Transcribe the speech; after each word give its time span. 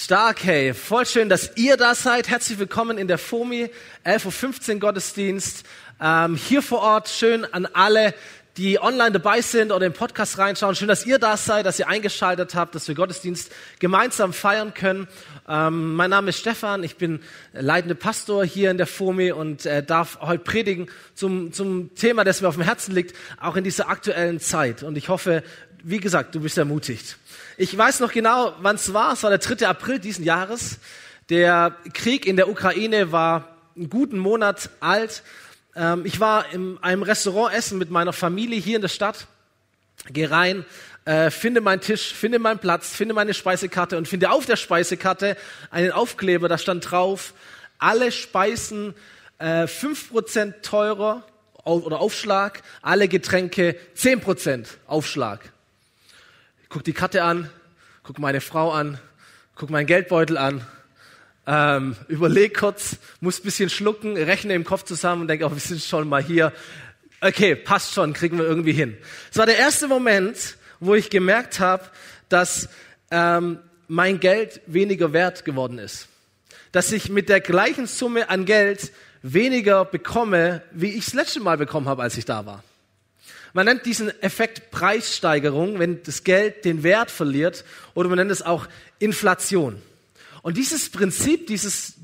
Stark, 0.00 0.44
hey. 0.44 0.74
Voll 0.74 1.06
schön, 1.06 1.28
dass 1.28 1.56
ihr 1.56 1.76
da 1.76 1.92
seid. 1.92 2.28
Herzlich 2.28 2.60
willkommen 2.60 2.98
in 2.98 3.08
der 3.08 3.18
FOMI 3.18 3.68
11.15 4.06 4.74
Uhr 4.74 4.78
Gottesdienst. 4.78 5.64
Ähm, 6.00 6.36
hier 6.36 6.62
vor 6.62 6.82
Ort 6.82 7.08
schön 7.08 7.44
an 7.44 7.66
alle, 7.66 8.14
die 8.58 8.80
online 8.80 9.10
dabei 9.10 9.40
sind 9.40 9.72
oder 9.72 9.86
im 9.86 9.92
Podcast 9.92 10.38
reinschauen. 10.38 10.76
Schön, 10.76 10.86
dass 10.86 11.04
ihr 11.04 11.18
da 11.18 11.36
seid, 11.36 11.66
dass 11.66 11.80
ihr 11.80 11.88
eingeschaltet 11.88 12.54
habt, 12.54 12.76
dass 12.76 12.86
wir 12.86 12.94
Gottesdienst 12.94 13.52
gemeinsam 13.80 14.32
feiern 14.32 14.72
können. 14.72 15.08
Ähm, 15.48 15.94
mein 15.94 16.10
Name 16.10 16.30
ist 16.30 16.38
Stefan, 16.38 16.84
ich 16.84 16.96
bin 16.96 17.20
leitende 17.52 17.96
Pastor 17.96 18.44
hier 18.44 18.70
in 18.70 18.76
der 18.76 18.86
FOMI 18.86 19.32
und 19.32 19.66
äh, 19.66 19.82
darf 19.82 20.20
heute 20.20 20.44
predigen 20.44 20.88
zum, 21.14 21.52
zum 21.52 21.94
Thema, 21.96 22.22
das 22.22 22.40
mir 22.40 22.46
auf 22.46 22.54
dem 22.54 22.64
Herzen 22.64 22.94
liegt, 22.94 23.16
auch 23.40 23.56
in 23.56 23.64
dieser 23.64 23.88
aktuellen 23.88 24.38
Zeit. 24.38 24.84
Und 24.84 24.96
ich 24.96 25.08
hoffe, 25.08 25.42
wie 25.82 25.98
gesagt, 25.98 26.34
du 26.34 26.40
bist 26.40 26.58
ermutigt. 26.58 27.18
Ich 27.56 27.76
weiß 27.76 28.00
noch 28.00 28.12
genau, 28.12 28.54
wann 28.60 28.76
es 28.76 28.92
war. 28.92 29.12
Es 29.12 29.22
war 29.22 29.30
der 29.30 29.38
3. 29.38 29.66
April 29.66 29.98
diesen 29.98 30.24
Jahres. 30.24 30.78
Der 31.28 31.76
Krieg 31.92 32.26
in 32.26 32.36
der 32.36 32.48
Ukraine 32.48 33.12
war 33.12 33.56
einen 33.76 33.90
guten 33.90 34.18
Monat 34.18 34.70
alt. 34.80 35.22
Ähm, 35.74 36.04
ich 36.04 36.20
war 36.20 36.52
in 36.52 36.78
einem 36.82 37.02
Restaurant 37.02 37.54
essen 37.54 37.78
mit 37.78 37.90
meiner 37.90 38.12
Familie 38.12 38.58
hier 38.58 38.76
in 38.76 38.82
der 38.82 38.88
Stadt. 38.88 39.26
Geh 40.10 40.26
rein, 40.26 40.64
äh, 41.04 41.30
finde 41.30 41.60
meinen 41.60 41.80
Tisch, 41.80 42.12
finde 42.14 42.38
meinen 42.38 42.58
Platz, 42.58 42.94
finde 42.94 43.14
meine 43.14 43.34
Speisekarte 43.34 43.96
und 43.98 44.08
finde 44.08 44.30
auf 44.30 44.46
der 44.46 44.56
Speisekarte 44.56 45.36
einen 45.70 45.92
Aufkleber, 45.92 46.48
da 46.48 46.58
stand 46.58 46.90
drauf, 46.90 47.34
alle 47.78 48.12
Speisen 48.12 48.94
äh, 49.38 49.64
5% 49.64 50.62
teurer 50.62 51.24
oder 51.64 52.00
Aufschlag, 52.00 52.62
alle 52.82 53.08
Getränke 53.08 53.76
10% 53.96 54.66
Aufschlag. 54.86 55.52
Guck 56.68 56.84
die 56.84 56.92
Karte 56.92 57.22
an, 57.22 57.48
guck 58.02 58.18
meine 58.18 58.42
Frau 58.42 58.70
an, 58.72 58.98
guck 59.54 59.70
meinen 59.70 59.86
Geldbeutel 59.86 60.36
an, 60.36 60.66
ähm, 61.46 61.96
überleg 62.08 62.58
kurz, 62.58 62.98
muss 63.20 63.40
bisschen 63.40 63.70
schlucken, 63.70 64.18
rechne 64.18 64.52
im 64.52 64.64
Kopf 64.64 64.84
zusammen 64.84 65.22
und 65.22 65.28
denke, 65.28 65.46
oh, 65.46 65.50
wir 65.50 65.58
sind 65.60 65.82
schon 65.82 66.06
mal 66.06 66.22
hier. 66.22 66.52
Okay, 67.22 67.56
passt 67.56 67.94
schon, 67.94 68.12
kriegen 68.12 68.36
wir 68.36 68.44
irgendwie 68.44 68.72
hin. 68.72 68.98
Es 69.30 69.38
war 69.38 69.46
der 69.46 69.56
erste 69.56 69.88
Moment, 69.88 70.58
wo 70.78 70.94
ich 70.94 71.08
gemerkt 71.08 71.58
habe, 71.58 71.84
dass 72.28 72.68
ähm, 73.10 73.60
mein 73.86 74.20
Geld 74.20 74.60
weniger 74.66 75.14
wert 75.14 75.46
geworden 75.46 75.78
ist. 75.78 76.08
Dass 76.72 76.92
ich 76.92 77.08
mit 77.08 77.30
der 77.30 77.40
gleichen 77.40 77.86
Summe 77.86 78.28
an 78.28 78.44
Geld 78.44 78.92
weniger 79.22 79.86
bekomme, 79.86 80.60
wie 80.72 80.90
ich 80.90 81.08
es 81.08 81.14
letzte 81.14 81.40
Mal 81.40 81.56
bekommen 81.56 81.88
habe, 81.88 82.02
als 82.02 82.18
ich 82.18 82.26
da 82.26 82.44
war. 82.44 82.62
Man 83.52 83.66
nennt 83.66 83.86
diesen 83.86 84.10
Effekt 84.22 84.70
Preissteigerung, 84.70 85.78
wenn 85.78 86.02
das 86.02 86.24
Geld 86.24 86.64
den 86.64 86.82
Wert 86.82 87.10
verliert, 87.10 87.64
oder 87.94 88.08
man 88.08 88.18
nennt 88.18 88.30
es 88.30 88.42
auch 88.42 88.66
Inflation. 88.98 89.80
Und 90.42 90.56
dieses 90.56 90.90
Prinzip, 90.90 91.46
dieses, 91.46 91.94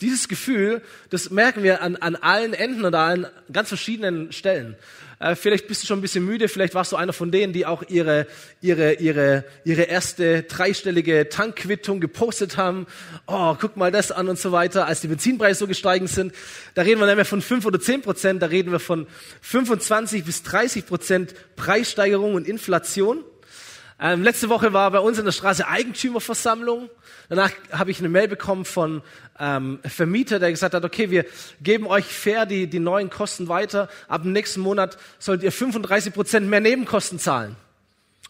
dieses 0.00 0.28
Gefühl, 0.28 0.82
das 1.10 1.30
merken 1.30 1.62
wir 1.62 1.82
an, 1.82 1.96
an 1.96 2.16
allen 2.16 2.54
Enden 2.54 2.84
oder 2.84 3.00
an 3.00 3.26
ganz 3.52 3.68
verschiedenen 3.68 4.32
Stellen. 4.32 4.76
Äh, 5.22 5.36
vielleicht 5.36 5.68
bist 5.68 5.82
du 5.82 5.86
schon 5.86 6.00
ein 6.00 6.02
bisschen 6.02 6.24
müde, 6.24 6.48
vielleicht 6.48 6.74
warst 6.74 6.90
du 6.90 6.96
einer 6.96 7.12
von 7.12 7.30
denen, 7.30 7.52
die 7.52 7.64
auch 7.64 7.84
ihre, 7.88 8.26
ihre, 8.60 8.94
ihre, 8.94 9.44
ihre 9.64 9.82
erste 9.82 10.42
dreistellige 10.42 11.28
Tankquittung 11.28 12.00
gepostet 12.00 12.56
haben. 12.56 12.86
Oh, 13.28 13.54
guck 13.58 13.76
mal 13.76 13.92
das 13.92 14.10
an 14.10 14.28
und 14.28 14.38
so 14.38 14.50
weiter, 14.50 14.86
als 14.86 15.00
die 15.00 15.06
Benzinpreise 15.06 15.60
so 15.60 15.66
gestiegen 15.68 16.08
sind. 16.08 16.34
Da 16.74 16.82
reden 16.82 16.98
wir 16.98 17.06
nicht 17.06 17.14
mehr 17.14 17.24
von 17.24 17.40
fünf 17.40 17.64
oder 17.64 17.78
zehn 17.78 18.02
Prozent, 18.02 18.42
da 18.42 18.46
reden 18.46 18.72
wir 18.72 18.80
von 18.80 19.06
25 19.42 20.24
bis 20.24 20.42
30 20.42 20.86
Prozent 20.86 21.34
Preissteigerung 21.54 22.34
und 22.34 22.48
Inflation. 22.48 23.24
Ähm, 24.04 24.24
letzte 24.24 24.48
Woche 24.48 24.72
war 24.72 24.90
bei 24.90 24.98
uns 24.98 25.20
in 25.20 25.24
der 25.24 25.30
Straße 25.30 25.68
Eigentümerversammlung. 25.68 26.90
Danach 27.28 27.52
habe 27.70 27.92
ich 27.92 28.00
eine 28.00 28.08
Mail 28.08 28.26
bekommen 28.26 28.64
von 28.64 29.00
ähm, 29.38 29.78
Vermieter, 29.84 30.40
der 30.40 30.50
gesagt 30.50 30.74
hat, 30.74 30.84
okay, 30.84 31.10
wir 31.10 31.24
geben 31.62 31.86
euch 31.86 32.06
fair 32.06 32.44
die, 32.44 32.66
die 32.66 32.80
neuen 32.80 33.10
Kosten 33.10 33.46
weiter. 33.46 33.88
Ab 34.08 34.24
dem 34.24 34.32
nächsten 34.32 34.60
Monat 34.60 34.98
sollt 35.20 35.44
ihr 35.44 35.52
35 35.52 36.12
Prozent 36.12 36.48
mehr 36.48 36.58
Nebenkosten 36.58 37.20
zahlen. 37.20 37.54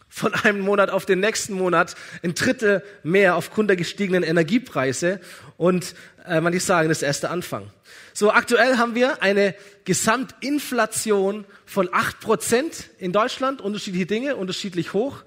Von 0.09 0.35
einem 0.35 0.59
Monat 0.59 0.91
auf 0.91 1.07
den 1.07 1.21
nächsten 1.21 1.53
Monat 1.55 1.95
ein 2.21 2.35
Drittel 2.35 2.83
mehr 3.01 3.35
aufgrund 3.35 3.69
der 3.71 3.75
gestiegenen 3.75 4.21
Energiepreise. 4.21 5.21
Und 5.57 5.95
äh, 6.27 6.39
manche 6.39 6.59
sagen, 6.59 6.87
das 6.89 6.99
ist 6.99 7.03
erste 7.03 7.31
Anfang. 7.31 7.71
So, 8.13 8.31
aktuell 8.31 8.77
haben 8.77 8.93
wir 8.93 9.23
eine 9.23 9.55
Gesamtinflation 9.85 11.45
von 11.65 11.89
acht 11.91 12.19
Prozent 12.19 12.91
in 12.99 13.11
Deutschland, 13.11 13.59
unterschiedliche 13.59 14.05
Dinge, 14.05 14.35
unterschiedlich 14.35 14.93
hoch 14.93 15.23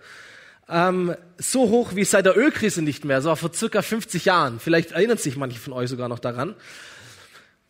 ähm, 0.69 1.15
so 1.39 1.69
hoch 1.69 1.95
wie 1.95 2.05
seit 2.05 2.27
der 2.27 2.37
Ölkrise 2.37 2.83
nicht 2.83 3.05
mehr, 3.05 3.23
so 3.23 3.35
vor 3.37 3.53
circa 3.53 3.83
50 3.83 4.25
Jahren. 4.25 4.61
Vielleicht 4.61 4.93
erinnern 4.93 5.19
sich 5.19 5.37
manche 5.37 5.59
von 5.59 5.73
euch 5.73 5.91
sogar 5.91 6.09
noch 6.09 6.19
daran. 6.19 6.55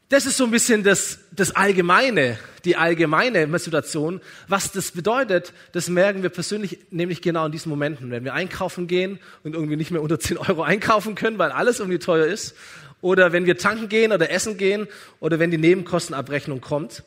Das 0.08 0.24
ist 0.24 0.36
so 0.36 0.44
ein 0.44 0.52
bisschen 0.52 0.84
das, 0.84 1.18
das 1.32 1.56
Allgemeine, 1.56 2.38
die 2.64 2.76
allgemeine 2.76 3.58
Situation. 3.58 4.20
Was 4.46 4.70
das 4.70 4.92
bedeutet, 4.92 5.52
das 5.72 5.88
merken 5.88 6.22
wir 6.22 6.30
persönlich 6.30 6.78
nämlich 6.90 7.22
genau 7.22 7.46
in 7.46 7.52
diesen 7.52 7.70
Momenten, 7.70 8.12
wenn 8.12 8.22
wir 8.22 8.32
einkaufen 8.32 8.86
gehen 8.86 9.18
und 9.42 9.54
irgendwie 9.54 9.74
nicht 9.74 9.90
mehr 9.90 10.00
unter 10.00 10.20
10 10.20 10.38
Euro 10.38 10.62
einkaufen 10.62 11.16
können, 11.16 11.38
weil 11.38 11.50
alles 11.50 11.80
irgendwie 11.80 11.98
teuer 11.98 12.26
ist. 12.26 12.54
Oder 13.00 13.32
wenn 13.32 13.46
wir 13.46 13.58
tanken 13.58 13.88
gehen 13.88 14.12
oder 14.12 14.30
essen 14.30 14.56
gehen 14.56 14.86
oder 15.18 15.40
wenn 15.40 15.50
die 15.50 15.58
Nebenkostenabrechnung 15.58 16.60
kommt. 16.60 17.02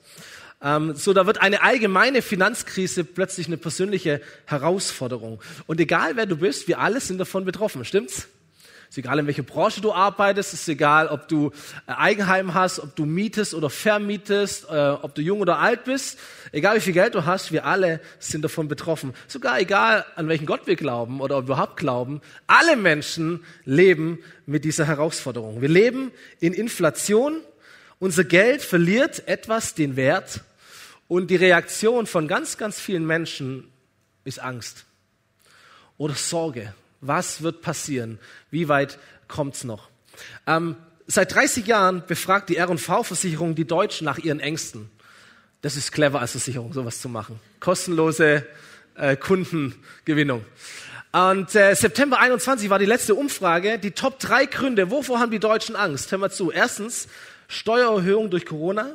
Ähm, 0.61 0.95
so, 0.95 1.13
da 1.13 1.25
wird 1.25 1.41
eine 1.41 1.61
allgemeine 1.61 2.21
Finanzkrise 2.21 3.03
plötzlich 3.03 3.47
eine 3.47 3.57
persönliche 3.57 4.21
Herausforderung. 4.45 5.41
Und 5.67 5.79
egal 5.79 6.15
wer 6.15 6.25
du 6.25 6.37
bist, 6.37 6.67
wir 6.67 6.79
alle 6.79 6.99
sind 6.99 7.17
davon 7.17 7.45
betroffen, 7.45 7.85
stimmt's? 7.85 8.27
Ist 8.89 8.97
egal, 8.97 9.19
in 9.19 9.27
welcher 9.27 9.43
Branche 9.43 9.81
du 9.81 9.93
arbeitest, 9.93 10.51
ist 10.55 10.67
egal, 10.67 11.09
ob 11.09 11.27
du 11.27 11.51
äh, 11.85 11.91
Eigenheim 11.91 12.55
hast, 12.55 12.79
ob 12.79 12.95
du 12.95 13.05
mietest 13.05 13.53
oder 13.53 13.69
vermietest, 13.69 14.67
äh, 14.67 14.89
ob 14.89 15.13
du 15.13 15.21
jung 15.21 15.41
oder 15.41 15.59
alt 15.59 15.83
bist, 15.83 16.17
egal 16.51 16.77
wie 16.77 16.81
viel 16.81 16.93
Geld 16.93 17.13
du 17.13 17.23
hast, 17.23 17.51
wir 17.51 17.65
alle 17.65 18.01
sind 18.17 18.43
davon 18.43 18.67
betroffen. 18.67 19.13
Sogar 19.27 19.59
egal, 19.59 20.05
an 20.15 20.27
welchen 20.27 20.47
Gott 20.47 20.65
wir 20.65 20.75
glauben 20.75 21.21
oder 21.21 21.37
ob 21.37 21.43
wir 21.43 21.53
überhaupt 21.53 21.77
glauben, 21.77 22.19
alle 22.47 22.75
Menschen 22.75 23.45
leben 23.63 24.19
mit 24.47 24.65
dieser 24.65 24.85
Herausforderung. 24.85 25.61
Wir 25.61 25.69
leben 25.69 26.11
in 26.39 26.53
Inflation, 26.53 27.41
unser 27.99 28.23
Geld 28.23 28.63
verliert 28.63 29.27
etwas 29.27 29.75
den 29.75 29.97
Wert 29.97 30.41
und 31.09 31.27
die 31.29 31.35
Reaktion 31.35 32.05
von 32.05 32.29
ganz, 32.29 32.57
ganz 32.57 32.79
vielen 32.79 33.05
Menschen 33.05 33.67
ist 34.23 34.39
Angst 34.39 34.85
oder 35.97 36.13
Sorge. 36.13 36.73
Was 37.01 37.41
wird 37.41 37.61
passieren? 37.61 38.19
Wie 38.51 38.69
weit 38.69 38.99
kommt's 39.27 39.63
noch? 39.65 39.89
Ähm, 40.47 40.77
seit 41.07 41.33
30 41.33 41.65
Jahren 41.65 42.03
befragt 42.05 42.49
die 42.49 42.57
R&V-Versicherung 42.57 43.55
die 43.55 43.65
Deutschen 43.65 44.05
nach 44.05 44.19
ihren 44.19 44.39
Ängsten. 44.39 44.89
Das 45.61 45.75
ist 45.75 45.91
clever 45.91 46.21
als 46.21 46.31
Versicherung, 46.31 46.73
sowas 46.73 47.01
zu 47.01 47.09
machen. 47.09 47.39
Kostenlose 47.59 48.45
äh, 48.95 49.17
Kundengewinnung. 49.17 50.45
Und 51.11 51.55
äh, 51.55 51.73
September 51.73 52.19
21 52.19 52.69
war 52.69 52.77
die 52.77 52.85
letzte 52.85 53.15
Umfrage. 53.15 53.79
Die 53.79 53.91
Top 53.91 54.19
drei 54.19 54.45
Gründe. 54.45 54.91
Wovor 54.91 55.19
haben 55.19 55.31
die 55.31 55.39
Deutschen 55.39 55.75
Angst? 55.75 56.11
Hör 56.11 56.19
mal 56.19 56.29
zu. 56.29 56.51
Erstens 56.51 57.07
Steuererhöhung 57.47 58.29
durch 58.29 58.45
Corona. 58.45 58.91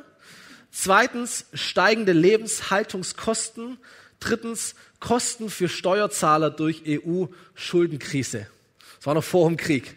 Zweitens 0.77 1.47
steigende 1.55 2.13
Lebenshaltungskosten. 2.13 3.79
Drittens 4.19 4.75
Kosten 4.99 5.49
für 5.49 5.69
Steuerzahler 5.69 6.51
durch 6.51 6.83
EU-Schuldenkrise. 6.85 8.49
Das 8.97 9.07
war 9.07 9.15
noch 9.15 9.23
vor 9.23 9.49
dem 9.49 9.57
Krieg. 9.57 9.95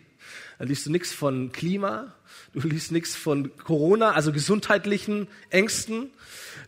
Da 0.59 0.65
liest 0.65 0.85
du 0.85 0.91
nichts 0.91 1.11
von 1.11 1.51
Klima, 1.51 2.13
du 2.53 2.59
liest 2.67 2.91
nichts 2.91 3.15
von 3.15 3.57
Corona, 3.57 4.11
also 4.11 4.31
gesundheitlichen 4.31 5.27
Ängsten. 5.49 6.11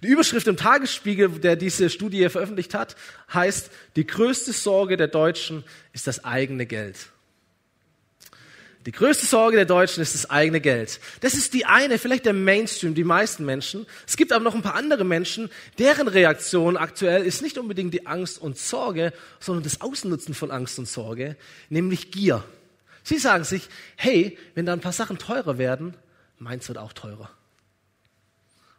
Die 0.01 0.07
Überschrift 0.07 0.47
im 0.47 0.57
Tagesspiegel, 0.57 1.29
der 1.39 1.55
diese 1.55 1.91
Studie 1.91 2.29
veröffentlicht 2.29 2.73
hat, 2.73 2.95
heißt, 3.31 3.69
die 3.95 4.07
größte 4.07 4.53
Sorge 4.53 4.97
der 4.97 5.07
Deutschen 5.07 5.63
ist 5.93 6.07
das 6.07 6.23
eigene 6.25 6.65
Geld. 6.65 7.09
Die 8.89 8.91
größte 8.91 9.27
Sorge 9.27 9.55
der 9.55 9.67
Deutschen 9.67 10.01
ist 10.01 10.15
das 10.15 10.31
eigene 10.31 10.59
Geld. 10.61 10.99
Das 11.19 11.35
ist 11.35 11.53
die 11.53 11.67
eine, 11.67 11.99
vielleicht 11.99 12.25
der 12.25 12.33
Mainstream, 12.33 12.95
die 12.95 13.03
meisten 13.03 13.45
Menschen. 13.45 13.85
Es 14.07 14.17
gibt 14.17 14.33
aber 14.33 14.43
noch 14.43 14.55
ein 14.55 14.63
paar 14.63 14.73
andere 14.73 15.03
Menschen, 15.03 15.51
deren 15.77 16.07
Reaktion 16.07 16.75
aktuell 16.75 17.23
ist 17.23 17.43
nicht 17.43 17.59
unbedingt 17.59 17.93
die 17.93 18.07
Angst 18.07 18.41
und 18.41 18.57
Sorge, 18.57 19.13
sondern 19.39 19.63
das 19.63 19.81
Ausnutzen 19.81 20.33
von 20.33 20.49
Angst 20.49 20.79
und 20.79 20.87
Sorge, 20.87 21.37
nämlich 21.69 22.09
Gier. 22.09 22.43
Sie 23.03 23.19
sagen 23.19 23.43
sich, 23.43 23.69
hey, 23.95 24.39
wenn 24.55 24.65
da 24.65 24.73
ein 24.73 24.81
paar 24.81 24.91
Sachen 24.91 25.19
teurer 25.19 25.59
werden, 25.59 25.93
meins 26.39 26.67
wird 26.67 26.79
auch 26.79 26.93
teurer. 26.93 27.29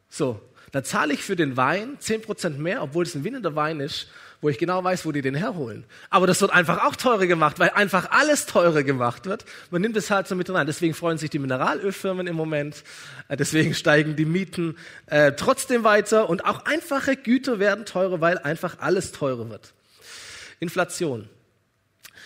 So, 0.08 0.40
dann 0.72 0.82
zahle 0.82 1.14
ich 1.14 1.22
für 1.22 1.36
den 1.36 1.56
Wein 1.56 1.98
zehn 2.00 2.20
Prozent 2.20 2.58
mehr, 2.58 2.82
obwohl 2.82 3.04
es 3.04 3.14
ein 3.14 3.22
winnender 3.22 3.54
Wein 3.54 3.78
ist, 3.78 4.08
wo 4.40 4.48
ich 4.48 4.58
genau 4.58 4.82
weiß, 4.82 5.04
wo 5.04 5.12
die 5.12 5.20
den 5.20 5.34
herholen. 5.34 5.84
Aber 6.08 6.26
das 6.26 6.40
wird 6.40 6.52
einfach 6.52 6.84
auch 6.84 6.96
teurer 6.96 7.26
gemacht, 7.26 7.58
weil 7.58 7.70
einfach 7.70 8.10
alles 8.10 8.46
teurer 8.46 8.82
gemacht 8.82 9.26
wird. 9.26 9.44
Man 9.70 9.82
nimmt 9.82 9.96
es 9.96 10.10
halt 10.10 10.26
so 10.26 10.34
mit 10.34 10.48
rein. 10.50 10.66
Deswegen 10.66 10.94
freuen 10.94 11.19
sich 11.19 11.31
die 11.31 11.38
Mineralölfirmen 11.38 12.26
im 12.26 12.37
Moment. 12.37 12.82
Äh, 13.28 13.37
deswegen 13.37 13.75
steigen 13.75 14.16
die 14.16 14.25
Mieten 14.25 14.76
äh, 15.06 15.32
trotzdem 15.32 15.84
weiter. 15.84 16.31
Und 16.31 16.44
auch 16.44 16.64
einfache 16.64 17.16
Güter 17.16 17.58
werden 17.58 17.84
teurer, 17.84 18.20
weil 18.20 18.38
einfach 18.38 18.78
alles 18.81 19.12
teurer 19.12 19.50
wird. 19.50 19.75
Inflation. 20.58 21.28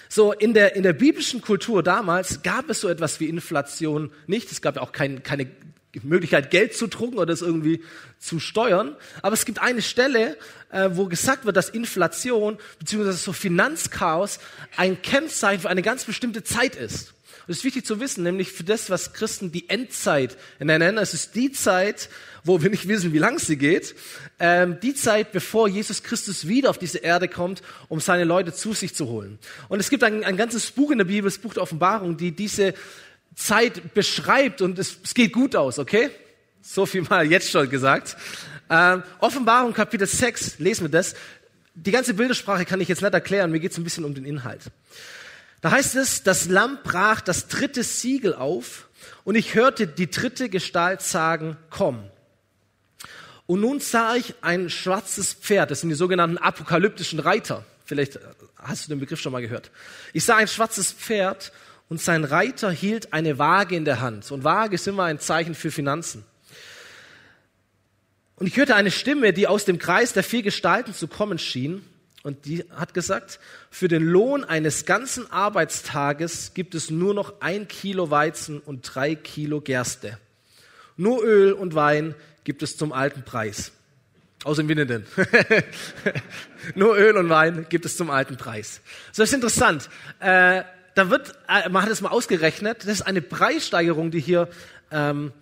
So, 0.09 0.33
in 0.33 0.55
der, 0.55 0.77
in 0.77 0.85
der 0.85 0.93
biblischen 0.93 1.41
Kultur 1.41 1.83
damals 1.83 2.43
gab 2.43 2.71
es 2.71 2.81
so 2.81 2.89
etwas 2.89 3.19
wie 3.19 3.29
Inflation 3.29 4.13
nicht. 4.29 4.53
Es 4.53 4.63
gab 4.63 4.77
ja 4.77 4.83
auch 4.83 4.93
kein, 4.93 5.25
keine 5.25 5.51
Möglichkeit, 6.03 6.51
Geld 6.51 6.75
zu 6.75 6.87
drucken 6.87 7.17
oder 7.17 7.27
das 7.27 7.43
irgendwie 7.43 7.83
zu 8.19 8.41
steuern. 8.41 8.97
Aber 9.23 9.35
es 9.35 9.45
gibt 9.45 9.61
eine 9.61 9.83
Stelle, 9.83 10.37
äh, 10.71 10.91
wo 10.93 11.07
gesagt 11.07 11.45
wird, 11.45 11.57
dass 11.57 11.69
Inflation 11.69 12.59
bzw. 12.79 13.13
so 13.13 13.33
Finanzchaos 13.33 14.39
ein 14.77 15.01
Kennzeichen 15.03 15.63
für 15.63 15.69
eine 15.69 15.83
ganz 15.83 16.05
bestimmte 16.05 16.43
Zeit 16.43 16.77
ist. 16.77 17.15
Und 17.47 17.53
es 17.53 17.59
ist 17.59 17.65
wichtig 17.65 17.85
zu 17.85 18.01
wissen, 18.01 18.25
nämlich 18.25 18.53
für 18.53 18.65
das, 18.65 18.89
was 18.89 19.13
Christen 19.13 19.53
die 19.53 19.69
Endzeit 19.69 20.39
nennen. 20.61 20.97
Es 20.97 21.13
ist 21.13 21.35
die 21.35 21.53
Zeit, 21.53 22.09
wo 22.43 22.63
wir 22.63 22.71
nicht 22.71 22.89
wissen, 22.89 23.13
wie 23.13 23.19
lang 23.19 23.39
sie 23.39 23.57
geht. 23.57 23.95
Ähm, 24.39 24.79
die 24.83 24.95
Zeit, 24.95 25.31
bevor 25.31 25.69
Jesus 25.69 26.03
Christus 26.03 26.49
wieder 26.49 26.71
auf 26.71 26.79
diese 26.79 26.99
Erde 26.99 27.29
kommt, 27.29 27.63
um 27.89 28.01
seine 28.01 28.25
Leute 28.25 28.55
zu 28.55 28.73
sich 28.73 28.95
zu 28.95 29.09
holen. 29.09 29.39
Und 29.69 29.79
es 29.79 29.91
gibt 29.91 30.05
ein, 30.05 30.25
ein 30.25 30.39
ganzes 30.39 30.71
Buch 30.71 30.91
in 30.91 30.99
der 30.99 31.05
Bibel, 31.05 31.31
das 31.31 31.39
Buch 31.39 31.53
der 31.53 31.63
Offenbarung, 31.63 32.17
die 32.17 32.33
diese 32.33 32.73
Zeit 33.35 33.95
beschreibt 33.95 34.63
und 34.63 34.79
es, 34.79 34.99
es 35.03 35.15
geht 35.15 35.33
gut 35.33 35.57
aus, 35.57 35.79
okay? 35.79 36.11
So 36.63 36.87
viel 36.87 37.03
mal 37.03 37.31
jetzt 37.31 37.51
schon 37.51 37.69
gesagt. 37.69 38.17
Ähm, 38.71 39.03
Offenbarung 39.19 39.75
Kapitel 39.75 40.07
6, 40.07 40.59
lesen 40.59 40.85
wir 40.85 40.91
das. 40.91 41.15
Die 41.75 41.91
ganze 41.91 42.15
Bildersprache 42.15 42.65
kann 42.65 42.81
ich 42.81 42.89
jetzt 42.89 43.03
nicht 43.03 43.13
erklären, 43.13 43.51
mir 43.51 43.61
geht 43.61 43.73
es 43.73 43.79
ein 43.79 43.85
bisschen 43.85 44.05
um 44.05 44.15
den 44.15 44.25
Inhalt. 44.25 44.63
Da 45.61 45.71
heißt 45.71 45.97
es, 45.97 46.23
das 46.23 46.47
Lamm 46.49 46.79
brach 46.85 47.21
das 47.21 47.49
dritte 47.49 47.83
Siegel 47.83 48.35
auf 48.35 48.89
und 49.25 49.35
ich 49.35 49.55
hörte 49.55 49.87
die 49.87 50.11
dritte 50.11 50.49
Gestalt 50.49 51.03
sagen, 51.03 51.57
komm. 51.71 52.05
Und 53.47 53.61
nun 53.61 53.81
sah 53.81 54.15
ich 54.15 54.35
ein 54.41 54.71
schwarzes 54.71 55.35
Pferd, 55.35 55.71
das 55.71 55.81
sind 55.81 55.91
die 55.91 55.95
sogenannten 55.95 56.39
apokalyptischen 56.39 57.19
Reiter. 57.19 57.65
Vielleicht 57.85 58.19
hast 58.57 58.87
du 58.87 58.89
den 58.91 59.01
Begriff 59.01 59.21
schon 59.21 59.33
mal 59.33 59.43
gehört. 59.43 59.71
Ich 60.13 60.25
sah 60.25 60.37
ein 60.37 60.49
schwarzes 60.49 60.93
Pferd 60.93 61.53
und 61.89 62.01
sein 62.01 62.25
Reiter 62.25 62.71
hielt 62.71 63.13
eine 63.13 63.39
Waage 63.39 63.77
in 63.77 63.85
der 63.85 64.01
Hand. 64.01 64.31
Und 64.31 64.45
Waage 64.45 64.75
ist 64.75 64.89
immer 64.89 65.05
ein 65.05 65.19
Zeichen 65.19 65.55
für 65.55 65.71
Finanzen. 65.71 66.25
Und 68.37 68.47
ich 68.47 68.57
hörte 68.57 68.75
eine 68.75 68.91
Stimme, 68.91 69.33
die 69.33 69.47
aus 69.47 69.65
dem 69.65 69.79
Kreis 69.79 70.13
der 70.13 70.25
vier 70.25 70.43
Gestalten 70.43 70.93
zu 70.93 71.07
kommen 71.07 71.39
schien. 71.39 71.85
Und 72.23 72.47
die 72.47 72.65
hat 72.75 72.95
gesagt, 72.95 73.39
für 73.71 73.87
den 73.87 74.03
Lohn 74.03 74.45
eines 74.45 74.87
ganzen 74.87 75.31
Arbeitstages 75.31 76.53
gibt 76.55 76.75
es 76.75 76.91
nur 76.91 77.13
noch 77.13 77.41
ein 77.41 77.69
Kilo 77.69 78.11
Weizen 78.11 78.61
und 78.61 78.83
drei 78.83 79.15
Kilo 79.15 79.61
Gerste. 79.61 80.19
Nur 80.97 81.23
Öl 81.23 81.53
und 81.53 81.75
Wein 81.75 82.15
gibt 82.45 82.63
es 82.63 82.77
zum 82.77 82.93
alten 82.93 83.25
Preis. 83.25 83.73
Außer 84.45 84.63
im 84.63 84.69
Winnenden. 84.69 85.07
nur 86.75 86.97
Öl 86.97 87.17
und 87.17 87.29
Wein 87.29 87.67
gibt 87.69 87.85
es 87.85 87.97
zum 87.97 88.11
alten 88.11 88.37
Preis. 88.37 88.81
So, 89.13 89.23
das 89.23 89.31
ist 89.31 89.35
interessant. 89.35 89.89
Äh, 90.21 90.65
da 90.95 91.11
wird, 91.11 91.35
äh, 91.49 91.69
man 91.69 91.83
hat 91.83 91.91
es 91.91 92.01
mal 92.01 92.11
ausgerechnet, 92.11 92.83
das 92.85 92.89
ist 92.89 93.03
eine 93.03 93.23
Preissteigerung, 93.23 94.11
die 94.11 94.21
hier 94.21 94.49
ähm, 94.91 95.33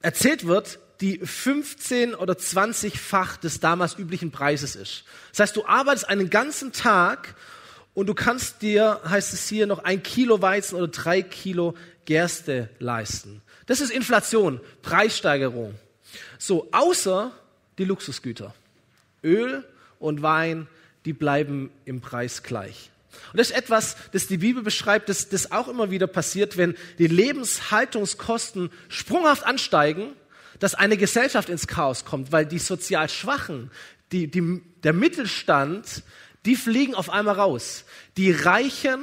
erzählt 0.00 0.46
wird, 0.46 0.78
die 1.00 1.18
15 1.18 2.14
oder 2.14 2.34
20-fach 2.34 3.36
des 3.36 3.60
damals 3.60 3.98
üblichen 3.98 4.30
Preises 4.30 4.76
ist. 4.76 5.04
Das 5.30 5.40
heißt, 5.40 5.56
du 5.56 5.66
arbeitest 5.66 6.08
einen 6.08 6.30
ganzen 6.30 6.72
Tag 6.72 7.34
und 7.94 8.06
du 8.06 8.14
kannst 8.14 8.62
dir, 8.62 9.00
heißt 9.04 9.34
es 9.34 9.48
hier, 9.48 9.66
noch 9.66 9.80
ein 9.80 10.02
Kilo 10.02 10.40
Weizen 10.40 10.76
oder 10.76 10.88
drei 10.88 11.22
Kilo 11.22 11.74
Gerste 12.04 12.68
leisten. 12.78 13.42
Das 13.66 13.80
ist 13.80 13.90
Inflation, 13.90 14.60
Preissteigerung. 14.82 15.74
So, 16.38 16.68
außer 16.72 17.32
die 17.78 17.84
Luxusgüter. 17.84 18.54
Öl 19.24 19.64
und 19.98 20.22
Wein, 20.22 20.66
die 21.04 21.12
bleiben 21.12 21.70
im 21.84 22.00
Preis 22.00 22.42
gleich. 22.42 22.90
Und 23.32 23.38
das 23.38 23.50
ist 23.50 23.56
etwas, 23.56 23.96
das 24.12 24.26
die 24.26 24.38
Bibel 24.38 24.62
beschreibt, 24.62 25.08
dass 25.08 25.28
das 25.28 25.52
auch 25.52 25.68
immer 25.68 25.90
wieder 25.90 26.06
passiert, 26.06 26.56
wenn 26.56 26.74
die 26.98 27.06
Lebenshaltungskosten 27.06 28.70
sprunghaft 28.88 29.44
ansteigen 29.44 30.12
dass 30.62 30.76
eine 30.76 30.96
Gesellschaft 30.96 31.48
ins 31.48 31.66
Chaos 31.66 32.04
kommt, 32.04 32.30
weil 32.30 32.46
die 32.46 32.60
sozial 32.60 33.08
Schwachen, 33.08 33.72
die, 34.12 34.30
die, 34.30 34.62
der 34.84 34.92
Mittelstand, 34.92 36.04
die 36.44 36.54
fliegen 36.54 36.94
auf 36.94 37.10
einmal 37.10 37.34
raus. 37.34 37.84
Die 38.16 38.30
Reichen 38.30 39.00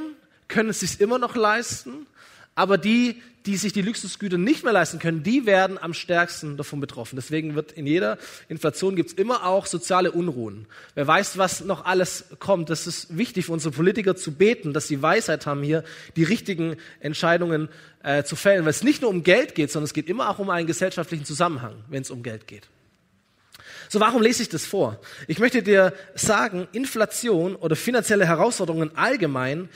können 0.47 0.69
es 0.69 0.79
sich 0.79 1.01
immer 1.01 1.19
noch 1.19 1.35
leisten, 1.35 2.07
aber 2.55 2.77
die, 2.77 3.21
die 3.45 3.57
sich 3.57 3.73
die 3.73 3.81
Luxusgüter 3.81 4.37
nicht 4.37 4.63
mehr 4.63 4.73
leisten 4.73 4.99
können, 4.99 5.23
die 5.23 5.45
werden 5.45 5.77
am 5.77 5.93
stärksten 5.93 6.57
davon 6.57 6.79
betroffen. 6.79 7.15
Deswegen 7.15 7.55
wird 7.55 7.71
in 7.71 7.87
jeder 7.87 8.17
Inflation 8.47 8.95
gibt 8.95 9.11
es 9.11 9.15
immer 9.15 9.45
auch 9.45 9.65
soziale 9.65 10.11
Unruhen. 10.11 10.67
Wer 10.95 11.07
weiß, 11.07 11.37
was 11.37 11.63
noch 11.63 11.85
alles 11.85 12.25
kommt, 12.39 12.69
das 12.69 12.87
ist 12.87 13.17
wichtig 13.17 13.45
für 13.45 13.53
unsere 13.53 13.73
Politiker 13.73 14.15
zu 14.15 14.33
beten, 14.33 14.73
dass 14.73 14.87
sie 14.87 15.01
Weisheit 15.01 15.45
haben, 15.45 15.63
hier 15.63 15.83
die 16.15 16.23
richtigen 16.23 16.75
Entscheidungen 16.99 17.69
äh, 18.03 18.23
zu 18.23 18.35
fällen. 18.35 18.65
Weil 18.65 18.71
es 18.71 18.83
nicht 18.83 19.01
nur 19.01 19.09
um 19.09 19.23
Geld 19.23 19.55
geht, 19.55 19.71
sondern 19.71 19.85
es 19.85 19.93
geht 19.93 20.09
immer 20.09 20.29
auch 20.29 20.39
um 20.39 20.49
einen 20.49 20.67
gesellschaftlichen 20.67 21.25
Zusammenhang, 21.25 21.75
wenn 21.89 22.01
es 22.01 22.11
um 22.11 22.23
Geld 22.23 22.47
geht. 22.47 22.67
So, 23.91 23.99
warum 23.99 24.21
lese 24.21 24.43
ich 24.43 24.49
das 24.49 24.67
vor? 24.67 25.01
Ich 25.27 25.39
möchte 25.39 25.63
dir 25.63 25.93
sagen, 26.13 26.67
Inflation 26.73 27.55
oder 27.55 27.75
finanzielle 27.75 28.27
Herausforderungen 28.27 28.95
allgemein, 28.95 29.67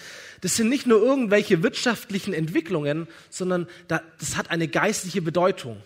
das 0.41 0.55
sind 0.55 0.69
nicht 0.69 0.85
nur 0.85 1.01
irgendwelche 1.01 1.63
wirtschaftlichen 1.63 2.31
Entwicklungen, 2.31 3.07
sondern 3.31 3.67
das 3.87 4.37
hat 4.37 4.51
eine 4.51 4.67
geistliche 4.67 5.23
Bedeutung. 5.23 5.81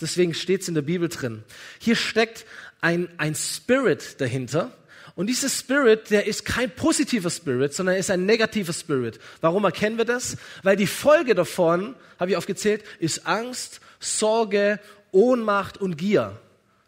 Deswegen 0.00 0.34
steht 0.34 0.60
es 0.60 0.68
in 0.68 0.74
der 0.74 0.82
Bibel 0.82 1.08
drin. 1.08 1.42
Hier 1.80 1.96
steckt 1.96 2.46
ein, 2.80 3.08
ein 3.16 3.34
Spirit 3.34 4.20
dahinter. 4.20 4.70
Und 5.16 5.26
dieser 5.26 5.48
Spirit, 5.48 6.10
der 6.10 6.26
ist 6.26 6.44
kein 6.44 6.70
positiver 6.70 7.30
Spirit, 7.30 7.74
sondern 7.74 7.96
ist 7.96 8.10
ein 8.10 8.24
negativer 8.24 8.72
Spirit. 8.72 9.18
Warum 9.40 9.64
erkennen 9.64 9.98
wir 9.98 10.04
das? 10.04 10.36
Weil 10.62 10.76
die 10.76 10.86
Folge 10.86 11.34
davon, 11.34 11.96
habe 12.20 12.30
ich 12.30 12.36
aufgezählt, 12.36 12.84
ist 13.00 13.26
Angst, 13.26 13.80
Sorge, 13.98 14.78
Ohnmacht 15.10 15.78
und 15.78 15.96
Gier. 15.96 16.38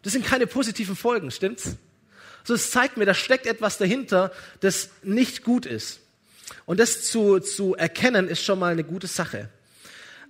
Das 0.03 0.13
sind 0.13 0.25
keine 0.25 0.47
positiven 0.47 0.95
Folgen, 0.95 1.31
stimmt's? 1.31 1.75
So, 2.43 2.53
es 2.53 2.71
zeigt 2.71 2.97
mir, 2.97 3.05
da 3.05 3.13
steckt 3.13 3.45
etwas 3.45 3.77
dahinter, 3.77 4.31
das 4.61 4.89
nicht 5.03 5.43
gut 5.43 5.65
ist. 5.65 5.99
Und 6.65 6.79
das 6.79 7.03
zu, 7.03 7.39
zu 7.39 7.75
erkennen, 7.75 8.27
ist 8.27 8.43
schon 8.43 8.59
mal 8.59 8.71
eine 8.71 8.85
gute 8.85 9.07
Sache. 9.07 9.49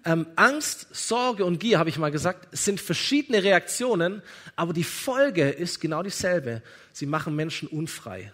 Ähm, 0.03 0.25
Angst, 0.35 0.87
Sorge 0.91 1.45
und 1.45 1.59
Gier, 1.59 1.79
habe 1.79 1.89
ich 1.89 1.97
mal 1.97 2.11
gesagt, 2.11 2.47
sind 2.57 2.79
verschiedene 2.79 3.43
Reaktionen, 3.43 4.21
aber 4.55 4.73
die 4.73 4.83
Folge 4.83 5.49
ist 5.49 5.79
genau 5.79 6.01
dieselbe. 6.01 6.61
Sie 6.93 7.05
machen 7.05 7.35
Menschen 7.35 7.67
unfrei. 7.67 8.31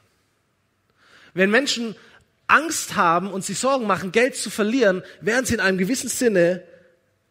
Wenn 1.34 1.50
Menschen 1.50 1.96
Angst 2.48 2.96
haben 2.96 3.32
und 3.32 3.44
sie 3.44 3.54
Sorgen 3.54 3.88
machen, 3.88 4.12
Geld 4.12 4.36
zu 4.36 4.50
verlieren, 4.50 5.04
werden 5.22 5.46
sie 5.46 5.56
in 5.56 5.60
einem 5.60 5.78
gewissen 5.78 6.10
Sinne 6.10 6.64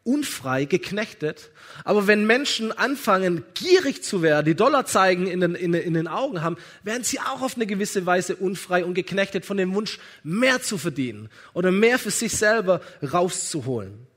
unfrei, 0.03 0.65
geknechtet. 0.65 1.49
Aber 1.83 2.07
wenn 2.07 2.25
Menschen 2.25 2.71
anfangen, 2.71 3.43
gierig 3.53 4.03
zu 4.03 4.21
werden, 4.21 4.45
die 4.45 4.55
Dollar 4.55 4.85
zeigen 4.85 5.27
in 5.27 5.39
den, 5.39 5.55
in, 5.55 5.73
in 5.73 5.93
den 5.93 6.07
Augen 6.07 6.41
haben, 6.41 6.57
werden 6.83 7.03
sie 7.03 7.19
auch 7.19 7.41
auf 7.41 7.55
eine 7.55 7.65
gewisse 7.65 8.05
Weise 8.05 8.35
unfrei 8.35 8.83
und 8.83 8.93
geknechtet 8.93 9.45
von 9.45 9.57
dem 9.57 9.73
Wunsch, 9.73 9.99
mehr 10.23 10.61
zu 10.61 10.77
verdienen 10.77 11.29
oder 11.53 11.71
mehr 11.71 11.99
für 11.99 12.11
sich 12.11 12.35
selber 12.35 12.81
rauszuholen. 13.01 14.07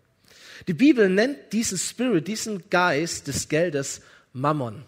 Die 0.66 0.74
Bibel 0.74 1.08
nennt 1.08 1.52
diesen 1.52 1.78
Spirit, 1.78 2.26
diesen 2.26 2.68
Geist 2.70 3.28
des 3.28 3.48
Geldes 3.48 4.00
Mammon. 4.32 4.82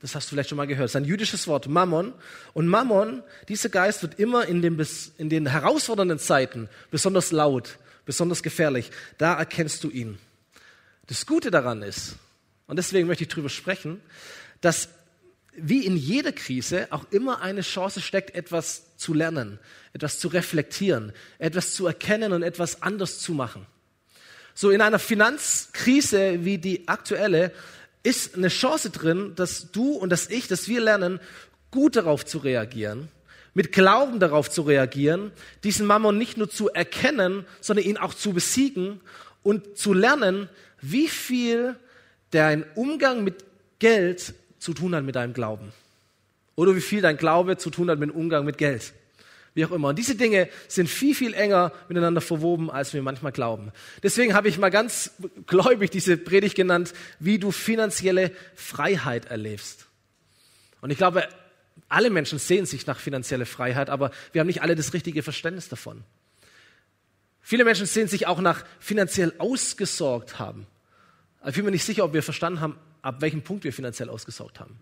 Das 0.00 0.14
hast 0.14 0.26
du 0.26 0.30
vielleicht 0.30 0.48
schon 0.48 0.56
mal 0.56 0.66
gehört. 0.66 0.84
Das 0.84 0.92
ist 0.92 0.96
ein 0.96 1.04
jüdisches 1.04 1.48
Wort, 1.48 1.66
Mammon. 1.68 2.12
Und 2.54 2.68
Mammon, 2.68 3.22
dieser 3.48 3.68
Geist 3.68 4.02
wird 4.02 4.18
immer 4.18 4.46
in 4.46 4.62
den, 4.62 4.80
in 5.18 5.28
den 5.28 5.46
herausfordernden 5.46 6.18
Zeiten 6.18 6.68
besonders 6.90 7.32
laut, 7.32 7.78
besonders 8.06 8.42
gefährlich. 8.42 8.90
Da 9.18 9.34
erkennst 9.34 9.82
du 9.82 9.90
ihn. 9.90 10.18
Das 11.08 11.24
Gute 11.24 11.50
daran 11.50 11.82
ist, 11.82 12.16
und 12.66 12.76
deswegen 12.76 13.08
möchte 13.08 13.24
ich 13.24 13.30
darüber 13.30 13.48
sprechen, 13.48 14.00
dass 14.60 14.90
wie 15.56 15.86
in 15.86 15.96
jeder 15.96 16.32
Krise 16.32 16.86
auch 16.90 17.06
immer 17.10 17.40
eine 17.40 17.62
Chance 17.62 18.02
steckt, 18.02 18.34
etwas 18.34 18.96
zu 18.98 19.14
lernen, 19.14 19.58
etwas 19.94 20.20
zu 20.20 20.28
reflektieren, 20.28 21.12
etwas 21.38 21.72
zu 21.72 21.86
erkennen 21.86 22.32
und 22.32 22.42
etwas 22.42 22.82
anders 22.82 23.20
zu 23.20 23.32
machen. 23.32 23.66
So 24.54 24.70
in 24.70 24.82
einer 24.82 24.98
Finanzkrise 24.98 26.44
wie 26.44 26.58
die 26.58 26.86
aktuelle 26.88 27.52
ist 28.02 28.36
eine 28.36 28.48
Chance 28.48 28.90
drin, 28.90 29.32
dass 29.34 29.72
du 29.72 29.92
und 29.92 30.10
dass 30.10 30.28
ich, 30.28 30.46
dass 30.46 30.68
wir 30.68 30.82
lernen, 30.82 31.20
gut 31.70 31.96
darauf 31.96 32.26
zu 32.26 32.38
reagieren, 32.38 33.08
mit 33.54 33.72
Glauben 33.72 34.20
darauf 34.20 34.50
zu 34.50 34.60
reagieren, 34.62 35.32
diesen 35.64 35.86
Mammon 35.86 36.18
nicht 36.18 36.36
nur 36.36 36.50
zu 36.50 36.68
erkennen, 36.68 37.46
sondern 37.62 37.86
ihn 37.86 37.96
auch 37.96 38.12
zu 38.12 38.34
besiegen 38.34 39.00
und 39.42 39.78
zu 39.78 39.94
lernen, 39.94 40.50
wie 40.80 41.08
viel 41.08 41.76
dein 42.30 42.64
Umgang 42.74 43.24
mit 43.24 43.44
Geld 43.78 44.34
zu 44.58 44.74
tun 44.74 44.94
hat 44.94 45.04
mit 45.04 45.16
deinem 45.16 45.32
Glauben. 45.32 45.72
Oder 46.56 46.74
wie 46.74 46.80
viel 46.80 47.00
dein 47.00 47.16
Glaube 47.16 47.56
zu 47.56 47.70
tun 47.70 47.90
hat 47.90 47.98
mit 47.98 48.10
dem 48.10 48.16
Umgang 48.16 48.44
mit 48.44 48.58
Geld. 48.58 48.92
Wie 49.54 49.64
auch 49.64 49.70
immer. 49.70 49.88
Und 49.88 49.98
diese 49.98 50.14
Dinge 50.14 50.48
sind 50.68 50.88
viel, 50.88 51.14
viel 51.14 51.34
enger 51.34 51.72
miteinander 51.88 52.20
verwoben, 52.20 52.70
als 52.70 52.94
wir 52.94 53.02
manchmal 53.02 53.32
glauben. 53.32 53.72
Deswegen 54.02 54.34
habe 54.34 54.48
ich 54.48 54.58
mal 54.58 54.70
ganz 54.70 55.12
gläubig 55.46 55.90
diese 55.90 56.16
Predigt 56.16 56.54
genannt, 56.54 56.92
wie 57.18 57.38
du 57.38 57.50
finanzielle 57.50 58.30
Freiheit 58.54 59.26
erlebst. 59.26 59.86
Und 60.80 60.90
ich 60.90 60.98
glaube, 60.98 61.26
alle 61.88 62.10
Menschen 62.10 62.38
sehen 62.38 62.66
sich 62.66 62.86
nach 62.86 63.00
finanzieller 63.00 63.46
Freiheit, 63.46 63.90
aber 63.90 64.10
wir 64.32 64.40
haben 64.40 64.46
nicht 64.46 64.62
alle 64.62 64.76
das 64.76 64.92
richtige 64.92 65.22
Verständnis 65.22 65.68
davon. 65.68 66.04
Viele 67.48 67.64
Menschen 67.64 67.86
sehen 67.86 68.08
sich 68.08 68.26
auch 68.26 68.42
nach 68.42 68.62
finanziell 68.78 69.32
ausgesorgt 69.38 70.38
haben. 70.38 70.66
Ich 71.46 71.54
bin 71.54 71.64
mir 71.64 71.70
nicht 71.70 71.86
sicher, 71.86 72.04
ob 72.04 72.12
wir 72.12 72.22
verstanden 72.22 72.60
haben, 72.60 72.78
ab 73.00 73.22
welchem 73.22 73.40
Punkt 73.40 73.64
wir 73.64 73.72
finanziell 73.72 74.10
ausgesorgt 74.10 74.60
haben. 74.60 74.78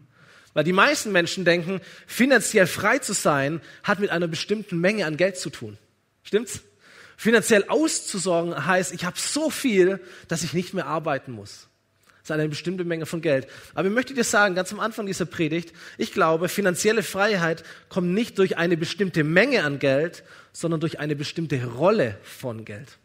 Weil 0.53 0.65
die 0.65 0.73
meisten 0.73 1.13
Menschen 1.13 1.45
denken, 1.45 1.81
finanziell 2.09 2.67
frei 2.67 2.99
zu 2.99 3.13
sein, 3.13 3.61
hat 3.85 4.01
mit 4.01 4.11
einer 4.11 4.27
bestimmten 4.27 4.81
Menge 4.81 5.07
an 5.07 5.17
Geld 5.17 5.39
zu 5.39 5.51
tun. 5.51 5.79
Stimmt's? 6.25 6.63
Finanziell 7.17 7.67
auszusorgen 7.69 8.67
heißt, 8.67 8.93
ich 8.93 9.05
habe 9.05 9.17
so 9.17 9.49
viel, 9.49 10.01
dass 10.27 10.43
ich 10.43 10.53
nicht 10.53 10.75
mehr 10.75 10.87
arbeiten 10.87 11.31
muss. 11.31 11.69
Das 12.27 12.33
eine 12.33 12.49
bestimmte 12.49 12.85
Menge 12.85 13.07
von 13.07 13.21
Geld. 13.21 13.47
Aber 13.75 13.87
ich 13.87 13.95
möchte 13.95 14.13
dir 14.13 14.25
sagen, 14.25 14.57
ganz 14.57 14.73
am 14.73 14.81
Anfang 14.81 15.07
dieser 15.07 15.27
Predigt, 15.27 15.73
ich 15.97 16.13
glaube, 16.13 16.49
finanzielle 16.49 17.05
Freiheit 17.05 17.63
kommt 17.89 18.09
nicht 18.15 18.39
durch 18.39 18.57
eine 18.57 18.77
bestimmte 18.77 19.23
Menge 19.23 19.63
an 19.63 19.79
Geld, 19.79 20.25
sondern 20.53 20.81
durch 20.81 20.99
eine 20.99 21.15
bestimmte 21.15 21.65
Rolle 21.65 22.19
von 22.25 22.65
Geld. 22.65 22.99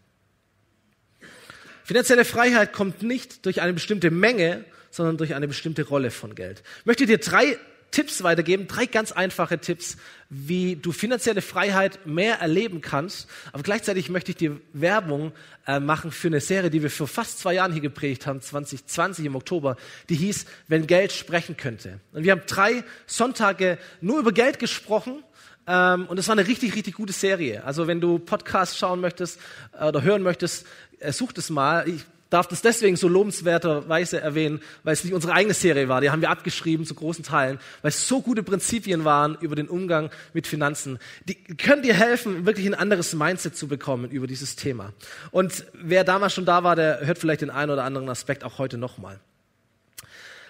Finanzielle 1.84 2.26
Freiheit 2.26 2.74
kommt 2.74 3.04
nicht 3.04 3.46
durch 3.46 3.62
eine 3.62 3.74
bestimmte 3.74 4.10
Menge, 4.10 4.66
sondern 4.90 5.18
durch 5.18 5.36
eine 5.36 5.48
bestimmte 5.48 5.84
Rolle 5.84 6.10
von 6.10 6.34
Geld. 6.34 6.64
Ich 6.80 6.86
möchte 6.88 7.06
dir 7.06 7.20
drei 7.20 7.60
Tipps 7.92 8.24
weitergeben, 8.24 8.68
drei 8.68 8.86
ganz 8.86 9.12
einfache 9.12 9.60
Tipps, 9.60 9.98
wie 10.30 10.78
du 10.78 10.94
finanzielle 10.94 11.42
Freiheit 11.42 12.06
mehr 12.06 12.40
erleben 12.40 12.80
kannst. 12.80 13.30
Aber 13.52 13.64
gleichzeitig 13.64 14.10
möchte 14.10 14.32
ich 14.32 14.38
dir 14.38 14.62
Werbung 14.72 15.34
äh, 15.68 15.82
machen 15.82 16.12
für 16.12 16.28
eine 16.28 16.40
Serie, 16.40 16.70
die 16.70 16.82
wir 16.82 16.90
für 16.90 17.06
fast 17.06 17.40
zwei 17.40 17.54
Jahren 17.56 17.74
hier 17.74 17.82
geprägt 17.82 18.28
haben, 18.28 18.42
2020 18.42 19.26
im 19.26 19.36
Oktober, 19.36 19.76
die 20.08 20.16
hieß, 20.16 20.46
wenn 20.70 20.88
Geld 20.88 21.12
sprechen 21.12 21.58
könnte. 21.58 22.00
Und 22.14 22.24
wir 22.24 22.32
haben 22.32 22.44
drei 22.48 22.86
Sonntage 23.08 23.78
nur 24.00 24.20
über 24.20 24.32
Geld 24.32 24.58
gesprochen. 24.58 25.24
Ähm, 25.68 26.08
und 26.08 26.18
es 26.18 26.28
war 26.30 26.34
eine 26.38 26.48
richtig, 26.48 26.76
richtig 26.76 26.96
gute 26.96 27.14
Serie. 27.14 27.64
Also 27.66 27.88
wenn 27.88 28.00
du 28.00 28.20
Podcasts 28.20 28.78
schauen 28.78 29.02
möchtest 29.02 29.40
äh, 29.78 29.86
oder 29.86 30.02
hören 30.02 30.24
möchtest, 30.24 30.66
äh, 31.00 31.12
such 31.12 31.34
es 31.36 31.50
mal. 31.50 31.88
Ich 31.88 32.06
darf 32.32 32.48
das 32.48 32.64
deswegen 32.64 32.96
so 32.96 33.08
lobenswerterweise 33.08 34.20
erwähnen, 34.20 34.62
weil 34.84 34.94
es 34.94 35.04
nicht 35.04 35.14
unsere 35.14 35.34
eigene 35.34 35.54
Serie 35.54 35.88
war. 35.90 36.02
Die 36.02 36.10
haben 36.10 36.22
wir 36.22 36.32
abgeschrieben 36.32 36.86
zu 36.86 36.96
großen 36.96 37.24
Teilen, 37.24 37.60
weil 37.84 37.90
es 37.90 38.08
so 38.08 38.22
gute 38.22 38.42
Prinzipien 38.42 39.06
waren 39.06 39.38
über 39.42 39.56
den 39.56 39.68
Umgang 39.68 40.10
mit 40.34 40.48
Finanzen. 40.48 40.98
Die 41.28 41.36
können 41.36 41.84
dir 41.84 41.94
helfen, 41.94 42.46
wirklich 42.46 42.66
ein 42.66 42.74
anderes 42.74 43.14
Mindset 43.14 43.56
zu 43.56 43.68
bekommen 43.68 44.10
über 44.10 44.26
dieses 44.26 44.56
Thema. 44.56 44.94
Und 45.30 45.66
wer 45.74 46.04
damals 46.04 46.34
schon 46.34 46.46
da 46.46 46.64
war, 46.64 46.76
der 46.76 47.06
hört 47.06 47.20
vielleicht 47.20 47.42
den 47.42 47.52
einen 47.52 47.70
oder 47.70 47.84
anderen 47.84 48.10
Aspekt 48.10 48.44
auch 48.44 48.58
heute 48.58 48.78
nochmal. 48.78 49.20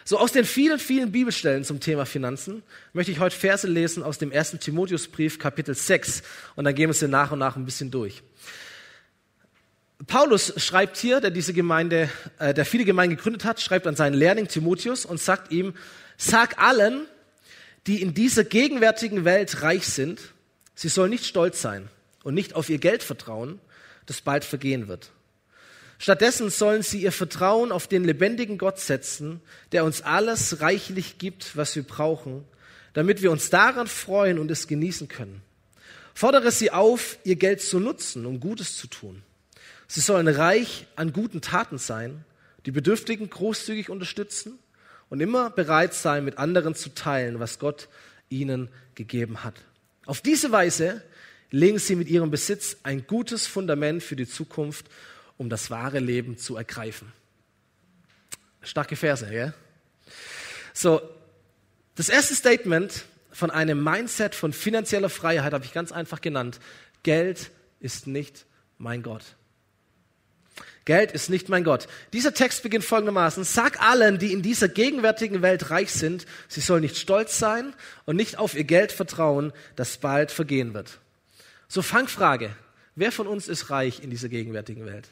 So 0.04 0.20
aus 0.20 0.32
den 0.32 0.46
vielen, 0.46 0.78
vielen 0.78 1.12
Bibelstellen 1.12 1.64
zum 1.64 1.80
Thema 1.80 2.06
Finanzen 2.06 2.64
möchte 2.94 3.12
ich 3.12 3.20
heute 3.20 3.36
Verse 3.36 3.68
lesen 3.68 4.04
aus 4.04 4.18
dem 4.18 4.32
ersten 4.32 4.60
Timotheusbrief, 4.60 5.40
Kapitel 5.40 5.74
6. 5.74 6.22
Und 6.56 6.66
dann 6.66 6.76
gehen 6.76 6.90
wir 6.90 6.92
es 6.92 7.02
nach 7.02 7.32
und 7.32 7.40
nach 7.40 7.56
ein 7.56 7.66
bisschen 7.66 7.92
durch. 7.92 8.24
Paulus 10.08 10.54
schreibt 10.58 10.98
hier, 10.98 11.22
der 11.22 11.32
diese 11.32 11.54
Gemeinde, 11.54 12.10
äh, 12.40 12.54
der 12.54 12.66
viele 12.66 12.86
Gemeinden 12.86 13.18
gegründet 13.18 13.46
hat, 13.46 13.62
schreibt 13.62 13.86
an 13.86 13.96
seinen 13.96 14.14
Lehrling 14.14 14.48
Timotheus 14.48 15.06
und 15.06 15.20
sagt 15.20 15.52
ihm, 15.52 15.74
sag 16.18 16.58
allen, 16.60 17.06
die 17.88 18.02
in 18.02 18.14
dieser 18.14 18.44
gegenwärtigen 18.44 19.26
Welt 19.26 19.62
reich 19.62 19.88
sind, 19.88 20.20
sie 20.76 20.90
sollen 20.90 21.12
nicht 21.12 21.26
stolz 21.26 21.62
sein 21.62 21.88
und 22.24 22.34
nicht 22.34 22.56
auf 22.56 22.70
ihr 22.70 22.80
Geld 22.80 23.04
vertrauen, 23.04 23.60
das 24.06 24.22
bald 24.22 24.44
vergehen 24.44 24.88
wird. 24.88 25.12
Stattdessen 26.00 26.50
sollen 26.50 26.82
sie 26.82 27.02
ihr 27.02 27.12
Vertrauen 27.12 27.72
auf 27.72 27.88
den 27.88 28.04
lebendigen 28.04 28.58
Gott 28.58 28.80
setzen, 28.80 29.40
der 29.72 29.86
uns 29.86 30.02
alles 30.02 30.62
reichlich 30.62 31.20
gibt, 31.20 31.56
was 31.56 31.76
wir 31.76 31.84
brauchen, 31.84 32.44
damit 32.94 33.22
wir 33.22 33.32
uns 33.32 33.52
daran 33.52 33.86
freuen 33.86 34.40
und 34.40 34.50
es 34.50 34.68
genießen 34.68 35.08
können. 35.08 35.44
Fordere 36.16 36.52
sie 36.52 36.72
auf, 36.72 37.20
ihr 37.24 37.36
Geld 37.36 37.62
zu 37.62 37.80
nutzen, 37.80 38.26
um 38.26 38.40
Gutes 38.40 38.78
zu 38.78 38.88
tun. 38.88 39.22
Sie 39.92 40.00
sollen 40.00 40.30
reich 40.30 40.88
an 40.96 41.12
guten 41.12 41.42
Taten 41.42 41.78
sein, 41.78 42.24
die 42.66 42.72
Bedürftigen 42.72 43.30
großzügig 43.30 43.90
unterstützen 43.90 44.58
und 45.10 45.20
immer 45.20 45.50
bereit 45.50 45.94
sein, 45.94 46.24
mit 46.24 46.38
anderen 46.38 46.76
zu 46.76 46.96
teilen, 46.96 47.42
was 47.42 47.60
Gott 47.60 47.90
ihnen 48.30 48.70
gegeben 48.96 49.44
hat. 49.44 49.56
Auf 50.06 50.22
diese 50.22 50.54
Weise 50.54 51.04
legen 51.50 51.78
sie 51.78 51.98
mit 51.98 52.08
ihrem 52.08 52.32
Besitz 52.32 52.78
ein 52.84 53.06
gutes 53.06 53.48
Fundament 53.48 54.02
für 54.02 54.16
die 54.16 54.30
Zukunft, 54.30 54.86
um 55.36 55.50
das 55.50 55.70
wahre 55.70 56.00
Leben 56.00 56.38
zu 56.38 56.56
ergreifen. 56.56 57.12
Starke 58.62 58.96
Verse, 58.96 59.30
ja? 59.30 59.54
So, 60.74 61.02
das 61.96 62.08
erste 62.08 62.34
Statement 62.34 63.04
von 63.34 63.52
einem 63.52 63.84
Mindset 63.84 64.36
von 64.36 64.54
finanzieller 64.54 65.10
Freiheit 65.10 65.52
habe 65.52 65.66
ich 65.66 65.74
ganz 65.74 65.92
einfach 65.92 66.22
genannt. 66.22 66.62
Geld 67.04 67.52
ist 67.82 68.08
nicht 68.08 68.46
mein 68.78 69.04
Gott. 69.04 69.36
Geld 70.92 71.14
ist 71.14 71.30
nicht 71.30 71.48
mein 71.48 71.64
Gott. 71.64 71.88
Dieser 72.12 72.34
Text 72.34 72.64
beginnt 72.64 72.84
folgendermaßen. 72.84 73.46
Sag 73.46 73.82
allen, 73.82 74.20
die 74.20 74.34
in 74.34 74.42
dieser 74.42 74.68
gegenwärtigen 74.68 75.42
Welt 75.42 75.70
reich 75.70 75.90
sind, 75.90 76.26
sie 76.50 76.60
sollen 76.60 76.82
nicht 76.82 76.98
stolz 76.98 77.40
sein 77.40 77.74
und 78.04 78.18
nicht 78.18 78.38
auf 78.38 78.56
ihr 78.56 78.66
Geld 78.66 78.92
vertrauen, 78.92 79.54
das 79.78 80.00
bald 80.00 80.32
vergehen 80.32 80.74
wird. 80.74 81.00
So 81.70 81.82
Fangfrage. 81.82 82.54
Wer 82.96 83.14
von 83.14 83.26
uns 83.26 83.48
ist 83.48 83.70
reich 83.70 84.04
in 84.04 84.10
dieser 84.10 84.28
gegenwärtigen 84.28 84.86
Welt? 84.86 85.08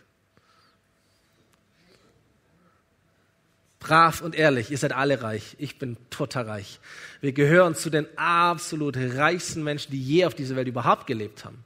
Brav 3.79 4.19
und 4.19 4.35
ehrlich, 4.35 4.71
ihr 4.71 4.77
seid 4.77 4.91
alle 4.91 5.23
reich. 5.23 5.55
Ich 5.59 5.79
bin 5.79 5.95
total 6.09 6.43
reich. 6.43 6.81
Wir 7.21 7.31
gehören 7.31 7.73
zu 7.73 7.89
den 7.89 8.05
absolut 8.17 8.97
reichsten 8.97 9.63
Menschen, 9.63 9.93
die 9.93 10.03
je 10.03 10.25
auf 10.25 10.35
dieser 10.35 10.57
Welt 10.57 10.67
überhaupt 10.67 11.07
gelebt 11.07 11.45
haben 11.45 11.63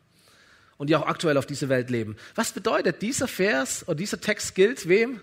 und 0.78 0.90
die 0.90 0.96
auch 0.96 1.08
aktuell 1.08 1.38
auf 1.38 1.46
dieser 1.46 1.70
Welt 1.70 1.90
leben. 1.90 2.16
Was 2.36 2.52
bedeutet 2.52 3.02
dieser 3.02 3.28
Vers 3.28 3.84
oder 3.88 3.96
dieser 3.96 4.20
Text 4.20 4.56
gilt 4.56 4.88
wem? 4.88 5.22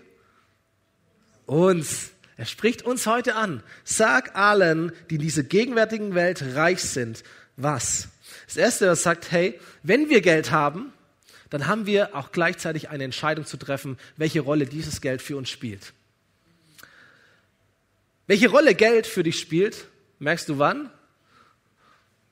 Uns. 1.45 2.11
Er 2.37 2.45
spricht 2.45 2.81
uns 2.81 3.05
heute 3.05 3.35
an. 3.35 3.61
Sag 3.83 4.35
allen, 4.35 4.91
die 5.09 5.15
in 5.15 5.21
dieser 5.21 5.43
gegenwärtigen 5.43 6.15
Welt 6.15 6.43
reich 6.55 6.81
sind, 6.81 7.23
was? 7.57 8.07
Das 8.47 8.57
erste, 8.57 8.87
was 8.87 9.03
sagt, 9.03 9.31
hey, 9.31 9.59
wenn 9.83 10.09
wir 10.09 10.21
Geld 10.21 10.51
haben, 10.51 10.93
dann 11.49 11.67
haben 11.67 11.85
wir 11.85 12.15
auch 12.15 12.31
gleichzeitig 12.31 12.89
eine 12.89 13.03
Entscheidung 13.03 13.45
zu 13.45 13.57
treffen, 13.57 13.97
welche 14.17 14.39
Rolle 14.39 14.65
dieses 14.65 15.01
Geld 15.01 15.21
für 15.21 15.37
uns 15.37 15.49
spielt. 15.49 15.93
Welche 18.25 18.49
Rolle 18.49 18.73
Geld 18.73 19.05
für 19.05 19.23
dich 19.23 19.39
spielt, 19.39 19.85
merkst 20.19 20.47
du 20.47 20.57
wann? 20.57 20.89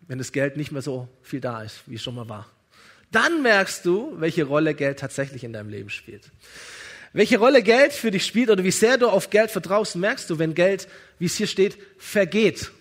Wenn 0.07 0.17
das 0.17 0.31
Geld 0.31 0.55
nicht 0.55 0.71
mehr 0.71 0.81
so 0.81 1.09
viel 1.21 1.41
da 1.41 1.61
ist, 1.61 1.81
wie 1.85 1.95
es 1.95 2.01
schon 2.01 2.15
mal 2.15 2.29
war. 2.29 2.49
Dann 3.11 3.41
merkst 3.41 3.85
du, 3.85 4.13
welche 4.17 4.43
Rolle 4.43 4.73
Geld 4.75 4.99
tatsächlich 4.99 5.43
in 5.43 5.53
deinem 5.53 5.69
Leben 5.69 5.89
spielt. 5.89 6.31
Welche 7.11 7.39
Rolle 7.39 7.63
Geld 7.63 7.93
für 7.93 8.11
dich 8.11 8.25
spielt 8.25 8.49
oder 8.49 8.63
wie 8.63 8.71
sehr 8.71 8.97
du 8.97 9.09
auf 9.09 9.31
Geld 9.31 9.49
vertraust, 9.49 9.95
merkst 9.95 10.29
du, 10.29 10.37
wenn 10.37 10.53
Geld, 10.53 10.87
wie 11.17 11.25
es 11.25 11.35
hier 11.35 11.47
steht, 11.47 11.77
vergeht. 11.97 12.71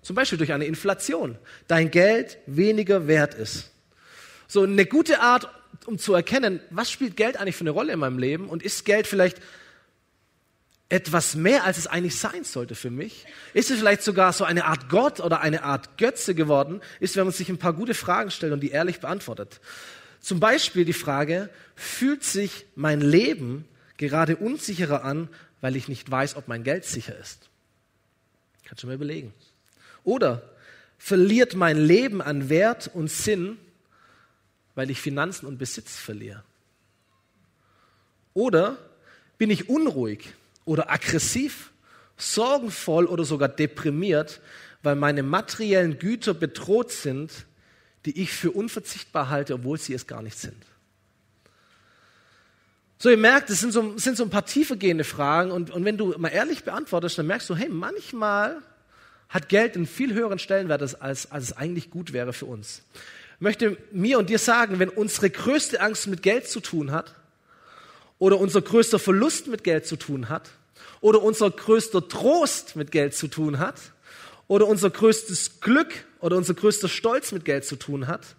Zum 0.00 0.16
Beispiel 0.16 0.38
durch 0.38 0.52
eine 0.52 0.64
Inflation. 0.64 1.36
Dein 1.68 1.90
Geld 1.90 2.38
weniger 2.46 3.06
wert 3.06 3.34
ist. 3.34 3.70
So 4.48 4.62
eine 4.62 4.86
gute 4.86 5.20
Art, 5.20 5.48
um 5.86 5.98
zu 5.98 6.14
erkennen, 6.14 6.60
was 6.70 6.90
spielt 6.90 7.16
Geld 7.16 7.36
eigentlich 7.36 7.56
für 7.56 7.62
eine 7.62 7.70
Rolle 7.70 7.92
in 7.92 7.98
meinem 7.98 8.18
Leben 8.18 8.48
und 8.48 8.62
ist 8.62 8.84
Geld 8.84 9.06
vielleicht 9.06 9.38
etwas 10.92 11.34
mehr, 11.36 11.64
als 11.64 11.78
es 11.78 11.86
eigentlich 11.86 12.18
sein 12.18 12.44
sollte 12.44 12.74
für 12.74 12.90
mich? 12.90 13.24
Ist 13.54 13.70
es 13.70 13.78
vielleicht 13.78 14.02
sogar 14.02 14.34
so 14.34 14.44
eine 14.44 14.66
Art 14.66 14.90
Gott 14.90 15.20
oder 15.20 15.40
eine 15.40 15.62
Art 15.62 15.96
Götze 15.96 16.34
geworden? 16.34 16.82
Ist, 17.00 17.16
wenn 17.16 17.24
man 17.24 17.32
sich 17.32 17.48
ein 17.48 17.56
paar 17.56 17.72
gute 17.72 17.94
Fragen 17.94 18.30
stellt 18.30 18.52
und 18.52 18.60
die 18.60 18.72
ehrlich 18.72 19.00
beantwortet. 19.00 19.62
Zum 20.20 20.38
Beispiel 20.38 20.84
die 20.84 20.92
Frage, 20.92 21.48
fühlt 21.76 22.24
sich 22.24 22.66
mein 22.74 23.00
Leben 23.00 23.64
gerade 23.96 24.36
unsicherer 24.36 25.02
an, 25.02 25.30
weil 25.62 25.76
ich 25.76 25.88
nicht 25.88 26.10
weiß, 26.10 26.36
ob 26.36 26.46
mein 26.46 26.62
Geld 26.62 26.84
sicher 26.84 27.18
ist? 27.18 27.48
Kannst 28.66 28.82
du 28.82 28.86
mir 28.86 28.94
überlegen. 28.94 29.32
Oder 30.04 30.42
verliert 30.98 31.54
mein 31.54 31.78
Leben 31.78 32.20
an 32.20 32.50
Wert 32.50 32.90
und 32.92 33.10
Sinn, 33.10 33.56
weil 34.74 34.90
ich 34.90 35.00
Finanzen 35.00 35.46
und 35.46 35.56
Besitz 35.56 35.96
verliere? 35.96 36.44
Oder 38.34 38.76
bin 39.38 39.48
ich 39.48 39.70
unruhig, 39.70 40.34
oder 40.64 40.90
aggressiv, 40.90 41.72
sorgenvoll 42.16 43.06
oder 43.06 43.24
sogar 43.24 43.48
deprimiert, 43.48 44.40
weil 44.82 44.96
meine 44.96 45.22
materiellen 45.22 45.98
Güter 45.98 46.34
bedroht 46.34 46.90
sind, 46.90 47.46
die 48.04 48.20
ich 48.20 48.32
für 48.32 48.50
unverzichtbar 48.50 49.28
halte, 49.30 49.54
obwohl 49.54 49.78
sie 49.78 49.94
es 49.94 50.06
gar 50.06 50.22
nicht 50.22 50.38
sind. 50.38 50.66
So, 52.98 53.10
ihr 53.10 53.16
merkt, 53.16 53.50
das 53.50 53.60
sind 53.60 53.72
so, 53.72 53.98
sind 53.98 54.16
so 54.16 54.22
ein 54.22 54.30
paar 54.30 54.46
tiefergehende 54.46 55.04
Fragen 55.04 55.50
und, 55.50 55.70
und 55.70 55.84
wenn 55.84 55.98
du 55.98 56.14
mal 56.18 56.28
ehrlich 56.28 56.62
beantwortest, 56.62 57.18
dann 57.18 57.26
merkst 57.26 57.50
du, 57.50 57.56
hey, 57.56 57.68
manchmal 57.68 58.58
hat 59.28 59.48
Geld 59.48 59.74
einen 59.74 59.86
viel 59.86 60.14
höheren 60.14 60.38
Stellenwert, 60.38 60.82
als, 60.82 61.00
als 61.00 61.44
es 61.44 61.56
eigentlich 61.56 61.90
gut 61.90 62.12
wäre 62.12 62.32
für 62.32 62.46
uns. 62.46 62.82
Ich 63.36 63.40
möchte 63.40 63.76
mir 63.90 64.18
und 64.18 64.30
dir 64.30 64.38
sagen, 64.38 64.78
wenn 64.78 64.88
unsere 64.88 65.30
größte 65.30 65.80
Angst 65.80 66.06
mit 66.06 66.22
Geld 66.22 66.48
zu 66.48 66.60
tun 66.60 66.92
hat, 66.92 67.14
oder 68.22 68.38
unser 68.38 68.62
größter 68.62 69.00
Verlust 69.00 69.48
mit 69.48 69.64
Geld 69.64 69.84
zu 69.84 69.96
tun 69.96 70.28
hat 70.28 70.50
oder 71.00 71.20
unser 71.24 71.50
größter 71.50 72.06
Trost 72.06 72.76
mit 72.76 72.92
Geld 72.92 73.16
zu 73.16 73.26
tun 73.26 73.58
hat 73.58 73.74
oder 74.46 74.68
unser 74.68 74.90
größtes 74.90 75.58
Glück 75.60 75.92
oder 76.20 76.36
unser 76.36 76.54
größter 76.54 76.88
Stolz 76.88 77.32
mit 77.32 77.44
Geld 77.44 77.64
zu 77.64 77.74
tun 77.74 78.06
hat 78.06 78.36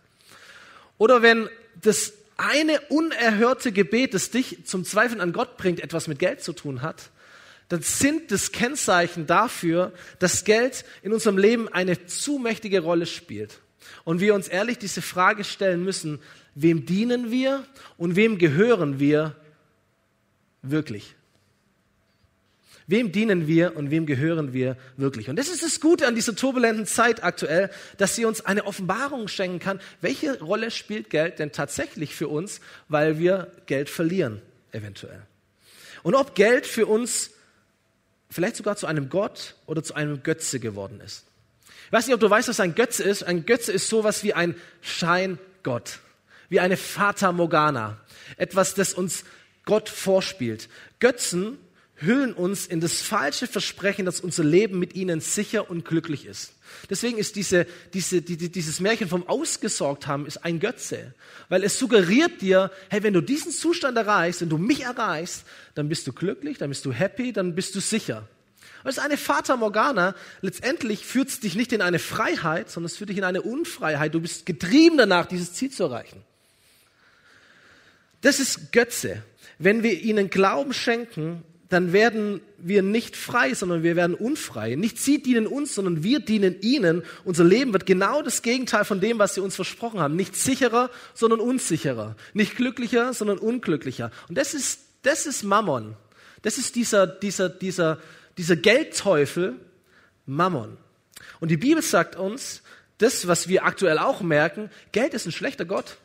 oder 0.98 1.22
wenn 1.22 1.50
das 1.82 2.14
eine 2.38 2.80
unerhörte 2.88 3.74
Gebet, 3.74 4.14
das 4.14 4.30
dich 4.30 4.66
zum 4.66 4.86
Zweifeln 4.86 5.20
an 5.20 5.34
Gott 5.34 5.58
bringt, 5.58 5.82
etwas 5.82 6.08
mit 6.08 6.18
Geld 6.18 6.42
zu 6.42 6.54
tun 6.54 6.82
hat, 6.82 7.10
dann 7.68 7.82
sind 7.82 8.32
das 8.32 8.54
Kennzeichen 8.54 9.28
dafür, 9.28 9.92
dass 10.20 10.46
Geld 10.46 10.86
in 11.02 11.12
unserem 11.12 11.38
Leben 11.38 11.68
eine 11.68 12.06
zu 12.06 12.40
mächtige 12.40 12.80
Rolle 12.80 13.06
spielt. 13.06 13.60
Und 14.06 14.22
wir 14.22 14.34
uns 14.34 14.48
ehrlich 14.48 14.78
diese 14.78 15.02
Frage 15.02 15.44
stellen 15.44 15.84
müssen, 15.84 16.22
wem 16.56 16.86
dienen 16.86 17.32
wir 17.32 17.66
und 17.98 18.16
wem 18.16 18.38
gehören 18.38 19.02
wir 19.02 19.36
wirklich? 20.64 21.16
Wem 22.88 23.12
dienen 23.12 23.48
wir 23.48 23.78
und 23.78 23.92
wem 23.92 24.06
gehören 24.06 24.52
wir 24.52 24.76
wirklich? 24.98 25.30
Und 25.30 25.38
das 25.38 25.48
ist 25.48 25.64
das 25.64 25.80
Gute 25.80 26.06
an 26.08 26.16
dieser 26.16 26.36
turbulenten 26.36 26.86
Zeit 26.86 27.24
aktuell, 27.24 27.70
dass 27.98 28.16
sie 28.16 28.26
uns 28.26 28.46
eine 28.46 28.66
Offenbarung 28.66 29.28
schenken 29.30 29.60
kann. 29.60 29.80
Welche 30.02 30.40
Rolle 30.40 30.70
spielt 30.70 31.10
Geld 31.10 31.40
denn 31.40 31.52
tatsächlich 31.52 32.14
für 32.14 32.28
uns, 32.28 32.60
weil 32.90 33.20
wir 33.20 33.52
Geld 33.68 33.90
verlieren, 33.90 34.42
eventuell? 34.72 35.22
Und 36.02 36.16
ob 36.16 36.36
Geld 36.36 36.66
für 36.66 36.86
uns 36.86 37.32
vielleicht 38.30 38.58
sogar 38.58 38.76
zu 38.76 38.88
einem 38.88 39.10
Gott 39.10 39.56
oder 39.66 39.84
zu 39.84 39.94
einem 39.94 40.24
Götze 40.24 40.60
geworden 40.60 41.00
ist. 41.00 41.26
Ich 41.86 41.92
weiß 41.92 42.08
nicht, 42.08 42.16
ob 42.16 42.20
du 42.20 42.30
weißt, 42.30 42.50
was 42.50 42.60
ein 42.60 42.76
Götze 42.76 43.04
ist. 43.04 43.24
Ein 43.24 43.46
Götze 43.46 43.72
ist 43.72 43.88
sowas 43.88 44.24
wie 44.24 44.34
ein 44.34 44.56
Scheingott, 44.82 46.00
wie 46.50 46.60
eine 46.60 46.76
Fata 46.76 47.32
Morgana. 47.32 47.98
Etwas, 48.36 48.74
das 48.74 48.94
uns 48.94 49.24
Gott 49.66 49.90
vorspielt. 49.90 50.70
Götzen 51.00 51.58
hüllen 51.96 52.34
uns 52.34 52.66
in 52.66 52.82
das 52.82 53.02
falsche 53.02 53.48
Versprechen, 53.48 54.06
dass 54.06 54.20
unser 54.20 54.44
Leben 54.44 54.80
mit 54.80 54.96
ihnen 54.96 55.22
sicher 55.22 55.70
und 55.70 55.86
glücklich 55.86 56.26
ist. 56.26 56.54
Deswegen 56.90 57.18
ist 57.18 57.36
diese, 57.36 57.68
diese, 57.94 58.22
die, 58.22 58.52
dieses 58.52 58.80
Märchen 58.80 59.08
vom 59.08 59.28
Ausgesorgt 59.28 60.08
haben 60.08 60.26
ist 60.26 60.38
ein 60.38 60.60
Götze, 60.60 61.14
weil 61.50 61.64
es 61.64 61.78
suggeriert 61.78 62.42
dir, 62.42 62.72
hey, 62.90 63.04
wenn 63.04 63.14
du 63.14 63.22
diesen 63.22 63.52
Zustand 63.52 63.98
erreichst, 63.98 64.42
wenn 64.42 64.50
du 64.50 64.58
mich 64.58 64.82
erreichst, 64.82 65.46
dann 65.76 65.88
bist 65.88 66.08
du 66.08 66.14
glücklich, 66.14 66.58
dann 66.58 66.70
bist 66.70 66.86
du 66.86 66.92
happy, 66.92 67.32
dann 67.32 67.56
bist 67.56 67.76
du 67.76 67.80
sicher. 67.80 68.28
Und 68.84 68.90
es 68.90 68.98
ist 68.98 69.04
eine 69.04 69.18
Fata 69.18 69.56
Morgana. 69.56 70.14
Letztendlich 70.42 71.06
führt 71.06 71.30
es 71.30 71.40
dich 71.40 71.56
nicht 71.56 71.72
in 71.72 71.82
eine 71.82 72.00
Freiheit, 72.00 72.70
sondern 72.70 72.88
es 72.88 72.98
führt 72.98 73.12
dich 73.12 73.18
in 73.18 73.24
eine 73.24 73.42
Unfreiheit. 73.42 74.14
Du 74.14 74.20
bist 74.20 74.46
getrieben 74.46 74.98
danach, 74.98 75.26
dieses 75.26 75.54
Ziel 75.54 75.72
zu 75.72 75.84
erreichen. 75.84 76.22
Das 78.22 78.40
ist 78.40 78.72
Götze. 78.72 79.24
Wenn 79.60 79.84
wir 79.84 80.02
ihnen 80.02 80.30
Glauben 80.30 80.74
schenken, 80.74 81.44
dann 81.74 81.92
werden 81.92 82.42
wir 82.60 82.84
nicht 82.84 83.16
frei, 83.18 83.56
sondern 83.56 83.82
wir 83.82 83.96
werden 83.96 84.16
unfrei. 84.16 84.76
Nicht 84.76 85.00
sie 85.00 85.24
dienen 85.24 85.48
uns, 85.48 85.74
sondern 85.74 86.04
wir 86.04 86.20
dienen 86.20 86.62
ihnen. 86.62 87.04
Unser 87.24 87.44
Leben 87.44 87.74
wird 87.74 87.88
genau 87.88 88.22
das 88.22 88.44
Gegenteil 88.44 88.86
von 88.86 89.02
dem, 89.02 89.18
was 89.18 89.34
sie 89.34 89.42
uns 89.42 89.56
versprochen 89.56 90.00
haben. 90.00 90.16
Nicht 90.16 90.36
sicherer, 90.36 90.92
sondern 91.16 91.40
unsicherer. 91.40 92.16
Nicht 92.34 92.58
glücklicher, 92.58 93.14
sondern 93.14 93.40
unglücklicher. 93.40 94.12
Und 94.30 94.38
das 94.38 94.54
ist, 94.54 94.82
das 95.02 95.26
ist 95.26 95.44
Mammon. 95.44 95.96
Das 96.44 96.60
ist 96.60 96.76
dieser, 96.76 97.08
dieser, 97.08 97.50
dieser, 97.50 98.00
dieser 98.38 98.56
Geldteufel 98.56 99.56
Mammon. 100.28 100.78
Und 101.40 101.50
die 101.50 101.58
Bibel 101.58 101.82
sagt 101.82 102.16
uns, 102.16 102.62
das, 103.00 103.28
was 103.28 103.48
wir 103.48 103.66
aktuell 103.66 103.98
auch 103.98 104.22
merken, 104.22 104.70
Geld 104.92 105.16
ist 105.16 105.26
ein 105.26 105.32
schlechter 105.32 105.66
Gott. 105.66 105.98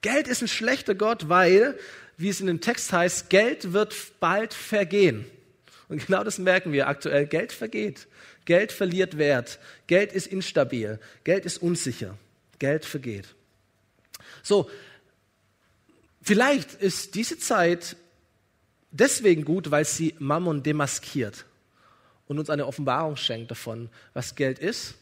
Geld 0.00 0.28
ist 0.28 0.40
ein 0.40 0.48
schlechter 0.48 0.94
Gott, 0.94 1.28
weil 1.28 1.78
wie 2.20 2.28
es 2.28 2.40
in 2.40 2.46
dem 2.46 2.60
Text 2.60 2.92
heißt, 2.92 3.30
Geld 3.30 3.72
wird 3.72 3.94
bald 4.20 4.52
vergehen. 4.52 5.24
Und 5.88 6.06
genau 6.06 6.22
das 6.22 6.38
merken 6.38 6.72
wir 6.72 6.86
aktuell. 6.86 7.26
Geld 7.26 7.52
vergeht. 7.52 8.06
Geld 8.44 8.72
verliert 8.72 9.16
Wert. 9.16 9.58
Geld 9.86 10.12
ist 10.12 10.26
instabil. 10.26 11.00
Geld 11.24 11.46
ist 11.46 11.62
unsicher. 11.62 12.18
Geld 12.58 12.84
vergeht. 12.84 13.34
So, 14.42 14.70
vielleicht 16.20 16.74
ist 16.74 17.14
diese 17.14 17.38
Zeit 17.38 17.96
deswegen 18.90 19.44
gut, 19.44 19.70
weil 19.70 19.84
sie 19.84 20.14
Mammon 20.18 20.62
demaskiert 20.62 21.46
und 22.26 22.38
uns 22.38 22.50
eine 22.50 22.66
Offenbarung 22.66 23.16
schenkt 23.16 23.50
davon, 23.50 23.88
was 24.12 24.34
Geld 24.34 24.58
ist 24.58 24.94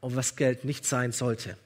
und 0.00 0.16
was 0.16 0.34
Geld 0.34 0.64
nicht 0.64 0.84
sein 0.84 1.12
sollte. 1.12 1.56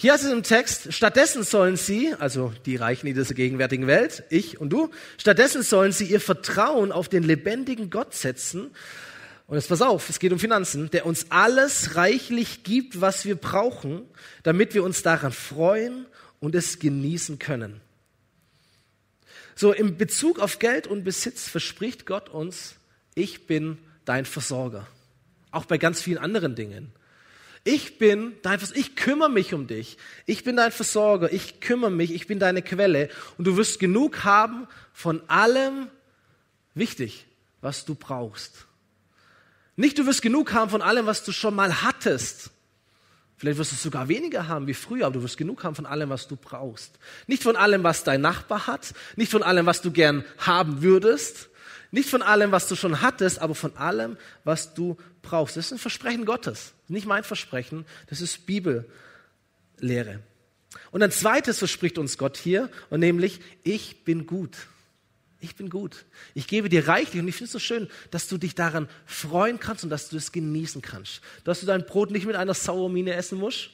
Hier 0.00 0.14
heißt 0.14 0.24
es 0.24 0.32
im 0.32 0.42
Text, 0.42 0.94
stattdessen 0.94 1.42
sollen 1.42 1.76
sie, 1.76 2.14
also 2.18 2.54
die 2.64 2.76
Reichen 2.76 3.06
in 3.06 3.14
dieser 3.14 3.34
gegenwärtigen 3.34 3.86
Welt, 3.86 4.24
ich 4.30 4.58
und 4.58 4.70
du, 4.70 4.88
stattdessen 5.18 5.62
sollen 5.62 5.92
sie 5.92 6.06
ihr 6.06 6.22
Vertrauen 6.22 6.90
auf 6.90 7.10
den 7.10 7.22
lebendigen 7.22 7.90
Gott 7.90 8.14
setzen. 8.14 8.70
Und 9.46 9.56
jetzt 9.56 9.68
pass 9.68 9.82
auf, 9.82 10.08
es 10.08 10.18
geht 10.18 10.32
um 10.32 10.38
Finanzen, 10.38 10.90
der 10.90 11.04
uns 11.04 11.26
alles 11.28 11.96
reichlich 11.96 12.62
gibt, 12.62 13.02
was 13.02 13.26
wir 13.26 13.34
brauchen, 13.34 14.08
damit 14.42 14.72
wir 14.72 14.84
uns 14.84 15.02
daran 15.02 15.32
freuen 15.32 16.06
und 16.38 16.54
es 16.54 16.78
genießen 16.78 17.38
können. 17.38 17.82
So, 19.54 19.74
im 19.74 19.98
Bezug 19.98 20.38
auf 20.38 20.60
Geld 20.60 20.86
und 20.86 21.04
Besitz 21.04 21.46
verspricht 21.46 22.06
Gott 22.06 22.30
uns, 22.30 22.76
ich 23.14 23.46
bin 23.46 23.76
dein 24.06 24.24
Versorger. 24.24 24.86
Auch 25.50 25.66
bei 25.66 25.76
ganz 25.76 26.00
vielen 26.00 26.16
anderen 26.16 26.54
Dingen. 26.54 26.90
Ich 27.64 27.98
bin 27.98 28.34
dein 28.42 28.58
Versorger, 28.58 28.80
ich 28.80 28.96
kümmere 28.96 29.28
mich 29.28 29.52
um 29.52 29.66
dich. 29.66 29.98
Ich 30.26 30.44
bin 30.44 30.56
dein 30.56 30.72
Versorger, 30.72 31.32
ich 31.32 31.60
kümmere 31.60 31.90
mich, 31.90 32.12
ich 32.12 32.26
bin 32.26 32.38
deine 32.38 32.62
Quelle 32.62 33.10
und 33.36 33.46
du 33.46 33.56
wirst 33.56 33.78
genug 33.78 34.24
haben 34.24 34.66
von 34.92 35.22
allem, 35.28 35.88
wichtig, 36.74 37.26
was 37.60 37.84
du 37.84 37.94
brauchst. 37.94 38.66
Nicht 39.76 39.98
du 39.98 40.06
wirst 40.06 40.22
genug 40.22 40.52
haben 40.52 40.70
von 40.70 40.82
allem, 40.82 41.06
was 41.06 41.24
du 41.24 41.32
schon 41.32 41.54
mal 41.54 41.82
hattest. 41.82 42.50
Vielleicht 43.36 43.58
wirst 43.58 43.72
du 43.72 43.76
sogar 43.76 44.08
weniger 44.08 44.48
haben 44.48 44.66
wie 44.66 44.74
früher, 44.74 45.06
aber 45.06 45.14
du 45.14 45.22
wirst 45.22 45.38
genug 45.38 45.64
haben 45.64 45.74
von 45.74 45.86
allem, 45.86 46.10
was 46.10 46.28
du 46.28 46.36
brauchst. 46.36 46.98
Nicht 47.26 47.42
von 47.42 47.56
allem, 47.56 47.82
was 47.82 48.04
dein 48.04 48.20
Nachbar 48.20 48.66
hat, 48.66 48.92
nicht 49.16 49.30
von 49.30 49.42
allem, 49.42 49.64
was 49.66 49.80
du 49.80 49.90
gern 49.90 50.24
haben 50.38 50.82
würdest, 50.82 51.49
nicht 51.90 52.08
von 52.08 52.22
allem, 52.22 52.52
was 52.52 52.68
du 52.68 52.76
schon 52.76 53.00
hattest, 53.00 53.40
aber 53.40 53.54
von 53.54 53.76
allem, 53.76 54.16
was 54.44 54.74
du 54.74 54.96
brauchst. 55.22 55.56
Das 55.56 55.66
ist 55.66 55.72
ein 55.72 55.78
Versprechen 55.78 56.24
Gottes. 56.24 56.72
Nicht 56.88 57.06
mein 57.06 57.24
Versprechen, 57.24 57.84
das 58.08 58.20
ist 58.20 58.46
Bibellehre. 58.46 60.20
Und 60.92 61.02
ein 61.02 61.10
zweites 61.10 61.58
verspricht 61.58 61.98
uns 61.98 62.16
Gott 62.16 62.36
hier, 62.36 62.70
und 62.90 63.00
nämlich, 63.00 63.40
ich 63.64 64.04
bin 64.04 64.26
gut. 64.26 64.56
Ich 65.40 65.56
bin 65.56 65.70
gut. 65.70 66.04
Ich 66.34 66.46
gebe 66.46 66.68
dir 66.68 66.86
reichlich. 66.86 67.22
Und 67.22 67.26
ich 67.26 67.34
finde 67.34 67.46
es 67.46 67.52
so 67.52 67.58
schön, 67.58 67.88
dass 68.10 68.28
du 68.28 68.36
dich 68.36 68.54
daran 68.54 68.88
freuen 69.06 69.58
kannst 69.58 69.82
und 69.82 69.90
dass 69.90 70.10
du 70.10 70.16
es 70.16 70.32
genießen 70.32 70.82
kannst. 70.82 71.22
Dass 71.44 71.60
du 71.60 71.66
dein 71.66 71.86
Brot 71.86 72.10
nicht 72.10 72.26
mit 72.26 72.36
einer 72.36 72.54
Sauermine 72.54 73.14
essen 73.14 73.38
musst, 73.38 73.70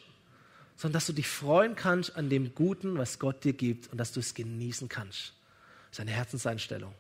sondern 0.77 0.95
dass 0.95 1.07
du 1.07 1.13
dich 1.13 1.27
freuen 1.27 1.75
kannst 1.75 2.15
an 2.17 2.31
dem 2.31 2.55
Guten, 2.55 2.97
was 2.99 3.19
Gott 3.19 3.43
dir 3.45 3.53
gibt 3.53 3.91
und 3.91 3.99
dass 3.99 4.13
du 4.13 4.21
es 4.21 4.35
genießen 4.35 4.89
kannst. 4.89 5.33
Das 5.91 5.99
ist 5.99 6.01
eine 6.01 6.13
Herzenseinstellung 6.13 6.95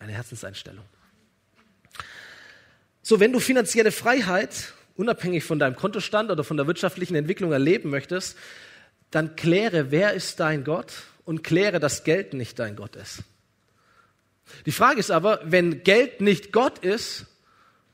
eine 0.00 0.12
Herzenseinstellung. 0.12 0.84
So, 3.02 3.20
wenn 3.20 3.32
du 3.32 3.40
finanzielle 3.40 3.92
Freiheit 3.92 4.74
unabhängig 4.96 5.44
von 5.44 5.58
deinem 5.58 5.76
Kontostand 5.76 6.30
oder 6.30 6.44
von 6.44 6.56
der 6.56 6.66
wirtschaftlichen 6.66 7.14
Entwicklung 7.14 7.52
erleben 7.52 7.88
möchtest, 7.88 8.36
dann 9.10 9.36
kläre, 9.36 9.90
wer 9.90 10.12
ist 10.12 10.40
dein 10.40 10.64
Gott 10.64 10.92
und 11.24 11.42
kläre, 11.42 11.80
dass 11.80 12.04
Geld 12.04 12.34
nicht 12.34 12.58
dein 12.58 12.76
Gott 12.76 12.96
ist. 12.96 13.22
Die 14.66 14.72
Frage 14.72 14.98
ist 15.00 15.10
aber, 15.10 15.40
wenn 15.44 15.82
Geld 15.84 16.20
nicht 16.20 16.52
Gott 16.52 16.78
ist, 16.78 17.26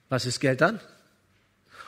was 0.09 0.27
ist 0.27 0.40
Geld 0.40 0.61
dann? 0.61 0.81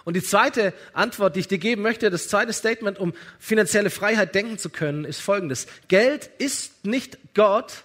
Und 0.05 0.15
die 0.15 0.23
zweite 0.23 0.73
Antwort, 0.93 1.35
die 1.35 1.41
ich 1.41 1.49
dir 1.49 1.59
geben 1.59 1.83
möchte, 1.83 2.11
das 2.11 2.29
zweite 2.29 2.53
Statement, 2.53 2.99
um 2.99 3.13
finanzielle 3.41 3.91
Freiheit 3.91 4.35
denken 4.37 4.59
zu 4.59 4.71
können, 4.71 5.05
ist 5.05 5.21
folgendes. 5.21 5.67
Geld 5.89 6.31
ist 6.39 6.85
nicht 6.85 7.19
Gott, 7.35 7.83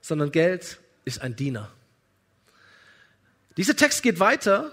sondern 0.00 0.32
Geld 0.32 0.78
ist 1.06 1.22
ein 1.22 1.34
Diener. 1.34 1.72
Dieser 3.56 3.74
Text 3.74 4.02
geht 4.02 4.20
weiter 4.20 4.72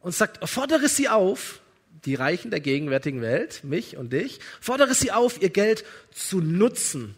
und 0.00 0.12
sagt, 0.12 0.48
fordere 0.48 0.88
sie 0.88 1.08
auf, 1.08 1.60
die 2.04 2.16
Reichen 2.16 2.50
der 2.50 2.60
gegenwärtigen 2.60 3.22
Welt, 3.22 3.62
mich 3.62 3.96
und 3.96 4.12
dich, 4.12 4.40
fordere 4.60 4.94
sie 4.94 5.12
auf, 5.12 5.40
ihr 5.40 5.50
Geld 5.50 5.84
zu 6.12 6.40
nutzen, 6.40 7.16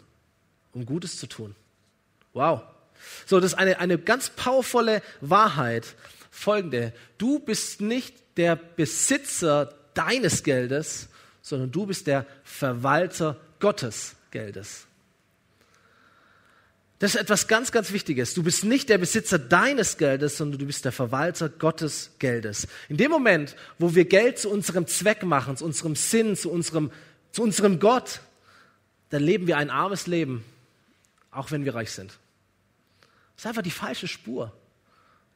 um 0.73 0.85
Gutes 0.85 1.17
zu 1.17 1.27
tun. 1.27 1.55
Wow. 2.33 2.61
So, 3.25 3.39
das 3.39 3.53
ist 3.53 3.57
eine, 3.57 3.79
eine 3.79 3.97
ganz 3.97 4.29
powervolle 4.29 5.01
Wahrheit. 5.21 5.95
Folgende. 6.29 6.93
Du 7.17 7.39
bist 7.39 7.81
nicht 7.81 8.15
der 8.37 8.55
Besitzer 8.55 9.75
deines 9.93 10.43
Geldes, 10.43 11.09
sondern 11.41 11.71
du 11.71 11.85
bist 11.85 12.07
der 12.07 12.25
Verwalter 12.43 13.37
Gottes 13.59 14.15
Geldes. 14.31 14.87
Das 17.01 17.15
ist 17.15 17.21
etwas 17.21 17.47
ganz, 17.47 17.71
ganz 17.71 17.91
Wichtiges. 17.93 18.35
Du 18.35 18.43
bist 18.43 18.63
nicht 18.63 18.87
der 18.87 18.99
Besitzer 18.99 19.39
deines 19.39 19.97
Geldes, 19.97 20.37
sondern 20.37 20.59
du 20.59 20.67
bist 20.67 20.85
der 20.85 20.91
Verwalter 20.91 21.49
Gottes 21.49 22.11
Geldes. 22.19 22.67
In 22.89 22.97
dem 22.97 23.09
Moment, 23.09 23.55
wo 23.79 23.95
wir 23.95 24.05
Geld 24.05 24.37
zu 24.37 24.51
unserem 24.51 24.85
Zweck 24.85 25.23
machen, 25.23 25.57
zu 25.57 25.65
unserem 25.65 25.95
Sinn, 25.95 26.35
zu 26.35 26.51
unserem, 26.51 26.91
zu 27.31 27.41
unserem 27.41 27.79
Gott, 27.79 28.21
dann 29.09 29.23
leben 29.23 29.47
wir 29.47 29.57
ein 29.57 29.71
armes 29.71 30.05
Leben, 30.05 30.45
auch 31.31 31.49
wenn 31.49 31.65
wir 31.65 31.73
reich 31.73 31.91
sind. 31.91 32.11
Das 33.35 33.45
ist 33.45 33.47
einfach 33.47 33.63
die 33.63 33.71
falsche 33.71 34.07
Spur. 34.07 34.53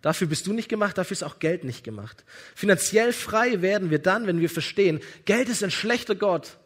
Dafür 0.03 0.27
bist 0.27 0.45
du 0.45 0.53
nicht 0.53 0.69
gemacht, 0.69 0.99
dafür 0.99 1.13
ist 1.13 1.23
auch 1.23 1.39
Geld 1.39 1.63
nicht 1.63 1.83
gemacht. 1.83 2.25
Finanziell 2.53 3.11
frei 3.11 3.63
werden 3.63 3.89
wir 3.89 3.97
dann, 3.97 4.27
wenn 4.27 4.39
wir 4.39 4.51
verstehen, 4.51 4.99
Geld 5.25 5.49
ist 5.49 5.63
ein 5.63 5.71
schlechter 5.71 6.13
Gott, 6.13 6.57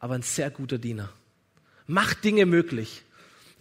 aber 0.00 0.16
ein 0.16 0.22
sehr 0.22 0.50
guter 0.50 0.78
Diener. 0.78 1.10
Mach 1.86 2.14
Dinge 2.14 2.44
möglich. 2.44 3.04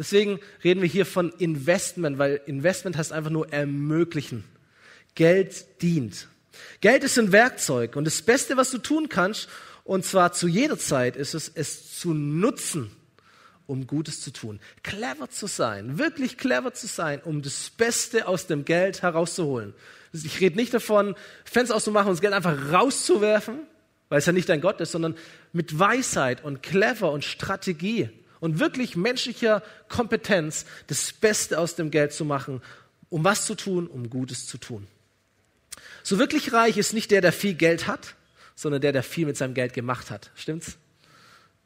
Deswegen 0.01 0.39
reden 0.63 0.81
wir 0.81 0.89
hier 0.89 1.05
von 1.05 1.29
Investment, 1.37 2.17
weil 2.17 2.41
Investment 2.47 2.97
heißt 2.97 3.13
einfach 3.13 3.29
nur 3.29 3.53
ermöglichen. 3.53 4.43
Geld 5.13 5.83
dient. 5.83 6.27
Geld 6.79 7.03
ist 7.03 7.19
ein 7.19 7.31
Werkzeug 7.31 7.95
und 7.95 8.05
das 8.05 8.23
Beste, 8.23 8.57
was 8.57 8.71
du 8.71 8.79
tun 8.79 9.09
kannst, 9.09 9.47
und 9.83 10.03
zwar 10.03 10.33
zu 10.33 10.47
jeder 10.47 10.79
Zeit, 10.79 11.15
ist 11.15 11.35
es, 11.35 11.51
es 11.53 11.99
zu 11.99 12.15
nutzen, 12.15 12.89
um 13.67 13.85
Gutes 13.85 14.21
zu 14.21 14.31
tun. 14.33 14.59
Clever 14.81 15.29
zu 15.29 15.45
sein, 15.45 15.99
wirklich 15.99 16.35
clever 16.35 16.73
zu 16.73 16.87
sein, 16.87 17.21
um 17.23 17.43
das 17.43 17.69
Beste 17.69 18.27
aus 18.27 18.47
dem 18.47 18.65
Geld 18.65 19.03
herauszuholen. 19.03 19.75
Ich 20.13 20.41
rede 20.41 20.55
nicht 20.55 20.73
davon, 20.73 21.13
Fenster 21.45 21.75
auszumachen 21.75 22.07
und 22.07 22.15
das 22.15 22.21
Geld 22.21 22.33
einfach 22.33 22.71
rauszuwerfen, 22.71 23.59
weil 24.09 24.17
es 24.17 24.25
ja 24.25 24.33
nicht 24.33 24.49
dein 24.49 24.61
Gott 24.61 24.81
ist, 24.81 24.93
sondern 24.93 25.15
mit 25.53 25.77
Weisheit 25.77 26.43
und 26.43 26.63
clever 26.63 27.11
und 27.11 27.23
Strategie 27.23 28.09
und 28.41 28.59
wirklich 28.59 28.97
menschlicher 28.97 29.63
Kompetenz 29.87 30.65
das 30.87 31.13
Beste 31.13 31.57
aus 31.57 31.75
dem 31.75 31.91
Geld 31.91 32.11
zu 32.11 32.25
machen, 32.25 32.61
um 33.09 33.23
was 33.23 33.45
zu 33.45 33.55
tun, 33.55 33.87
um 33.87 34.09
Gutes 34.09 34.47
zu 34.47 34.57
tun. 34.57 34.87
So 36.03 36.19
wirklich 36.19 36.51
reich 36.51 36.75
ist 36.75 36.93
nicht 36.93 37.11
der, 37.11 37.21
der 37.21 37.31
viel 37.31 37.53
Geld 37.53 37.87
hat, 37.87 38.15
sondern 38.55 38.81
der, 38.81 38.91
der 38.91 39.03
viel 39.03 39.25
mit 39.25 39.37
seinem 39.37 39.53
Geld 39.53 39.73
gemacht 39.73 40.11
hat. 40.11 40.31
Stimmt's? 40.35 40.77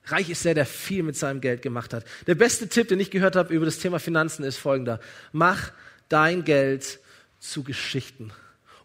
Reich 0.08 0.30
ist 0.30 0.46
der, 0.46 0.54
der 0.54 0.66
viel 0.66 1.02
mit 1.02 1.16
seinem 1.16 1.42
Geld 1.42 1.62
gemacht 1.62 1.94
hat. 1.94 2.06
Der 2.28 2.36
beste 2.36 2.68
Tipp, 2.68 2.90
den 2.90 3.00
ich 3.00 3.10
gehört 3.10 3.36
habe 3.36 3.54
über 3.54 3.66
das 3.66 3.80
Thema 3.80 4.00
Finanzen, 4.00 4.44
ist 4.44 4.58
folgender. 4.58 5.00
Mach 5.32 5.72
dein 6.10 6.44
Geld 6.44 7.00
zu 7.40 7.64
Geschichten 7.64 8.32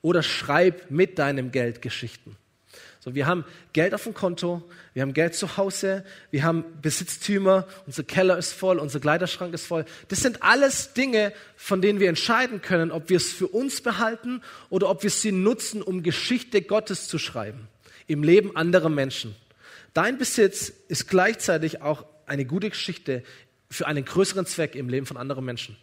oder 0.01 0.23
schreib 0.23 0.91
mit 0.91 1.19
deinem 1.19 1.51
Geld 1.51 1.83
Geschichten. 1.83 2.37
So, 3.03 3.15
wir 3.15 3.27
haben 3.27 3.47
Geld 3.73 3.95
auf 3.95 4.05
dem 4.05 4.13
Konto, 4.13 4.63
wir 4.93 5.01
haben 5.01 5.15
Geld 5.15 5.35
zu 5.35 5.57
Hause, 5.57 6.05
wir 6.31 6.43
haben 6.43 6.65
Besitztümer, 6.83 7.67
unser 7.87 8.03
Keller 8.03 8.37
ist 8.37 8.53
voll, 8.53 8.79
unser 8.79 9.01
Kleiderschrank 9.01 9.55
ist 9.55 9.67
voll. 9.67 9.87
Das 10.09 10.21
sind 10.21 10.43
alles 10.43 10.93
Dinge, 10.93 11.33
von 11.57 11.81
denen 11.81 11.99
wir 11.99 12.11
entscheiden 12.11 12.61
können, 12.61 12.93
ob 12.93 13.09
wir 13.09 13.17
es 13.17 13.33
für 13.33 13.49
uns 13.49 13.81
behalten 13.81 14.43
oder 14.69 14.91
ob 14.91 15.03
wir 15.03 15.09
sie 15.09 15.33
nutzen, 15.33 15.81
um 15.81 16.03
Geschichte 16.03 16.61
Gottes 16.61 17.09
zu 17.09 17.19
schreiben 17.19 17.69
im 18.07 18.23
Leben 18.23 18.55
anderer 18.55 18.91
Menschen. 18.91 19.35
Dein 19.95 20.19
Besitz 20.19 20.71
ist 20.89 21.09
gleichzeitig 21.09 21.81
auch 21.81 22.05
eine 22.27 22.45
gute 22.45 22.69
Geschichte 22.69 23.23
für 23.71 23.87
einen 23.87 24.05
größeren 24.05 24.45
Zweck 24.45 24.75
im 24.75 24.91
Leben 24.91 25.07
von 25.07 25.17
anderen 25.17 25.45
Menschen. 25.47 25.77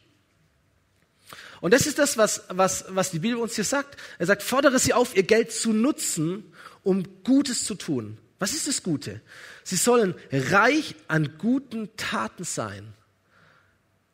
Und 1.61 1.73
das 1.73 1.87
ist 1.87 1.97
das, 1.97 2.17
was, 2.17 2.43
was, 2.49 2.85
was 2.89 3.11
die 3.11 3.19
Bibel 3.19 3.39
uns 3.39 3.55
hier 3.55 3.63
sagt. 3.63 3.97
Er 4.19 4.27
sagt, 4.27 4.43
fordere 4.43 4.77
sie 4.77 4.93
auf, 4.93 5.15
ihr 5.15 5.23
Geld 5.23 5.51
zu 5.51 5.73
nutzen, 5.73 6.53
um 6.87 7.03
Gutes 7.25 7.65
zu 7.65 7.75
tun. 7.75 8.17
Was 8.39 8.53
ist 8.53 8.65
das 8.65 8.81
Gute? 8.81 9.19
Sie 9.65 9.75
sollen 9.75 10.15
reich 10.31 10.95
an 11.09 11.37
guten 11.37 11.89
Taten 11.97 12.45
sein. 12.45 12.93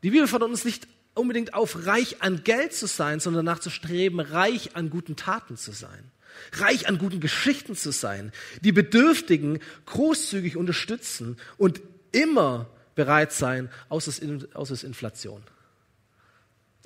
Die 0.01 0.09
Bibel 0.09 0.27
fordert 0.27 0.49
uns 0.49 0.65
nicht 0.65 0.87
unbedingt 1.13 1.53
auf, 1.53 1.85
reich 1.85 2.23
an 2.23 2.43
Geld 2.43 2.73
zu 2.73 2.87
sein, 2.87 3.19
sondern 3.19 3.45
danach 3.45 3.59
zu 3.59 3.69
streben, 3.69 4.19
reich 4.19 4.75
an 4.75 4.89
guten 4.89 5.15
Taten 5.15 5.55
zu 5.55 5.71
sein. 5.71 6.11
Reich 6.53 6.87
an 6.87 6.97
guten 6.97 7.19
Geschichten 7.19 7.75
zu 7.75 7.91
sein. 7.91 8.31
Die 8.61 8.71
Bedürftigen 8.71 9.59
großzügig 9.85 10.57
unterstützen 10.57 11.37
und 11.57 11.79
immer 12.11 12.71
bereit 12.95 13.33
sein, 13.33 13.69
außer 13.89 14.09
es 14.09 14.83
Inflation. 14.83 15.43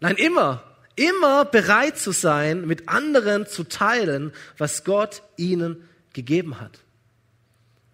Nein, 0.01 0.17
immer 0.17 0.76
immer 0.97 1.45
bereit 1.45 1.97
zu 1.97 2.11
sein, 2.11 2.67
mit 2.67 2.89
anderen 2.89 3.47
zu 3.47 3.63
teilen, 3.63 4.33
was 4.57 4.83
Gott 4.83 5.21
ihnen 5.37 5.87
gegeben 6.11 6.59
hat. 6.59 6.79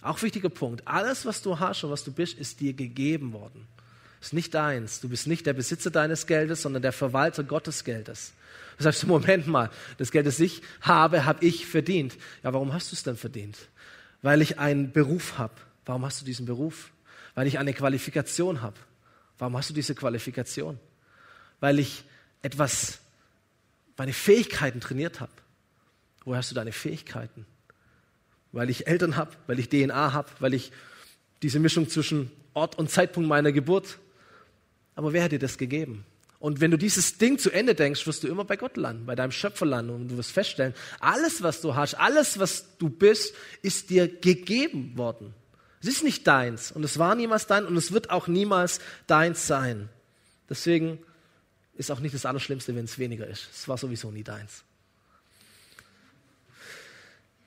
Auch 0.01 0.21
wichtiger 0.21 0.49
Punkt. 0.49 0.87
Alles, 0.87 1.25
was 1.25 1.41
du 1.41 1.59
hast 1.59 1.83
und 1.83 1.91
was 1.91 2.03
du 2.03 2.11
bist, 2.11 2.37
ist 2.37 2.59
dir 2.59 2.73
gegeben 2.73 3.33
worden. 3.33 3.67
Ist 4.21 4.33
nicht 4.33 4.53
deins. 4.53 5.01
Du 5.01 5.09
bist 5.09 5.27
nicht 5.27 5.45
der 5.45 5.53
Besitzer 5.53 5.91
deines 5.91 6.27
Geldes, 6.27 6.61
sondern 6.61 6.81
der 6.81 6.93
Verwalter 6.93 7.43
Gottes 7.43 7.83
Geldes. 7.83 8.33
Du 8.77 8.83
sagst, 8.83 9.05
Moment 9.07 9.47
mal, 9.47 9.69
das 9.97 10.11
Geld, 10.11 10.25
das 10.25 10.39
ich 10.39 10.61
habe, 10.81 11.25
habe 11.25 11.45
ich 11.45 11.67
verdient. 11.67 12.17
Ja, 12.41 12.53
warum 12.53 12.73
hast 12.73 12.91
du 12.91 12.95
es 12.95 13.03
denn 13.03 13.17
verdient? 13.17 13.57
Weil 14.21 14.41
ich 14.41 14.59
einen 14.59 14.91
Beruf 14.91 15.37
habe. 15.37 15.55
Warum 15.85 16.05
hast 16.05 16.21
du 16.21 16.25
diesen 16.25 16.45
Beruf? 16.45 16.91
Weil 17.35 17.47
ich 17.47 17.59
eine 17.59 17.73
Qualifikation 17.73 18.61
habe. 18.61 18.77
Warum 19.37 19.57
hast 19.57 19.69
du 19.69 19.73
diese 19.73 19.95
Qualifikation? 19.95 20.79
Weil 21.59 21.79
ich 21.79 22.05
etwas, 22.43 22.99
meine 23.97 24.13
Fähigkeiten 24.13 24.79
trainiert 24.79 25.19
habe. 25.19 25.31
Woher 26.25 26.37
hast 26.37 26.51
du 26.51 26.55
deine 26.55 26.71
Fähigkeiten? 26.71 27.47
Weil 28.51 28.69
ich 28.69 28.85
Eltern 28.85 29.15
habe, 29.15 29.31
weil 29.47 29.57
ich 29.57 29.69
DNA 29.69 30.13
habe, 30.13 30.29
weil 30.39 30.53
ich 30.53 30.71
diese 31.41 31.59
Mischung 31.59 31.89
zwischen 31.89 32.31
Ort 32.53 32.77
und 32.77 32.91
Zeitpunkt 32.91 33.27
meiner 33.27 33.51
Geburt. 33.51 33.97
Aber 34.95 35.11
wer 35.11 35.23
hat 35.23 35.31
dir 35.31 35.39
das 35.39 35.57
gegeben? 35.57 36.05
Und 36.39 36.59
wenn 36.59 36.71
du 36.71 36.77
dieses 36.77 37.17
Ding 37.17 37.39
zu 37.39 37.51
Ende 37.51 37.73
denkst, 37.73 38.05
wirst 38.05 38.23
du 38.23 38.27
immer 38.27 38.43
bei 38.43 38.57
Gott 38.57 38.75
landen, 38.75 39.05
bei 39.05 39.15
deinem 39.15 39.31
Schöpfer 39.31 39.65
landen 39.65 39.91
und 39.93 40.09
du 40.09 40.17
wirst 40.17 40.31
feststellen, 40.31 40.73
alles, 40.99 41.41
was 41.41 41.61
du 41.61 41.73
hast, 41.75 41.95
alles, 41.95 42.37
was 42.37 42.77
du 42.77 42.89
bist, 42.89 43.33
ist 43.61 43.89
dir 43.89 44.09
gegeben 44.09 44.97
worden. 44.97 45.33
Es 45.81 45.87
ist 45.87 46.03
nicht 46.03 46.27
deins 46.27 46.71
und 46.71 46.83
es 46.83 46.99
war 46.99 47.15
niemals 47.15 47.47
dein 47.47 47.65
und 47.65 47.77
es 47.77 47.93
wird 47.93 48.09
auch 48.09 48.27
niemals 48.27 48.79
deins 49.07 49.47
sein. 49.47 49.89
Deswegen 50.49 50.99
ist 51.75 51.91
auch 51.91 51.99
nicht 51.99 52.13
das 52.13 52.25
Allerschlimmste, 52.25 52.75
wenn 52.75 52.85
es 52.85 52.99
weniger 52.99 53.27
ist. 53.27 53.47
Es 53.53 53.67
war 53.67 53.77
sowieso 53.77 54.11
nie 54.11 54.23
deins. 54.23 54.63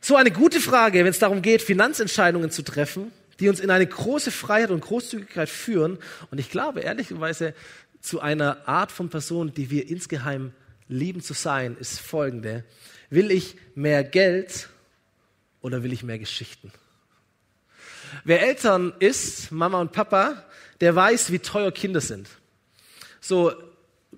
So 0.01 0.17
eine 0.17 0.31
gute 0.31 0.61
Frage, 0.61 1.01
wenn 1.01 1.07
es 1.07 1.19
darum 1.19 1.43
geht, 1.43 1.63
Finanzentscheidungen 1.63 2.51
zu 2.51 2.63
treffen, 2.63 3.13
die 3.41 3.49
uns 3.49 3.61
in 3.61 3.71
eine 3.71 3.87
große 3.87 4.31
Freiheit 4.31 4.71
und 4.71 4.81
Großzügigkeit 4.81 5.49
führen. 5.49 5.99
Und 6.31 6.39
ich 6.39 6.51
glaube 6.51 6.81
ehrlicherweise 6.81 7.55
zu 8.01 8.21
einer 8.21 8.69
Art 8.69 8.93
von 8.93 9.11
Person, 9.11 9.53
die 9.53 9.71
wir 9.71 9.89
insgeheim 9.89 10.53
lieben 10.89 11.23
zu 11.23 11.35
sein, 11.35 11.77
ist 11.79 11.99
folgende. 11.99 12.65
Will 13.11 13.31
ich 13.31 13.57
mehr 13.75 14.05
Geld 14.05 14.69
oder 15.61 15.83
will 15.83 15.93
ich 15.93 16.03
mehr 16.03 16.19
Geschichten? 16.19 16.73
Wer 18.25 18.43
Eltern 18.43 18.95
ist, 19.01 19.51
Mama 19.51 19.81
und 19.81 19.93
Papa, 19.93 20.45
der 20.81 20.95
weiß, 20.95 21.33
wie 21.33 21.41
teuer 21.41 21.73
Kinder 21.73 22.01
sind. 22.01 22.29
So 23.21 23.53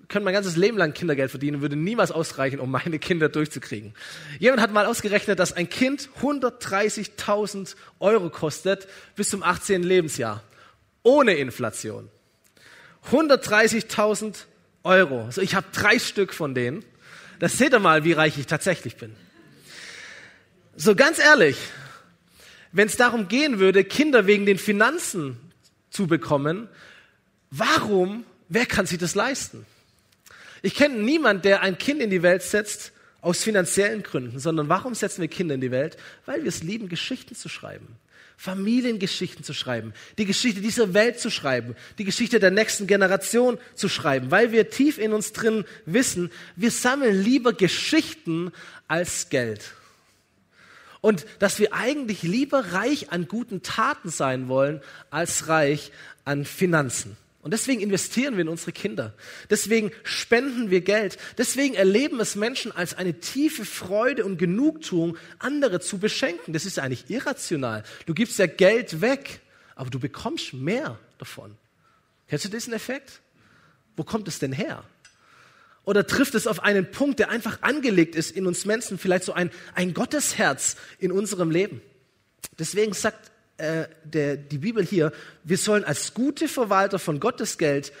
könnte 0.09 0.25
mein 0.25 0.33
ganzes 0.33 0.57
Leben 0.57 0.77
lang 0.77 0.93
Kindergeld 0.93 1.29
verdienen, 1.29 1.61
würde 1.61 1.75
niemals 1.75 2.11
ausreichen, 2.11 2.59
um 2.59 2.71
meine 2.71 2.97
Kinder 2.99 3.29
durchzukriegen. 3.29 3.93
Jemand 4.39 4.61
hat 4.61 4.73
mal 4.73 4.87
ausgerechnet, 4.87 5.39
dass 5.39 5.53
ein 5.53 5.69
Kind 5.69 6.09
130.000 6.21 7.75
Euro 7.99 8.29
kostet 8.29 8.87
bis 9.15 9.29
zum 9.29 9.43
18. 9.43 9.83
Lebensjahr. 9.83 10.43
Ohne 11.03 11.35
Inflation. 11.35 12.09
130.000 13.11 14.45
Euro. 14.83 15.25
Also 15.25 15.41
ich 15.41 15.53
habe 15.55 15.67
drei 15.71 15.99
Stück 15.99 16.33
von 16.33 16.55
denen. 16.55 16.83
Das 17.37 17.57
seht 17.57 17.73
ihr 17.73 17.79
mal, 17.79 18.03
wie 18.03 18.13
reich 18.13 18.37
ich 18.37 18.47
tatsächlich 18.47 18.97
bin. 18.97 19.15
So 20.75 20.95
ganz 20.95 21.19
ehrlich, 21.19 21.57
wenn 22.71 22.87
es 22.87 22.97
darum 22.97 23.27
gehen 23.27 23.59
würde, 23.59 23.83
Kinder 23.83 24.25
wegen 24.25 24.45
den 24.45 24.57
Finanzen 24.57 25.37
zu 25.91 26.07
bekommen, 26.07 26.67
warum, 27.51 28.25
wer 28.47 28.65
kann 28.65 28.85
sich 28.85 28.97
das 28.97 29.15
leisten? 29.15 29.65
Ich 30.61 30.75
kenne 30.75 30.95
niemanden, 30.95 31.43
der 31.43 31.61
ein 31.61 31.77
Kind 31.77 32.01
in 32.01 32.09
die 32.09 32.23
Welt 32.23 32.43
setzt 32.43 32.91
aus 33.21 33.43
finanziellen 33.43 34.03
Gründen, 34.03 34.39
sondern 34.39 34.69
warum 34.69 34.95
setzen 34.95 35.21
wir 35.21 35.27
Kinder 35.27 35.55
in 35.55 35.61
die 35.61 35.71
Welt? 35.71 35.97
Weil 36.25 36.43
wir 36.43 36.49
es 36.49 36.63
lieben, 36.63 36.89
Geschichten 36.89 37.35
zu 37.35 37.49
schreiben. 37.49 37.97
Familiengeschichten 38.39 39.43
zu 39.43 39.53
schreiben, 39.53 39.93
die 40.17 40.23
Geschichte 40.23 40.61
dieser 40.61 40.93
Welt 40.93 41.19
zu 41.19 41.29
schreiben, 41.29 41.75
die 41.97 42.05
Geschichte 42.05 42.39
der 42.39 42.51
nächsten 42.51 42.87
Generation 42.87 43.57
zu 43.75 43.89
schreiben, 43.89 44.31
weil 44.31 44.53
wir 44.53 44.69
tief 44.69 44.97
in 44.97 45.11
uns 45.11 45.33
drin 45.33 45.65
wissen, 45.85 46.31
wir 46.55 46.71
sammeln 46.71 47.21
lieber 47.21 47.51
Geschichten 47.51 48.53
als 48.87 49.27
Geld. 49.27 49.73
Und 51.01 51.25
dass 51.39 51.59
wir 51.59 51.73
eigentlich 51.73 52.23
lieber 52.23 52.71
reich 52.71 53.11
an 53.11 53.27
guten 53.27 53.61
Taten 53.61 54.09
sein 54.09 54.47
wollen, 54.47 54.79
als 55.09 55.49
reich 55.49 55.91
an 56.23 56.45
Finanzen. 56.45 57.17
Und 57.41 57.51
deswegen 57.51 57.79
investieren 57.79 58.35
wir 58.35 58.41
in 58.41 58.49
unsere 58.49 58.73
Kinder. 58.73 59.13
Deswegen 59.49 59.91
spenden 60.03 60.69
wir 60.69 60.81
Geld. 60.81 61.17
Deswegen 61.37 61.73
erleben 61.73 62.19
es 62.19 62.35
Menschen 62.35 62.73
als 62.73 62.95
eine 62.95 63.21
tiefe 63.21 63.63
Freude 63.63 64.25
und 64.25 64.37
Genugtuung, 64.37 65.17
andere 65.39 65.79
zu 65.79 65.99
beschenken. 65.99 66.51
Das 66.51 66.65
ist 66.65 66.79
eigentlich 66.79 67.09
irrational. 67.09 67.83
Du 68.05 68.13
gibst 68.13 68.39
ja 68.39 68.45
Geld 68.45 68.99
weg, 68.99 69.39
aber 69.75 69.89
du 69.89 69.99
bekommst 69.99 70.53
mehr 70.53 70.99
davon. 71.17 71.55
Kennst 72.27 72.43
du 72.43 72.49
diesen 72.49 72.73
Effekt? 72.73 73.21
Wo 73.95 74.03
kommt 74.03 74.27
es 74.27 74.39
denn 74.39 74.51
her? 74.51 74.83
Oder 75.85 76.05
trifft 76.05 76.35
es 76.35 76.45
auf 76.45 76.61
einen 76.61 76.91
Punkt, 76.91 77.19
der 77.19 77.29
einfach 77.29 77.61
angelegt 77.61 78.15
ist 78.15 78.31
in 78.31 78.47
uns 78.47 78.65
Menschen, 78.65 78.99
vielleicht 78.99 79.23
so 79.23 79.33
ein, 79.33 79.49
ein 79.75 79.93
Gottesherz 79.93 80.75
in 80.99 81.11
unserem 81.11 81.51
Leben? 81.51 81.81
Deswegen 82.59 82.93
sagt 82.93 83.31
äh, 83.59 83.87
der, 84.03 84.37
die 84.37 84.57
Bibel 84.57 84.85
hier, 84.85 85.11
wir 85.43 85.57
sollen 85.57 85.83
als 85.83 86.13
gute 86.13 86.47
Verwalter 86.47 86.99
von 86.99 87.19
Gottes 87.19 87.57
Geld 87.57 87.91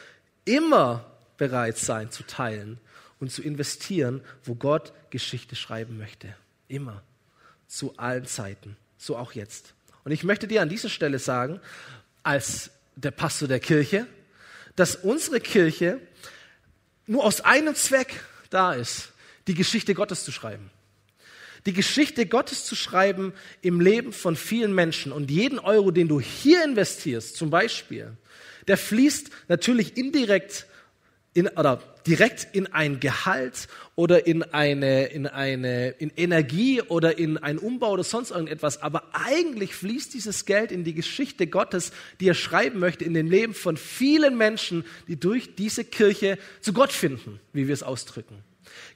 immer 0.45 1.05
bereit 1.37 1.77
sein 1.77 2.11
zu 2.11 2.23
teilen 2.23 2.79
und 3.19 3.31
zu 3.31 3.41
investieren, 3.41 4.21
wo 4.43 4.55
Gott 4.55 4.93
Geschichte 5.09 5.55
schreiben 5.55 5.97
möchte. 5.97 6.33
Immer. 6.67 7.03
Zu 7.67 7.93
allen 7.97 8.25
Zeiten. 8.25 8.77
So 8.97 9.17
auch 9.17 9.33
jetzt. 9.33 9.73
Und 10.03 10.11
ich 10.11 10.23
möchte 10.23 10.47
dir 10.47 10.61
an 10.61 10.69
dieser 10.69 10.89
Stelle 10.89 11.19
sagen, 11.19 11.59
als 12.23 12.71
der 12.95 13.11
Pastor 13.11 13.47
der 13.47 13.59
Kirche, 13.59 14.07
dass 14.75 14.95
unsere 14.95 15.39
Kirche 15.39 15.99
nur 17.05 17.23
aus 17.23 17.41
einem 17.41 17.75
Zweck 17.75 18.23
da 18.49 18.73
ist, 18.73 19.11
die 19.47 19.55
Geschichte 19.55 19.93
Gottes 19.93 20.23
zu 20.23 20.31
schreiben. 20.31 20.71
Die 21.65 21.73
Geschichte 21.73 22.25
Gottes 22.25 22.65
zu 22.65 22.75
schreiben 22.75 23.33
im 23.61 23.81
Leben 23.81 24.13
von 24.13 24.35
vielen 24.35 24.73
Menschen. 24.73 25.11
Und 25.11 25.29
jeden 25.29 25.59
Euro, 25.59 25.91
den 25.91 26.07
du 26.07 26.19
hier 26.19 26.63
investierst, 26.63 27.35
zum 27.35 27.49
Beispiel, 27.49 28.11
der 28.67 28.77
fließt 28.77 29.29
natürlich 29.47 29.97
indirekt 29.97 30.67
in, 31.33 31.47
oder 31.47 31.81
direkt 32.07 32.47
in 32.55 32.67
ein 32.73 32.99
Gehalt 32.99 33.67
oder 33.95 34.25
in 34.25 34.43
eine, 34.43 35.05
in 35.07 35.27
eine, 35.27 35.89
in 35.89 36.11
Energie 36.15 36.81
oder 36.81 37.17
in 37.17 37.37
einen 37.37 37.59
Umbau 37.59 37.91
oder 37.91 38.03
sonst 38.03 38.31
irgendetwas. 38.31 38.81
Aber 38.81 39.03
eigentlich 39.13 39.75
fließt 39.75 40.13
dieses 40.13 40.45
Geld 40.45 40.71
in 40.71 40.83
die 40.83 40.93
Geschichte 40.93 41.47
Gottes, 41.47 41.91
die 42.19 42.27
er 42.27 42.33
schreiben 42.33 42.79
möchte, 42.79 43.05
in 43.05 43.13
dem 43.13 43.29
Leben 43.29 43.53
von 43.53 43.77
vielen 43.77 44.37
Menschen, 44.37 44.85
die 45.07 45.19
durch 45.19 45.55
diese 45.55 45.83
Kirche 45.83 46.37
zu 46.61 46.73
Gott 46.73 46.91
finden, 46.91 47.39
wie 47.53 47.67
wir 47.67 47.73
es 47.73 47.83
ausdrücken. 47.83 48.43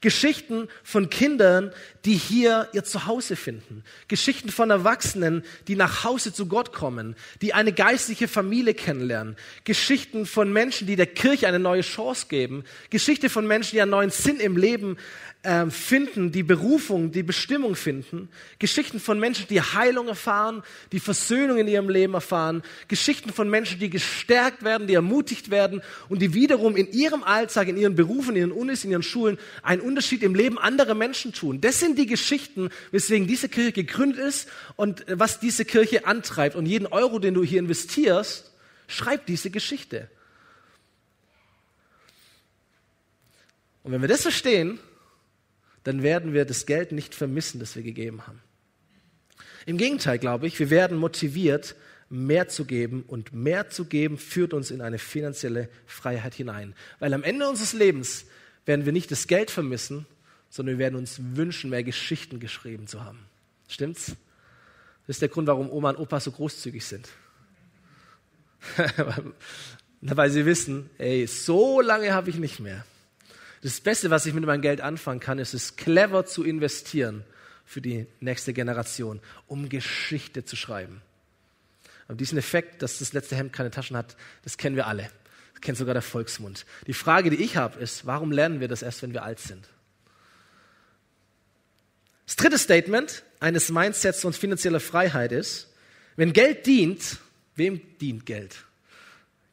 Geschichten 0.03 0.67
von 0.83 1.09
Kindern, 1.09 1.71
die 2.03 2.15
hier 2.15 2.67
ihr 2.73 2.83
Zuhause 2.83 3.37
finden. 3.37 3.85
Geschichten 4.09 4.49
von 4.49 4.69
Erwachsenen, 4.69 5.43
die 5.69 5.77
nach 5.77 6.03
Hause 6.03 6.33
zu 6.33 6.47
Gott 6.47 6.73
kommen, 6.73 7.15
die 7.41 7.53
eine 7.53 7.71
geistliche 7.71 8.27
Familie 8.27 8.73
kennenlernen. 8.73 9.37
Geschichten 9.63 10.25
von 10.25 10.51
Menschen, 10.51 10.87
die 10.87 10.97
der 10.97 11.05
Kirche 11.07 11.47
eine 11.47 11.59
neue 11.59 11.83
Chance 11.83 12.25
geben. 12.27 12.65
Geschichte 12.89 13.29
von 13.29 13.47
Menschen, 13.47 13.75
die 13.75 13.81
einen 13.81 13.91
neuen 13.91 14.09
Sinn 14.09 14.41
im 14.41 14.57
Leben 14.57 14.97
äh, 15.43 15.69
finden, 15.69 16.31
die 16.31 16.41
Berufung, 16.41 17.11
die 17.11 17.21
Bestimmung 17.21 17.75
finden. 17.75 18.29
Geschichten 18.59 18.99
von 18.99 19.19
Menschen, 19.19 19.45
die 19.49 19.61
Heilung 19.61 20.07
erfahren, 20.07 20.63
die 20.93 21.01
Versöhnung 21.01 21.57
in 21.57 21.67
ihrem 21.67 21.89
Leben 21.89 22.13
erfahren. 22.13 22.63
Geschichten 22.87 23.31
von 23.31 23.49
Menschen, 23.49 23.77
die 23.77 23.89
gestärkt 23.89 24.63
werden, 24.63 24.87
die 24.87 24.93
ermutigt 24.93 25.51
werden 25.51 25.81
und 26.07 26.21
die 26.21 26.33
wiederum 26.33 26.77
in 26.77 26.91
ihrem 26.91 27.23
Alltag, 27.23 27.67
in 27.67 27.75
ihren 27.75 27.95
Berufen, 27.95 28.37
in 28.37 28.41
ihren 28.41 28.51
Unis, 28.53 28.85
in 28.85 28.91
ihren 28.91 29.03
Schulen 29.03 29.37
einen 29.61 29.81
Unterschied 29.81 30.23
im 30.23 30.33
Leben 30.33 30.57
anderer 30.57 30.95
Menschen 30.95 31.33
tun. 31.33 31.59
Das 31.59 31.79
sind 31.79 31.99
die 31.99 32.07
Geschichten, 32.07 32.69
weswegen 32.91 33.27
diese 33.27 33.49
Kirche 33.49 33.73
gegründet 33.73 34.19
ist 34.19 34.47
und 34.77 35.05
was 35.09 35.41
diese 35.41 35.65
Kirche 35.65 36.07
antreibt. 36.07 36.55
Und 36.55 36.65
jeden 36.65 36.87
Euro, 36.87 37.19
den 37.19 37.33
du 37.33 37.43
hier 37.43 37.59
investierst, 37.59 38.51
schreibt 38.87 39.27
diese 39.27 39.49
Geschichte. 39.49 40.09
Und 43.83 43.91
wenn 43.91 44.01
wir 44.01 44.07
das 44.07 44.21
verstehen, 44.21 44.79
dann 45.83 46.03
werden 46.03 46.33
wir 46.33 46.45
das 46.45 46.65
Geld 46.65 46.91
nicht 46.91 47.15
vermissen, 47.15 47.59
das 47.59 47.75
wir 47.75 47.83
gegeben 47.83 48.25
haben. 48.27 48.41
Im 49.65 49.77
Gegenteil, 49.77 50.19
glaube 50.19 50.47
ich, 50.47 50.59
wir 50.59 50.69
werden 50.69 50.97
motiviert, 50.97 51.75
mehr 52.09 52.47
zu 52.47 52.65
geben 52.65 53.03
und 53.07 53.33
mehr 53.33 53.69
zu 53.69 53.85
geben 53.85 54.17
führt 54.17 54.53
uns 54.53 54.71
in 54.71 54.81
eine 54.81 54.99
finanzielle 54.99 55.69
Freiheit 55.85 56.35
hinein. 56.35 56.75
Weil 56.99 57.13
am 57.13 57.23
Ende 57.23 57.49
unseres 57.49 57.73
Lebens 57.73 58.25
werden 58.65 58.85
wir 58.85 58.93
nicht 58.93 59.11
das 59.11 59.27
Geld 59.27 59.49
vermissen, 59.51 60.05
sondern 60.49 60.77
wir 60.77 60.83
werden 60.83 60.95
uns 60.95 61.19
wünschen, 61.33 61.69
mehr 61.69 61.83
Geschichten 61.83 62.39
geschrieben 62.39 62.87
zu 62.87 63.03
haben. 63.03 63.25
Stimmt's? 63.67 64.15
Das 65.07 65.17
ist 65.17 65.21
der 65.21 65.29
Grund, 65.29 65.47
warum 65.47 65.69
Oma 65.71 65.89
und 65.89 65.97
Opa 65.97 66.19
so 66.19 66.31
großzügig 66.31 66.85
sind. 66.85 67.09
Weil 70.01 70.29
sie 70.29 70.45
wissen, 70.45 70.89
ey, 70.97 71.25
so 71.27 71.81
lange 71.81 72.13
habe 72.13 72.29
ich 72.29 72.37
nicht 72.37 72.59
mehr. 72.59 72.85
Das 73.63 73.79
Beste, 73.79 74.09
was 74.09 74.25
ich 74.25 74.33
mit 74.33 74.45
meinem 74.45 74.61
Geld 74.61 74.81
anfangen 74.81 75.21
kann, 75.21 75.39
ist 75.39 75.53
es 75.53 75.77
clever 75.77 76.25
zu 76.25 76.43
investieren 76.43 77.23
für 77.65 77.79
die 77.79 78.07
nächste 78.19 78.51
Generation, 78.51 79.21
um 79.47 79.69
Geschichte 79.69 80.43
zu 80.43 80.57
schreiben. 80.57 81.01
Aber 82.09 82.17
diesen 82.17 82.37
Effekt, 82.37 82.81
dass 82.81 82.99
das 82.99 83.13
letzte 83.13 83.37
Hemd 83.37 83.53
keine 83.53 83.71
Taschen 83.71 83.95
hat, 83.95 84.17
das 84.43 84.57
kennen 84.57 84.75
wir 84.75 84.85
alle. 84.85 85.09
Das 85.53 85.61
kennt 85.61 85.77
sogar 85.77 85.93
der 85.93 86.01
Volksmund. 86.01 86.65
Die 86.87 86.93
Frage, 86.93 87.29
die 87.29 87.41
ich 87.41 87.55
habe, 87.55 87.79
ist, 87.79 88.05
warum 88.05 88.33
lernen 88.33 88.59
wir 88.59 88.67
das 88.67 88.81
erst, 88.81 89.01
wenn 89.01 89.13
wir 89.13 89.23
alt 89.23 89.39
sind? 89.39 89.69
Das 92.25 92.35
dritte 92.35 92.57
Statement 92.57 93.23
eines 93.39 93.69
Mindsets 93.69 94.21
von 94.21 94.33
finanzieller 94.33 94.81
Freiheit 94.81 95.31
ist, 95.31 95.69
wenn 96.17 96.33
Geld 96.33 96.65
dient, 96.65 97.17
wem 97.55 97.81
dient 97.99 98.25
Geld? 98.25 98.65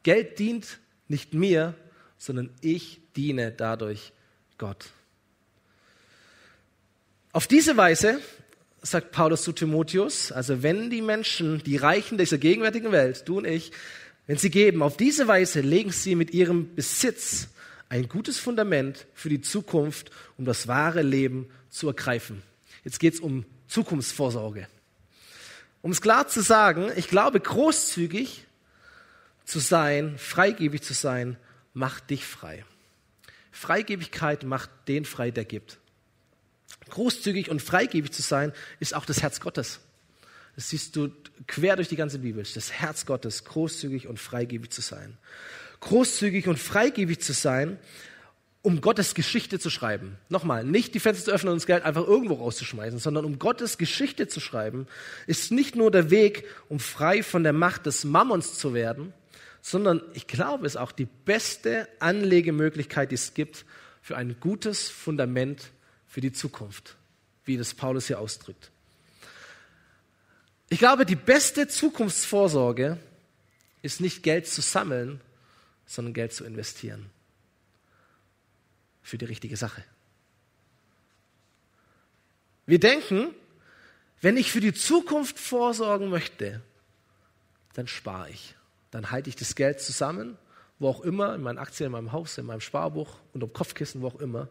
Geld 0.03 0.37
dient 0.37 0.79
nicht 1.07 1.33
mir, 1.33 1.75
sondern 2.17 2.49
ich 2.59 3.00
diene 3.15 3.51
dadurch 3.51 4.13
Gott. 4.57 4.91
Auf 7.31 7.47
diese 7.47 7.77
Weise, 7.77 8.19
sagt 8.81 9.11
Paulus 9.11 9.43
zu 9.43 9.51
Timotheus, 9.51 10.31
also 10.31 10.63
wenn 10.63 10.89
die 10.89 11.01
Menschen, 11.01 11.63
die 11.63 11.77
Reichen 11.77 12.17
dieser 12.17 12.37
gegenwärtigen 12.37 12.91
Welt, 12.91 13.23
du 13.27 13.37
und 13.37 13.45
ich, 13.45 13.71
wenn 14.27 14.37
sie 14.37 14.49
geben, 14.49 14.81
auf 14.81 14.97
diese 14.97 15.27
Weise 15.27 15.61
legen 15.61 15.91
sie 15.91 16.15
mit 16.15 16.31
ihrem 16.31 16.75
Besitz 16.75 17.49
ein 17.89 18.07
gutes 18.07 18.39
Fundament 18.39 19.05
für 19.13 19.29
die 19.29 19.41
Zukunft, 19.41 20.11
um 20.37 20.45
das 20.45 20.67
wahre 20.67 21.01
Leben 21.01 21.49
zu 21.69 21.87
ergreifen. 21.87 22.41
Jetzt 22.83 22.99
geht 22.99 23.15
es 23.15 23.19
um 23.19 23.45
Zukunftsvorsorge. 23.67 24.67
Um 25.81 25.91
es 25.91 26.01
klar 26.01 26.27
zu 26.27 26.41
sagen, 26.41 26.91
ich 26.95 27.07
glaube, 27.07 27.39
großzügig 27.39 28.45
zu 29.45 29.59
sein, 29.59 30.17
freigebig 30.17 30.81
zu 30.81 30.93
sein, 30.93 31.37
macht 31.73 32.09
dich 32.09 32.25
frei. 32.25 32.63
Freigebigkeit 33.51 34.43
macht 34.43 34.69
den 34.87 35.05
frei, 35.05 35.31
der 35.31 35.45
gibt. 35.45 35.79
Großzügig 36.89 37.49
und 37.49 37.61
freigebig 37.61 38.11
zu 38.11 38.21
sein, 38.21 38.53
ist 38.79 38.95
auch 38.95 39.05
das 39.05 39.21
Herz 39.21 39.39
Gottes. 39.39 39.79
Das 40.55 40.69
siehst 40.69 40.95
du 40.95 41.09
quer 41.47 41.75
durch 41.75 41.87
die 41.87 41.95
ganze 41.95 42.19
Bibel. 42.19 42.43
Das 42.53 42.71
Herz 42.71 43.05
Gottes, 43.05 43.45
großzügig 43.45 44.07
und 44.07 44.19
freigebig 44.19 44.71
zu 44.71 44.81
sein. 44.81 45.17
Großzügig 45.79 46.47
und 46.47 46.59
freigebig 46.59 47.21
zu 47.21 47.33
sein, 47.33 47.79
um 48.61 48.81
Gottes 48.81 49.15
Geschichte 49.15 49.59
zu 49.59 49.69
schreiben. 49.69 50.17
Nochmal, 50.29 50.63
nicht 50.63 50.93
die 50.93 50.99
Fenster 50.99 51.25
zu 51.25 51.31
öffnen 51.31 51.53
und 51.53 51.59
das 51.59 51.65
Geld 51.65 51.83
einfach 51.83 52.05
irgendwo 52.05 52.35
rauszuschmeißen, 52.35 52.99
sondern 52.99 53.25
um 53.25 53.39
Gottes 53.39 53.77
Geschichte 53.77 54.27
zu 54.27 54.39
schreiben, 54.39 54.87
ist 55.25 55.51
nicht 55.51 55.75
nur 55.75 55.89
der 55.89 56.11
Weg, 56.11 56.45
um 56.69 56.79
frei 56.79 57.23
von 57.23 57.43
der 57.43 57.53
Macht 57.53 57.87
des 57.87 58.03
Mammons 58.03 58.57
zu 58.57 58.73
werden, 58.73 59.13
sondern 59.61 60.01
ich 60.13 60.27
glaube, 60.27 60.65
es 60.65 60.73
ist 60.73 60.81
auch 60.81 60.91
die 60.91 61.05
beste 61.05 61.87
Anlegemöglichkeit, 61.99 63.11
die 63.11 63.15
es 63.15 63.33
gibt 63.33 63.65
für 64.01 64.17
ein 64.17 64.39
gutes 64.39 64.89
Fundament 64.89 65.71
für 66.07 66.21
die 66.21 66.31
Zukunft, 66.31 66.97
wie 67.45 67.57
das 67.57 67.73
Paulus 67.73 68.07
hier 68.07 68.19
ausdrückt. 68.19 68.71
Ich 70.69 70.79
glaube, 70.79 71.05
die 71.05 71.15
beste 71.15 71.67
Zukunftsvorsorge 71.67 72.97
ist 73.81 74.01
nicht 74.01 74.23
Geld 74.23 74.47
zu 74.47 74.61
sammeln, 74.61 75.21
sondern 75.85 76.13
Geld 76.13 76.33
zu 76.33 76.43
investieren 76.45 77.09
für 79.01 79.17
die 79.17 79.25
richtige 79.25 79.57
Sache. 79.57 79.83
Wir 82.65 82.79
denken, 82.79 83.33
wenn 84.21 84.37
ich 84.37 84.51
für 84.51 84.61
die 84.61 84.73
Zukunft 84.73 85.39
vorsorgen 85.39 86.09
möchte, 86.09 86.61
dann 87.73 87.87
spare 87.87 88.29
ich 88.29 88.55
dann 88.91 89.11
halte 89.11 89.29
ich 89.29 89.35
das 89.35 89.55
Geld 89.55 89.79
zusammen, 89.81 90.37
wo 90.79 90.89
auch 90.89 91.01
immer, 91.01 91.35
in 91.35 91.41
meinen 91.41 91.57
Aktien, 91.57 91.87
in 91.87 91.91
meinem 91.91 92.11
Haus, 92.11 92.37
in 92.37 92.45
meinem 92.45 92.61
Sparbuch, 92.61 93.17
unter 93.33 93.47
dem 93.47 93.53
Kopfkissen, 93.53 94.01
wo 94.01 94.07
auch 94.07 94.19
immer. 94.19 94.47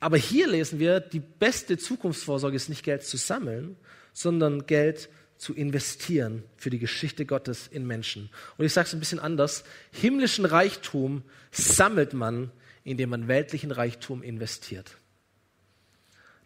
Aber 0.00 0.16
hier 0.16 0.46
lesen 0.46 0.78
wir, 0.78 1.00
die 1.00 1.20
beste 1.20 1.76
Zukunftsvorsorge 1.76 2.56
ist 2.56 2.68
nicht 2.68 2.84
Geld 2.84 3.04
zu 3.04 3.16
sammeln, 3.16 3.76
sondern 4.12 4.66
Geld 4.66 5.08
zu 5.38 5.54
investieren 5.54 6.42
für 6.56 6.70
die 6.70 6.78
Geschichte 6.78 7.24
Gottes 7.24 7.68
in 7.68 7.86
Menschen. 7.86 8.30
Und 8.56 8.66
ich 8.66 8.72
sage 8.72 8.86
es 8.88 8.94
ein 8.94 9.00
bisschen 9.00 9.20
anders. 9.20 9.64
Himmlischen 9.92 10.44
Reichtum 10.44 11.22
sammelt 11.50 12.12
man, 12.12 12.50
indem 12.84 13.10
man 13.10 13.28
weltlichen 13.28 13.70
Reichtum 13.70 14.22
investiert. 14.22 14.96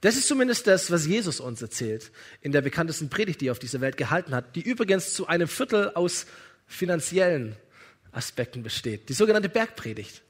Das 0.02 0.16
ist 0.16 0.26
zumindest 0.26 0.66
das, 0.66 0.90
was 0.90 1.06
Jesus 1.06 1.38
uns 1.38 1.62
erzählt 1.62 2.10
in 2.40 2.50
der 2.50 2.60
bekanntesten 2.60 3.08
Predigt, 3.08 3.40
die 3.40 3.46
er 3.46 3.52
auf 3.52 3.60
dieser 3.60 3.80
Welt 3.80 3.96
gehalten 3.96 4.34
hat, 4.34 4.56
die 4.56 4.60
übrigens 4.60 5.14
zu 5.14 5.28
einem 5.28 5.46
Viertel 5.46 5.92
aus 5.94 6.26
finanziellen 6.66 7.54
Aspekten 8.10 8.64
besteht, 8.64 9.08
die 9.08 9.12
sogenannte 9.12 9.48
Bergpredigt. 9.48 10.22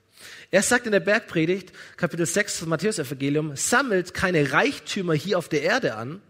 Er 0.51 0.63
sagt 0.63 0.85
in 0.85 0.93
der 0.93 1.01
Bergpredigt, 1.01 1.73
Kapitel 1.97 2.27
6 2.27 2.59
des 2.59 2.69
Matthäus-Evangelium, 2.69 3.57
sammelt 3.57 4.13
keine 4.13 4.53
Reichtümer 4.53 5.15
hier 5.15 5.39
auf 5.39 5.49
der 5.49 5.63
Erde 5.63 5.95
an, 5.95 6.21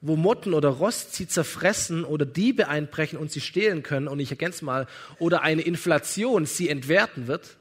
wo 0.00 0.16
Motten 0.16 0.54
oder 0.54 0.70
Rost 0.70 1.14
sie 1.14 1.28
zerfressen 1.28 2.04
oder 2.04 2.24
Diebe 2.24 2.68
einbrechen 2.68 3.18
und 3.18 3.30
sie 3.30 3.42
stehlen 3.42 3.82
können, 3.82 4.08
und 4.08 4.18
ich 4.18 4.30
ergänze 4.30 4.64
mal, 4.64 4.86
oder 5.18 5.42
eine 5.42 5.60
Inflation 5.60 6.46
sie 6.46 6.70
entwerten 6.70 7.26
wird, 7.26 7.58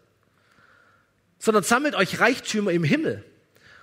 sondern 1.38 1.64
sammelt 1.64 1.96
euch 1.96 2.22
Reichtümer 2.22 2.72
im 2.72 2.86
Himmel, 2.86 3.26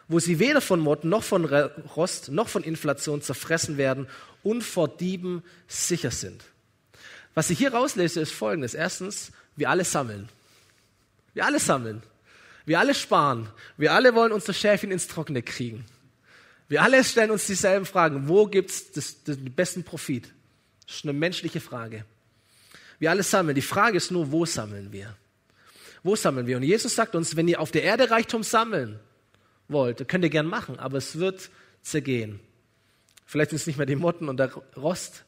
wo 0.08 0.18
sie 0.18 0.38
weder 0.38 0.60
von 0.60 0.80
Motten 0.80 1.10
noch 1.10 1.22
von 1.22 1.44
Rost 1.44 2.30
noch 2.30 2.48
von 2.48 2.64
Inflation 2.64 3.20
zerfressen 3.20 3.76
werden 3.76 4.08
und 4.42 4.62
vor 4.62 4.88
Dieben 4.88 5.42
sicher 5.66 6.10
sind. 6.10 6.42
Was 7.34 7.50
ich 7.50 7.58
hier 7.58 7.72
rauslese, 7.72 8.20
ist 8.20 8.32
folgendes. 8.32 8.74
Erstens, 8.74 9.30
wir 9.54 9.68
alle 9.70 9.84
sammeln. 9.84 10.28
Wir 11.34 11.44
alle 11.44 11.60
sammeln. 11.60 12.02
Wir 12.64 12.80
alle 12.80 12.94
sparen. 12.94 13.48
Wir 13.76 13.92
alle 13.92 14.14
wollen 14.14 14.32
unser 14.32 14.54
Schäfchen 14.54 14.90
ins 14.90 15.06
Trockene 15.06 15.42
kriegen. 15.42 15.84
Wir 16.68 16.82
alle 16.82 17.04
stellen 17.04 17.30
uns 17.30 17.46
dieselben 17.46 17.86
Fragen. 17.86 18.28
Wo 18.28 18.46
gibt 18.46 18.70
es 18.70 19.22
den 19.24 19.54
besten 19.54 19.84
Profit? 19.84 20.32
Das 20.86 20.96
ist 20.96 21.04
eine 21.04 21.12
menschliche 21.12 21.60
Frage. 21.60 22.04
Wir 22.98 23.10
alle 23.10 23.22
sammeln. 23.22 23.54
Die 23.54 23.62
Frage 23.62 23.98
ist 23.98 24.10
nur, 24.10 24.32
wo 24.32 24.44
sammeln 24.46 24.90
wir? 24.90 25.14
Wo 26.02 26.16
sammeln 26.16 26.46
wir? 26.46 26.56
Und 26.56 26.62
Jesus 26.62 26.94
sagt 26.94 27.14
uns, 27.14 27.36
wenn 27.36 27.48
ihr 27.48 27.60
auf 27.60 27.70
der 27.70 27.82
Erde 27.82 28.10
Reichtum 28.10 28.42
sammeln 28.42 28.98
wollt, 29.68 30.08
könnt 30.08 30.24
ihr 30.24 30.30
gern 30.30 30.46
machen, 30.46 30.78
aber 30.78 30.98
es 30.98 31.18
wird 31.18 31.50
zergehen. 31.82 32.40
Vielleicht 33.26 33.50
sind 33.50 33.58
es 33.58 33.66
nicht 33.66 33.76
mehr 33.76 33.86
die 33.86 33.96
Motten 33.96 34.28
und 34.28 34.38
der 34.38 34.52
Rost, 34.76 35.24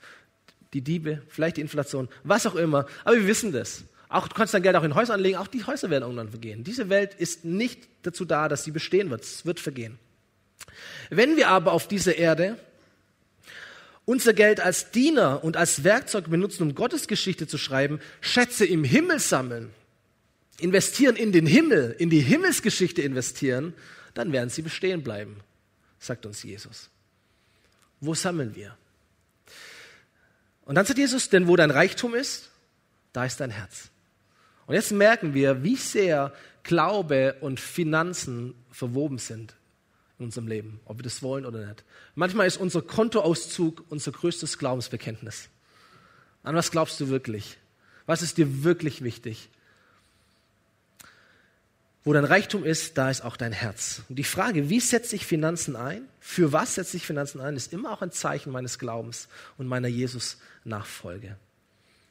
die 0.72 0.80
Diebe, 0.80 1.22
vielleicht 1.28 1.58
die 1.58 1.60
Inflation, 1.60 2.08
was 2.24 2.46
auch 2.46 2.54
immer. 2.54 2.86
Aber 3.04 3.16
wir 3.16 3.26
wissen 3.26 3.52
das. 3.52 3.84
Auch, 4.08 4.26
du 4.26 4.34
kannst 4.34 4.54
dein 4.54 4.62
Geld 4.62 4.74
auch 4.76 4.82
in 4.82 4.94
Häuser 4.94 5.14
anlegen, 5.14 5.36
auch 5.36 5.46
die 5.46 5.64
Häuser 5.64 5.90
werden 5.90 6.02
irgendwann 6.02 6.30
vergehen. 6.30 6.64
Diese 6.64 6.88
Welt 6.88 7.14
ist 7.14 7.44
nicht 7.44 7.88
dazu 8.02 8.24
da, 8.24 8.48
dass 8.48 8.64
sie 8.64 8.70
bestehen 8.70 9.10
wird. 9.10 9.22
Es 9.22 9.46
wird 9.46 9.60
vergehen. 9.60 9.98
Wenn 11.10 11.36
wir 11.36 11.48
aber 11.48 11.72
auf 11.72 11.86
dieser 11.86 12.16
Erde 12.16 12.56
unser 14.04 14.32
Geld 14.32 14.60
als 14.60 14.90
Diener 14.90 15.44
und 15.44 15.56
als 15.56 15.84
Werkzeug 15.84 16.30
benutzen, 16.30 16.64
um 16.64 16.74
Gottes 16.74 17.06
Geschichte 17.06 17.46
zu 17.46 17.58
schreiben, 17.58 18.00
Schätze 18.20 18.64
im 18.64 18.82
Himmel 18.82 19.20
sammeln, 19.20 19.70
investieren 20.58 21.14
in 21.14 21.30
den 21.30 21.46
Himmel, 21.46 21.94
in 21.98 22.10
die 22.10 22.20
Himmelsgeschichte 22.20 23.02
investieren, 23.02 23.74
dann 24.20 24.32
werden 24.32 24.50
sie 24.50 24.60
bestehen 24.60 25.02
bleiben, 25.02 25.40
sagt 25.98 26.26
uns 26.26 26.42
Jesus. 26.42 26.90
Wo 28.00 28.14
sammeln 28.14 28.54
wir? 28.54 28.76
Und 30.66 30.74
dann 30.74 30.84
sagt 30.84 30.98
Jesus, 30.98 31.30
denn 31.30 31.48
wo 31.48 31.56
dein 31.56 31.70
Reichtum 31.70 32.14
ist, 32.14 32.50
da 33.14 33.24
ist 33.24 33.40
dein 33.40 33.50
Herz. 33.50 33.88
Und 34.66 34.74
jetzt 34.74 34.92
merken 34.92 35.32
wir, 35.32 35.62
wie 35.62 35.76
sehr 35.76 36.34
Glaube 36.62 37.36
und 37.40 37.58
Finanzen 37.58 38.54
verwoben 38.70 39.16
sind 39.16 39.56
in 40.18 40.26
unserem 40.26 40.48
Leben, 40.48 40.80
ob 40.84 40.98
wir 40.98 41.02
das 41.02 41.22
wollen 41.22 41.46
oder 41.46 41.66
nicht. 41.66 41.82
Manchmal 42.14 42.46
ist 42.46 42.58
unser 42.58 42.82
Kontoauszug 42.82 43.84
unser 43.88 44.12
größtes 44.12 44.58
Glaubensbekenntnis. 44.58 45.48
An 46.42 46.54
was 46.54 46.70
glaubst 46.70 47.00
du 47.00 47.08
wirklich? 47.08 47.56
Was 48.04 48.20
ist 48.20 48.36
dir 48.36 48.64
wirklich 48.64 49.02
wichtig? 49.02 49.48
Wo 52.02 52.14
dein 52.14 52.24
Reichtum 52.24 52.64
ist, 52.64 52.96
da 52.96 53.10
ist 53.10 53.22
auch 53.22 53.36
dein 53.36 53.52
Herz. 53.52 54.02
Und 54.08 54.16
die 54.16 54.24
Frage, 54.24 54.70
wie 54.70 54.80
setze 54.80 55.16
ich 55.16 55.26
Finanzen 55.26 55.76
ein? 55.76 56.02
Für 56.18 56.52
was 56.52 56.76
setze 56.76 56.96
ich 56.96 57.04
Finanzen 57.04 57.40
ein? 57.40 57.56
Ist 57.56 57.72
immer 57.72 57.92
auch 57.92 58.00
ein 58.00 58.10
Zeichen 58.10 58.52
meines 58.52 58.78
Glaubens 58.78 59.28
und 59.58 59.66
meiner 59.66 59.88
Jesus-Nachfolge. 59.88 61.36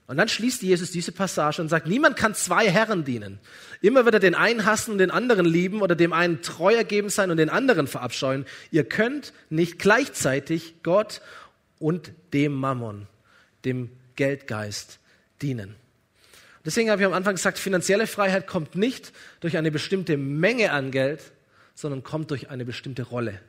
Und 0.06 0.18
dann 0.18 0.28
schließt 0.28 0.64
Jesus 0.64 0.92
diese 0.92 1.12
Passage 1.12 1.62
und 1.62 1.70
sagt, 1.70 1.86
niemand 1.88 2.18
kann 2.18 2.34
zwei 2.34 2.70
Herren 2.70 3.04
dienen. 3.04 3.40
Immer 3.82 4.06
wird 4.06 4.16
er 4.16 4.20
den 4.20 4.34
einen 4.34 4.66
hassen 4.66 4.92
und 4.92 4.98
den 4.98 5.12
anderen 5.12 5.46
lieben 5.46 5.82
oder 5.82 5.96
dem 5.96 6.14
einen 6.14 6.42
treu 6.42 6.74
ergeben 6.74 7.10
sein 7.10 7.30
und 7.30 7.38
den 7.38 7.52
anderen 7.52 7.86
verabscheuen. 7.86 8.46
Ihr 8.72 8.86
könnt 8.86 9.34
nicht 9.52 9.78
gleichzeitig 9.78 10.82
Gott 10.82 11.22
und 11.78 12.12
dem 12.34 12.54
Mammon, 12.54 13.08
dem 13.66 13.92
Geldgeist, 14.16 14.98
dienen. 15.44 15.76
Deswegen 16.66 16.90
habe 16.90 17.02
ich 17.02 17.06
am 17.06 17.14
Anfang 17.14 17.36
gesagt, 17.36 17.58
finanzielle 17.58 18.08
Freiheit 18.08 18.48
kommt 18.48 18.76
nicht 18.76 19.14
durch 19.40 19.58
eine 19.58 19.72
bestimmte 19.72 20.18
Menge 20.18 20.72
an 20.72 20.92
Geld, 20.92 21.32
sondern 21.74 22.04
kommt 22.04 22.32
durch 22.32 22.50
eine 22.50 22.66
bestimmte 22.66 23.04
Rolle 23.04 23.40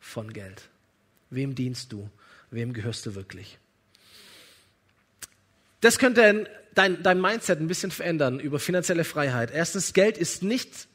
von 0.00 0.32
Geld. 0.32 0.68
Wem 1.30 1.54
dienst 1.54 1.92
du? 1.92 2.08
Wem 2.50 2.72
gehörst 2.72 3.04
du 3.06 3.14
wirklich? 3.14 3.58
Das 5.80 5.98
könnte 5.98 6.48
dein, 6.74 7.02
dein 7.02 7.20
Mindset 7.20 7.60
ein 7.60 7.68
bisschen 7.68 7.90
verändern 7.90 8.40
über 8.40 8.58
finanzielle 8.58 9.04
Freiheit. 9.04 9.50
Erstens, 9.52 9.92
Geld 9.92 10.16
ist 10.16 10.42
nicht 10.42 10.88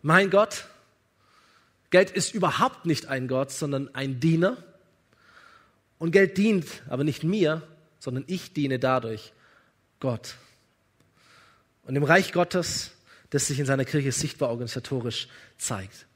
mein 0.00 0.30
Gott. 0.30 0.64
Geld 1.90 2.10
ist 2.10 2.34
überhaupt 2.34 2.86
nicht 2.86 3.06
ein 3.06 3.28
Gott, 3.28 3.50
sondern 3.50 3.94
ein 3.94 4.20
Diener. 4.20 4.56
Und 5.98 6.12
Geld 6.12 6.38
dient 6.38 6.66
aber 6.88 7.04
nicht 7.04 7.24
mir, 7.24 7.62
sondern 7.98 8.24
ich 8.26 8.54
diene 8.54 8.78
dadurch 8.78 9.34
Gott 10.00 10.36
und 11.84 11.94
dem 11.94 12.04
Reich 12.04 12.32
Gottes, 12.32 12.92
das 13.30 13.46
sich 13.46 13.58
in 13.58 13.66
seiner 13.66 13.84
Kirche 13.84 14.12
sichtbar 14.12 14.50
organisatorisch 14.50 15.28
zeigt. 15.58 16.06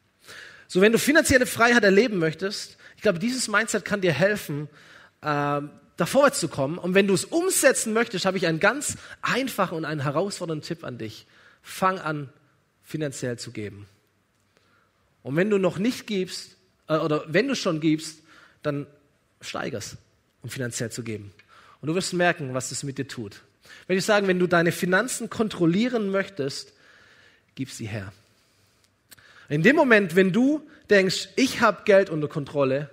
So, 0.68 0.80
wenn 0.80 0.92
du 0.92 0.98
finanzielle 0.98 1.46
Freiheit 1.46 1.84
erleben 1.84 2.18
möchtest, 2.18 2.76
ich 2.96 3.02
glaube, 3.02 3.18
dieses 3.18 3.48
Mindset 3.48 3.84
kann 3.84 4.00
dir 4.00 4.12
helfen, 4.12 4.68
äh, 5.22 5.60
da 5.96 6.04
vorwärts 6.04 6.40
zu 6.40 6.48
kommen. 6.48 6.78
Und 6.78 6.94
wenn 6.94 7.06
du 7.06 7.14
es 7.14 7.24
umsetzen 7.24 7.92
möchtest, 7.92 8.26
habe 8.26 8.36
ich 8.36 8.46
einen 8.46 8.60
ganz 8.60 8.96
einfachen 9.22 9.76
und 9.76 9.84
einen 9.84 10.02
herausfordernden 10.02 10.66
Tipp 10.66 10.84
an 10.84 10.98
dich. 10.98 11.26
Fang 11.62 11.98
an, 11.98 12.28
finanziell 12.82 13.38
zu 13.38 13.50
geben. 13.50 13.88
Und 15.22 15.36
wenn 15.36 15.50
du 15.50 15.58
noch 15.58 15.78
nicht 15.78 16.06
gibst, 16.06 16.56
äh, 16.88 16.96
oder 16.96 17.24
wenn 17.28 17.48
du 17.48 17.54
schon 17.54 17.80
gibst, 17.80 18.20
dann 18.62 18.86
steigerst, 19.40 19.96
um 20.42 20.50
finanziell 20.50 20.90
zu 20.90 21.02
geben. 21.02 21.32
Und 21.80 21.88
du 21.88 21.94
wirst 21.94 22.12
merken, 22.12 22.54
was 22.54 22.70
das 22.70 22.82
mit 22.82 22.98
dir 22.98 23.08
tut. 23.08 23.42
Wenn 23.86 23.98
ich 23.98 24.04
sagen, 24.04 24.26
wenn 24.26 24.38
du 24.38 24.46
deine 24.46 24.72
Finanzen 24.72 25.30
kontrollieren 25.30 26.10
möchtest, 26.10 26.72
gib 27.54 27.70
sie 27.70 27.86
her. 27.86 28.12
In 29.48 29.62
dem 29.62 29.76
Moment, 29.76 30.16
wenn 30.16 30.32
du 30.32 30.68
denkst, 30.90 31.28
ich 31.36 31.60
habe 31.60 31.82
Geld 31.84 32.10
unter 32.10 32.28
Kontrolle, 32.28 32.90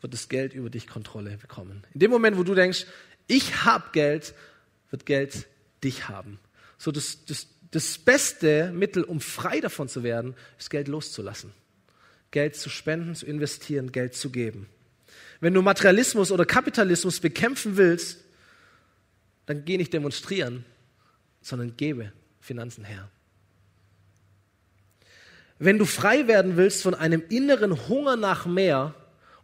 wird 0.00 0.12
das 0.12 0.28
Geld 0.28 0.54
über 0.54 0.70
dich 0.70 0.86
Kontrolle 0.86 1.36
bekommen. 1.36 1.84
In 1.92 2.00
dem 2.00 2.10
Moment, 2.10 2.38
wo 2.38 2.42
du 2.42 2.54
denkst, 2.54 2.86
ich 3.26 3.64
habe 3.64 3.84
Geld, 3.92 4.34
wird 4.90 5.06
Geld 5.06 5.46
dich 5.84 6.08
haben. 6.08 6.38
So 6.78 6.90
das, 6.90 7.24
das, 7.26 7.46
das 7.70 7.98
beste 7.98 8.72
Mittel, 8.72 9.04
um 9.04 9.20
frei 9.20 9.60
davon 9.60 9.88
zu 9.88 10.02
werden, 10.02 10.34
ist 10.58 10.70
Geld 10.70 10.88
loszulassen. 10.88 11.52
Geld 12.30 12.56
zu 12.56 12.70
spenden, 12.70 13.14
zu 13.14 13.26
investieren, 13.26 13.92
Geld 13.92 14.14
zu 14.14 14.30
geben. 14.30 14.68
Wenn 15.40 15.54
du 15.54 15.62
Materialismus 15.62 16.30
oder 16.32 16.44
Kapitalismus 16.44 17.20
bekämpfen 17.20 17.76
willst, 17.76 18.18
dann 19.46 19.64
geh 19.64 19.76
nicht 19.76 19.92
demonstrieren, 19.92 20.64
sondern 21.42 21.76
gebe 21.76 22.12
Finanzen 22.40 22.84
her. 22.84 23.10
Wenn 25.58 25.78
du 25.78 25.84
frei 25.84 26.26
werden 26.26 26.56
willst 26.56 26.82
von 26.82 26.94
einem 26.94 27.22
inneren 27.28 27.88
Hunger 27.88 28.16
nach 28.16 28.46
mehr 28.46 28.94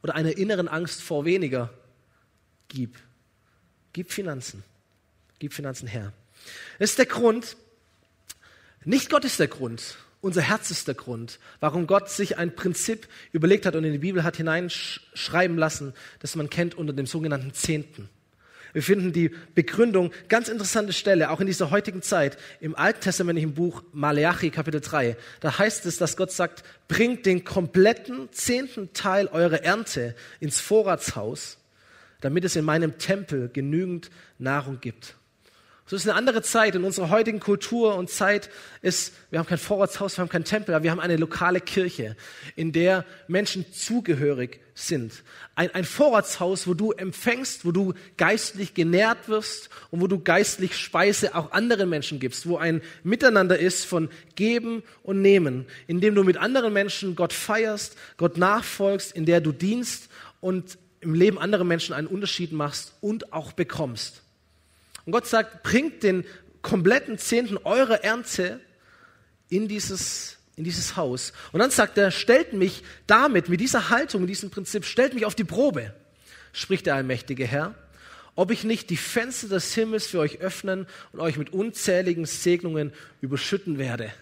oder 0.02 0.14
einer 0.14 0.36
inneren 0.36 0.68
Angst 0.68 1.02
vor 1.02 1.24
weniger, 1.24 1.70
gib. 2.68 2.96
Gib 3.92 4.10
Finanzen. 4.10 4.62
Gib 5.38 5.52
Finanzen 5.52 5.86
her. 5.86 6.12
Das 6.78 6.90
ist 6.90 6.98
der 6.98 7.06
Grund, 7.06 7.56
nicht 8.84 9.10
Gott 9.10 9.24
ist 9.24 9.40
der 9.40 9.48
Grund, 9.48 9.96
unser 10.20 10.42
Herz 10.42 10.70
ist 10.70 10.88
der 10.88 10.94
Grund, 10.94 11.38
warum 11.60 11.86
Gott 11.86 12.08
sich 12.08 12.38
ein 12.38 12.54
Prinzip 12.54 13.08
überlegt 13.32 13.66
hat 13.66 13.76
und 13.76 13.84
in 13.84 13.92
die 13.92 13.98
Bibel 13.98 14.22
hat 14.22 14.36
hineinschreiben 14.36 15.58
lassen, 15.58 15.92
das 16.20 16.36
man 16.36 16.48
kennt 16.48 16.74
unter 16.76 16.92
dem 16.92 17.06
sogenannten 17.06 17.52
Zehnten. 17.52 18.08
Wir 18.76 18.82
finden 18.82 19.10
die 19.10 19.30
Begründung, 19.54 20.12
ganz 20.28 20.50
interessante 20.50 20.92
Stelle, 20.92 21.30
auch 21.30 21.40
in 21.40 21.46
dieser 21.46 21.70
heutigen 21.70 22.02
Zeit, 22.02 22.36
im 22.60 22.76
alttestamentlichen 22.76 23.54
Buch 23.54 23.82
Maleachi 23.94 24.50
Kapitel 24.50 24.82
3. 24.82 25.16
Da 25.40 25.56
heißt 25.56 25.86
es, 25.86 25.96
dass 25.96 26.18
Gott 26.18 26.30
sagt, 26.30 26.62
bringt 26.86 27.24
den 27.24 27.42
kompletten 27.42 28.28
zehnten 28.32 28.92
Teil 28.92 29.28
eurer 29.28 29.62
Ernte 29.64 30.14
ins 30.40 30.60
Vorratshaus, 30.60 31.56
damit 32.20 32.44
es 32.44 32.54
in 32.54 32.66
meinem 32.66 32.98
Tempel 32.98 33.48
genügend 33.50 34.10
Nahrung 34.38 34.78
gibt. 34.78 35.16
So 35.88 35.94
ist 35.94 36.08
eine 36.08 36.18
andere 36.18 36.42
Zeit. 36.42 36.74
In 36.74 36.82
unserer 36.82 37.10
heutigen 37.10 37.38
Kultur 37.38 37.94
und 37.94 38.10
Zeit 38.10 38.50
ist, 38.82 39.12
wir 39.30 39.38
haben 39.38 39.46
kein 39.46 39.56
Vorratshaus, 39.56 40.18
wir 40.18 40.22
haben 40.22 40.28
keinen 40.28 40.44
Tempel, 40.44 40.74
aber 40.74 40.82
wir 40.82 40.90
haben 40.90 40.98
eine 40.98 41.16
lokale 41.16 41.60
Kirche, 41.60 42.16
in 42.56 42.72
der 42.72 43.04
Menschen 43.28 43.64
zugehörig 43.72 44.58
sind. 44.74 45.22
Ein, 45.54 45.72
ein 45.76 45.84
Vorratshaus, 45.84 46.66
wo 46.66 46.74
du 46.74 46.90
empfängst, 46.90 47.64
wo 47.64 47.70
du 47.70 47.94
geistlich 48.16 48.74
genährt 48.74 49.28
wirst 49.28 49.70
und 49.92 50.00
wo 50.00 50.08
du 50.08 50.18
geistlich 50.18 50.76
Speise 50.76 51.36
auch 51.36 51.52
anderen 51.52 51.88
Menschen 51.88 52.18
gibst, 52.18 52.48
wo 52.48 52.56
ein 52.56 52.82
Miteinander 53.04 53.56
ist 53.56 53.86
von 53.86 54.08
Geben 54.34 54.82
und 55.04 55.22
Nehmen, 55.22 55.66
in 55.86 56.00
dem 56.00 56.16
du 56.16 56.24
mit 56.24 56.36
anderen 56.36 56.72
Menschen 56.72 57.14
Gott 57.14 57.32
feierst, 57.32 57.96
Gott 58.16 58.38
nachfolgst, 58.38 59.12
in 59.12 59.24
der 59.24 59.40
du 59.40 59.52
dienst 59.52 60.08
und 60.40 60.78
im 60.98 61.14
Leben 61.14 61.38
anderer 61.38 61.62
Menschen 61.62 61.94
einen 61.94 62.08
Unterschied 62.08 62.50
machst 62.50 62.94
und 63.00 63.32
auch 63.32 63.52
bekommst. 63.52 64.25
Und 65.06 65.12
Gott 65.12 65.26
sagt, 65.26 65.62
bringt 65.62 66.02
den 66.02 66.24
kompletten 66.62 67.16
Zehnten 67.16 67.56
eurer 67.58 68.02
Ernte 68.04 68.60
in 69.48 69.68
dieses, 69.68 70.36
in 70.56 70.64
dieses 70.64 70.96
Haus. 70.96 71.32
Und 71.52 71.60
dann 71.60 71.70
sagt 71.70 71.96
er, 71.96 72.10
stellt 72.10 72.52
mich 72.52 72.82
damit, 73.06 73.48
mit 73.48 73.60
dieser 73.60 73.88
Haltung, 73.88 74.22
mit 74.22 74.30
diesem 74.30 74.50
Prinzip, 74.50 74.84
stellt 74.84 75.14
mich 75.14 75.24
auf 75.24 75.36
die 75.36 75.44
Probe, 75.44 75.94
spricht 76.52 76.86
der 76.86 76.96
allmächtige 76.96 77.46
Herr, 77.46 77.74
ob 78.34 78.50
ich 78.50 78.64
nicht 78.64 78.90
die 78.90 78.96
Fenster 78.96 79.48
des 79.48 79.72
Himmels 79.74 80.08
für 80.08 80.18
euch 80.18 80.40
öffnen 80.40 80.86
und 81.12 81.20
euch 81.20 81.38
mit 81.38 81.52
unzähligen 81.52 82.26
Segnungen 82.26 82.92
überschütten 83.20 83.78
werde. 83.78 84.12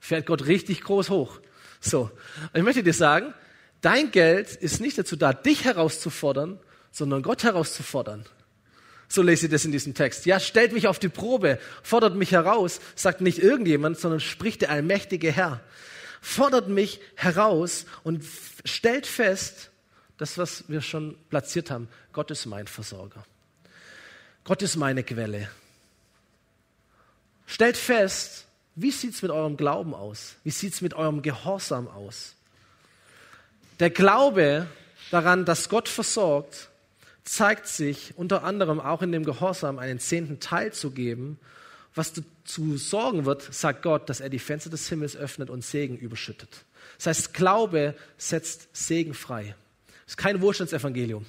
Fährt 0.00 0.26
Gott 0.26 0.46
richtig 0.46 0.82
groß 0.82 1.08
hoch. 1.08 1.40
So. 1.80 2.10
Ich 2.52 2.62
möchte 2.62 2.82
dir 2.82 2.92
sagen, 2.92 3.32
dein 3.80 4.10
Geld 4.10 4.56
ist 4.56 4.80
nicht 4.80 4.98
dazu 4.98 5.14
da, 5.14 5.32
dich 5.32 5.64
herauszufordern, 5.64 6.58
sondern 6.90 7.22
Gott 7.22 7.44
herauszufordern. 7.44 8.26
So 9.12 9.20
lese 9.20 9.44
ich 9.44 9.52
das 9.52 9.66
in 9.66 9.72
diesem 9.72 9.92
Text. 9.92 10.24
Ja, 10.24 10.40
stellt 10.40 10.72
mich 10.72 10.86
auf 10.88 10.98
die 10.98 11.10
Probe, 11.10 11.58
fordert 11.82 12.16
mich 12.16 12.32
heraus, 12.32 12.80
sagt 12.94 13.20
nicht 13.20 13.40
irgendjemand, 13.40 13.98
sondern 13.98 14.20
spricht 14.20 14.62
der 14.62 14.70
allmächtige 14.70 15.30
Herr. 15.30 15.60
Fordert 16.22 16.70
mich 16.70 16.98
heraus 17.14 17.84
und 18.04 18.24
stellt 18.64 19.06
fest, 19.06 19.68
das, 20.16 20.38
was 20.38 20.64
wir 20.68 20.80
schon 20.80 21.18
platziert 21.28 21.70
haben. 21.70 21.90
Gott 22.14 22.30
ist 22.30 22.46
mein 22.46 22.66
Versorger. 22.66 23.22
Gott 24.44 24.62
ist 24.62 24.76
meine 24.76 25.02
Quelle. 25.04 25.50
Stellt 27.46 27.76
fest, 27.76 28.46
wie 28.76 28.92
sieht 28.92 29.12
es 29.12 29.20
mit 29.20 29.30
eurem 29.30 29.58
Glauben 29.58 29.92
aus? 29.92 30.36
Wie 30.42 30.50
sieht 30.50 30.72
es 30.72 30.80
mit 30.80 30.94
eurem 30.94 31.20
Gehorsam 31.20 31.86
aus? 31.86 32.32
Der 33.78 33.90
Glaube 33.90 34.68
daran, 35.10 35.44
dass 35.44 35.68
Gott 35.68 35.90
versorgt, 35.90 36.70
zeigt 37.24 37.66
sich 37.66 38.14
unter 38.16 38.44
anderem 38.44 38.80
auch 38.80 39.02
in 39.02 39.12
dem 39.12 39.24
Gehorsam, 39.24 39.78
einen 39.78 39.98
zehnten 39.98 40.40
Teil 40.40 40.72
zu 40.72 40.90
geben, 40.90 41.38
was 41.94 42.12
dazu 42.12 42.76
sorgen 42.76 43.24
wird, 43.24 43.42
sagt 43.52 43.82
Gott, 43.82 44.08
dass 44.08 44.20
er 44.20 44.30
die 44.30 44.38
Fenster 44.38 44.70
des 44.70 44.88
Himmels 44.88 45.16
öffnet 45.16 45.50
und 45.50 45.64
Segen 45.64 45.96
überschüttet. 45.96 46.64
Das 46.96 47.06
heißt, 47.06 47.34
Glaube 47.34 47.94
setzt 48.16 48.68
Segen 48.72 49.14
frei. 49.14 49.54
Das 50.04 50.12
ist 50.12 50.16
kein 50.16 50.40
Wohlstandsevangelium. 50.40 51.26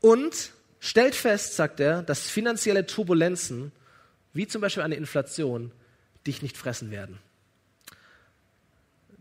Und 0.00 0.52
stellt 0.80 1.14
fest, 1.14 1.56
sagt 1.56 1.80
er, 1.80 2.02
dass 2.02 2.28
finanzielle 2.28 2.86
Turbulenzen, 2.86 3.72
wie 4.32 4.46
zum 4.46 4.60
Beispiel 4.60 4.84
eine 4.84 4.94
Inflation, 4.94 5.72
dich 6.26 6.40
nicht 6.40 6.56
fressen 6.56 6.90
werden. 6.90 7.18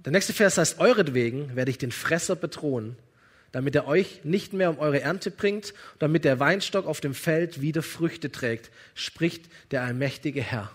Der 0.08 0.14
nächste 0.14 0.32
Vers 0.32 0.58
heißt, 0.58 0.80
euretwegen 0.80 1.58
werde 1.58 1.70
ich 1.70 1.80
den 1.80 1.92
Fresser 1.92 2.38
bedrohen, 2.38 2.96
damit 3.52 3.76
er 3.76 3.90
euch 3.90 4.22
nicht 4.24 4.54
mehr 4.54 4.70
um 4.70 4.80
eure 4.80 5.02
Ernte 5.02 5.32
bringt, 5.32 5.74
damit 6.00 6.24
der 6.24 6.40
Weinstock 6.40 6.86
auf 6.86 7.02
dem 7.02 7.14
Feld 7.14 7.60
wieder 7.60 7.84
Früchte 7.84 8.32
trägt, 8.32 8.72
spricht 8.96 9.50
der 9.72 9.82
allmächtige 9.82 10.42
Herr. 10.42 10.72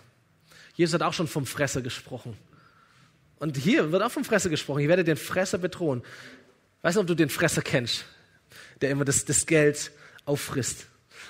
Jesus 0.75 0.93
hat 0.93 1.01
auch 1.01 1.13
schon 1.13 1.27
vom 1.27 1.47
Fresser 1.47 1.81
gesprochen. 1.81 2.37
Und 3.39 3.57
hier 3.57 3.91
wird 3.91 4.03
auch 4.03 4.11
vom 4.11 4.23
Fresser 4.23 4.51
gesprochen. 4.51 4.81
Ich 4.81 4.87
werde 4.87 5.03
den 5.03 5.17
Fresser 5.17 5.57
bedrohen. 5.57 6.03
Weißt 6.83 6.97
du, 6.97 7.01
ob 7.01 7.07
du 7.07 7.15
den 7.15 7.29
Fresser 7.29 7.63
kennst, 7.63 8.05
der 8.81 8.91
immer 8.91 9.03
das, 9.03 9.25
das 9.25 9.47
Geld 9.47 9.91
auffrisst? 10.25 10.85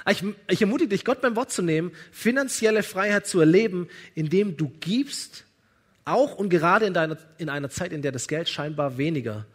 Ich, 0.10 0.22
ich 0.50 0.62
ermutige 0.62 0.90
dich, 0.90 1.06
Gott 1.06 1.22
beim 1.22 1.38
Wort 1.38 1.54
zu 1.54 1.62
nehmen, 1.62 1.94
finanzielle 2.12 2.84
Freiheit 2.84 3.28
zu 3.28 3.40
erleben, 3.40 3.88
indem 4.14 4.58
du 4.58 4.68
gibst, 4.82 5.46
auch 6.06 6.36
und 6.36 6.50
gerade 6.50 6.86
in, 6.86 6.94
deiner, 6.94 7.18
in 7.38 7.50
einer 7.50 7.70
Zeit, 7.70 7.92
in 7.92 8.02
der 8.02 8.12
das 8.12 8.28
Geld 8.28 8.50
scheinbar 8.50 8.98
weniger 8.98 9.46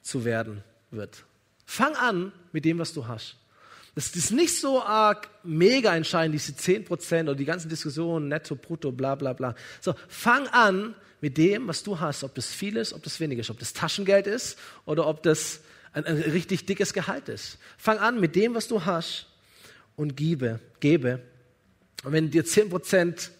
zu 0.00 0.24
werden 0.24 0.62
wird. 0.90 1.24
Fang 1.66 1.94
an 1.94 2.32
mit 2.52 2.64
dem, 2.64 2.78
was 2.78 2.92
du 2.92 3.06
hast. 3.06 3.36
Das 3.94 4.08
ist 4.10 4.30
nicht 4.30 4.58
so 4.58 4.82
arg 4.82 5.28
mega 5.42 5.94
entscheidend, 5.94 6.34
diese 6.34 6.52
10% 6.52 7.22
oder 7.22 7.34
die 7.34 7.44
ganzen 7.44 7.68
Diskussionen, 7.68 8.28
netto, 8.28 8.54
brutto, 8.54 8.92
bla 8.92 9.14
bla 9.14 9.32
bla. 9.32 9.54
So, 9.80 9.94
fang 10.08 10.46
an 10.48 10.94
mit 11.20 11.36
dem, 11.36 11.68
was 11.68 11.82
du 11.82 11.98
hast, 11.98 12.24
ob 12.24 12.34
das 12.34 12.46
viel 12.46 12.76
ist, 12.76 12.92
ob 12.92 13.02
das 13.02 13.20
wenig 13.20 13.38
ist, 13.38 13.50
ob 13.50 13.58
das 13.58 13.72
Taschengeld 13.72 14.26
ist 14.26 14.58
oder 14.86 15.06
ob 15.06 15.22
das 15.22 15.60
ein, 15.92 16.04
ein 16.06 16.16
richtig 16.16 16.66
dickes 16.66 16.92
Gehalt 16.92 17.28
ist. 17.28 17.58
Fang 17.76 17.98
an 17.98 18.20
mit 18.20 18.36
dem, 18.36 18.54
was 18.54 18.68
du 18.68 18.84
hast 18.84 19.26
und 19.96 20.16
gebe, 20.16 20.60
gebe. 20.78 21.20
Und 22.04 22.12
wenn 22.12 22.30
dir 22.30 22.44
10% 22.44 23.30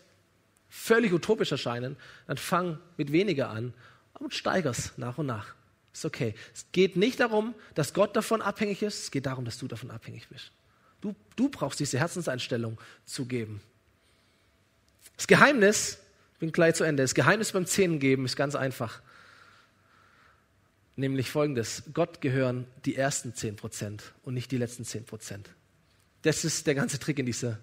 völlig 0.71 1.13
utopisch 1.13 1.53
erscheinen, 1.53 1.97
dann 2.27 2.39
fang 2.39 2.79
mit 2.97 3.13
weniger 3.13 3.51
an 3.51 3.75
und 4.15 4.33
steiger's 4.33 4.93
nach 4.97 5.19
und 5.19 5.27
nach. 5.27 5.55
Ist 5.93 6.05
okay. 6.05 6.35
Es 6.55 6.67
geht 6.73 6.97
nicht 6.97 7.21
darum, 7.21 7.55
dass 7.75 7.93
Gott 7.93 8.15
davon 8.15 8.41
abhängig 8.41 8.83
ist, 8.83 9.03
es 9.03 9.11
geht 9.11 9.27
darum, 9.27 9.45
dass 9.45 9.59
du 9.59 9.67
davon 9.67 9.91
abhängig 9.91 10.29
bist. 10.29 10.53
Du, 11.01 11.17
du 11.35 11.49
brauchst 11.49 11.81
diese 11.81 11.99
Herzenseinstellung 11.99 12.81
zu 13.05 13.27
geben. 13.27 13.61
Das 15.17 15.27
Geheimnis, 15.27 15.99
bin 16.39 16.53
gleich 16.53 16.77
zu 16.77 16.85
Ende, 16.85 17.03
das 17.03 17.15
Geheimnis 17.15 17.53
beim 17.53 17.67
Zehnengeben 17.67 18.25
ist 18.25 18.37
ganz 18.37 18.55
einfach. 18.55 19.03
Nämlich 20.97 21.31
folgendes: 21.31 21.83
Gott 21.93 22.21
gehören 22.21 22.67
die 22.85 22.95
ersten 22.95 23.33
10% 23.33 24.01
und 24.23 24.35
nicht 24.35 24.51
die 24.51 24.59
letzten 24.59 24.85
10%. 24.85 25.41
Das 26.23 26.45
ist 26.45 26.67
der 26.67 26.75
ganze 26.75 26.99
Trick 26.99 27.19
in 27.19 27.27
dieser 27.27 27.59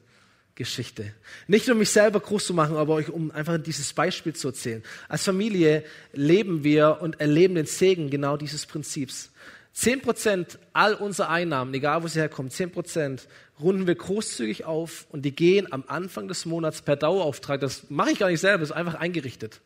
Geschichte. 0.57 1.13
Nicht 1.47 1.69
um 1.69 1.77
mich 1.77 1.91
selber 1.91 2.19
groß 2.19 2.47
zu 2.47 2.53
machen, 2.53 2.75
aber 2.75 2.95
euch 2.95 3.09
um 3.09 3.31
einfach 3.31 3.57
dieses 3.57 3.93
Beispiel 3.93 4.35
zu 4.35 4.49
erzählen. 4.49 4.83
Als 5.07 5.23
Familie 5.23 5.83
leben 6.11 6.63
wir 6.63 6.97
und 6.99 7.21
erleben 7.21 7.55
den 7.55 7.67
Segen 7.67 8.09
genau 8.09 8.35
dieses 8.35 8.65
Prinzips. 8.65 9.31
Zehn 9.71 10.01
Prozent 10.01 10.57
all 10.73 10.95
unserer 10.95 11.29
Einnahmen, 11.29 11.73
egal 11.73 12.01
wo 12.01 12.07
sie 12.07 12.19
herkommen, 12.19 12.51
zehn 12.51 12.71
Prozent 12.71 13.27
runden 13.59 13.85
wir 13.85 13.93
großzügig 13.95 14.65
auf 14.65 15.05
und 15.09 15.21
die 15.21 15.35
gehen 15.35 15.71
am 15.71 15.83
Anfang 15.87 16.27
des 16.27 16.45
Monats 16.45 16.81
per 16.81 16.95
Dauerauftrag. 16.95 17.61
Das 17.61 17.83
mache 17.89 18.11
ich 18.11 18.19
gar 18.19 18.29
nicht 18.29 18.41
selber, 18.41 18.59
das 18.59 18.71
ist 18.71 18.75
einfach 18.75 18.95
eingerichtet. 18.95 19.61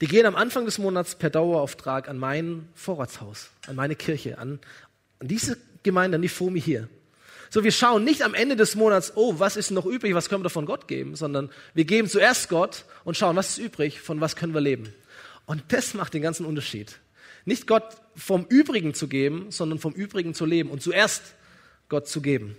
Die 0.00 0.08
gehen 0.08 0.26
am 0.26 0.34
Anfang 0.34 0.64
des 0.64 0.78
Monats 0.78 1.14
per 1.14 1.30
Dauerauftrag 1.30 2.08
an 2.08 2.18
mein 2.18 2.68
Vorratshaus, 2.74 3.50
an 3.68 3.76
meine 3.76 3.94
Kirche, 3.94 4.38
an, 4.38 4.58
an 5.20 5.28
diese 5.28 5.56
Gemeinde, 5.84 6.16
an 6.16 6.22
die 6.22 6.28
FOMI 6.28 6.60
hier. 6.60 6.88
So, 7.50 7.64
wir 7.64 7.72
schauen 7.72 8.04
nicht 8.04 8.22
am 8.22 8.34
Ende 8.34 8.56
des 8.56 8.74
Monats, 8.74 9.12
oh, 9.14 9.38
was 9.38 9.56
ist 9.56 9.70
noch 9.70 9.86
übrig, 9.86 10.14
was 10.14 10.28
können 10.28 10.40
wir 10.40 10.44
davon 10.44 10.66
Gott 10.66 10.86
geben, 10.86 11.16
sondern 11.16 11.50
wir 11.74 11.84
geben 11.84 12.08
zuerst 12.08 12.48
Gott 12.48 12.84
und 13.04 13.16
schauen, 13.16 13.36
was 13.36 13.50
ist 13.50 13.58
übrig, 13.58 14.00
von 14.00 14.20
was 14.20 14.36
können 14.36 14.52
wir 14.52 14.60
leben. 14.60 14.92
Und 15.46 15.62
das 15.68 15.94
macht 15.94 16.12
den 16.12 16.22
ganzen 16.22 16.44
Unterschied. 16.44 16.98
Nicht 17.46 17.66
Gott 17.66 17.84
vom 18.14 18.44
Übrigen 18.48 18.92
zu 18.92 19.08
geben, 19.08 19.50
sondern 19.50 19.78
vom 19.78 19.94
Übrigen 19.94 20.34
zu 20.34 20.44
leben 20.44 20.70
und 20.70 20.82
zuerst 20.82 21.22
Gott 21.88 22.06
zu 22.06 22.20
geben. 22.20 22.56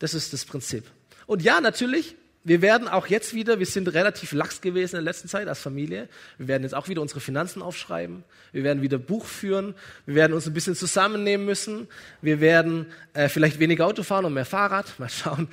Das 0.00 0.14
ist 0.14 0.32
das 0.32 0.44
Prinzip. 0.44 0.84
Und 1.26 1.42
ja, 1.42 1.60
natürlich, 1.60 2.16
wir 2.44 2.60
werden 2.60 2.88
auch 2.88 3.06
jetzt 3.06 3.34
wieder, 3.34 3.60
wir 3.60 3.66
sind 3.66 3.92
relativ 3.92 4.32
lax 4.32 4.60
gewesen 4.60 4.96
in 4.96 5.04
der 5.04 5.12
letzten 5.12 5.28
Zeit 5.28 5.46
als 5.46 5.60
Familie. 5.60 6.08
Wir 6.38 6.48
werden 6.48 6.64
jetzt 6.64 6.74
auch 6.74 6.88
wieder 6.88 7.00
unsere 7.00 7.20
Finanzen 7.20 7.62
aufschreiben. 7.62 8.24
Wir 8.50 8.64
werden 8.64 8.82
wieder 8.82 8.98
Buch 8.98 9.26
führen. 9.26 9.74
Wir 10.06 10.16
werden 10.16 10.32
uns 10.32 10.46
ein 10.46 10.52
bisschen 10.52 10.74
zusammennehmen 10.74 11.46
müssen. 11.46 11.86
Wir 12.20 12.40
werden 12.40 12.86
äh, 13.14 13.28
vielleicht 13.28 13.60
weniger 13.60 13.86
Auto 13.86 14.02
fahren 14.02 14.24
und 14.24 14.34
mehr 14.34 14.44
Fahrrad. 14.44 14.86
Mal 14.98 15.08
schauen. 15.08 15.48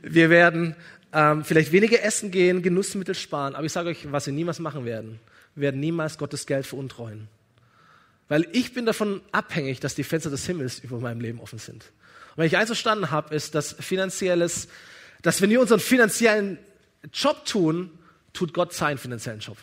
Wir 0.00 0.30
werden 0.30 0.76
ähm, 1.12 1.44
vielleicht 1.44 1.72
weniger 1.72 2.04
essen 2.04 2.30
gehen, 2.30 2.62
Genussmittel 2.62 3.16
sparen. 3.16 3.56
Aber 3.56 3.64
ich 3.64 3.72
sage 3.72 3.88
euch, 3.88 4.12
was 4.12 4.26
wir 4.26 4.32
niemals 4.32 4.60
machen 4.60 4.84
werden. 4.84 5.18
Wir 5.56 5.62
werden 5.62 5.80
niemals 5.80 6.18
Gottes 6.18 6.46
Geld 6.46 6.66
veruntreuen. 6.66 7.26
Weil 8.28 8.46
ich 8.52 8.74
bin 8.74 8.86
davon 8.86 9.22
abhängig, 9.32 9.80
dass 9.80 9.96
die 9.96 10.04
Fenster 10.04 10.30
des 10.30 10.46
Himmels 10.46 10.78
über 10.78 11.00
meinem 11.00 11.20
Leben 11.20 11.40
offen 11.40 11.58
sind. 11.58 11.82
Und 12.30 12.42
wenn 12.42 12.46
ich 12.46 12.56
eins 12.56 12.68
verstanden 12.68 13.10
habe, 13.10 13.34
ist, 13.34 13.56
dass 13.56 13.72
finanzielles 13.72 14.68
dass 15.22 15.40
wenn 15.42 15.50
wir 15.50 15.60
unseren 15.60 15.80
finanziellen 15.80 16.58
Job 17.12 17.44
tun, 17.44 17.98
tut 18.32 18.52
Gott 18.52 18.72
seinen 18.72 18.98
finanziellen 18.98 19.40
Job. 19.40 19.56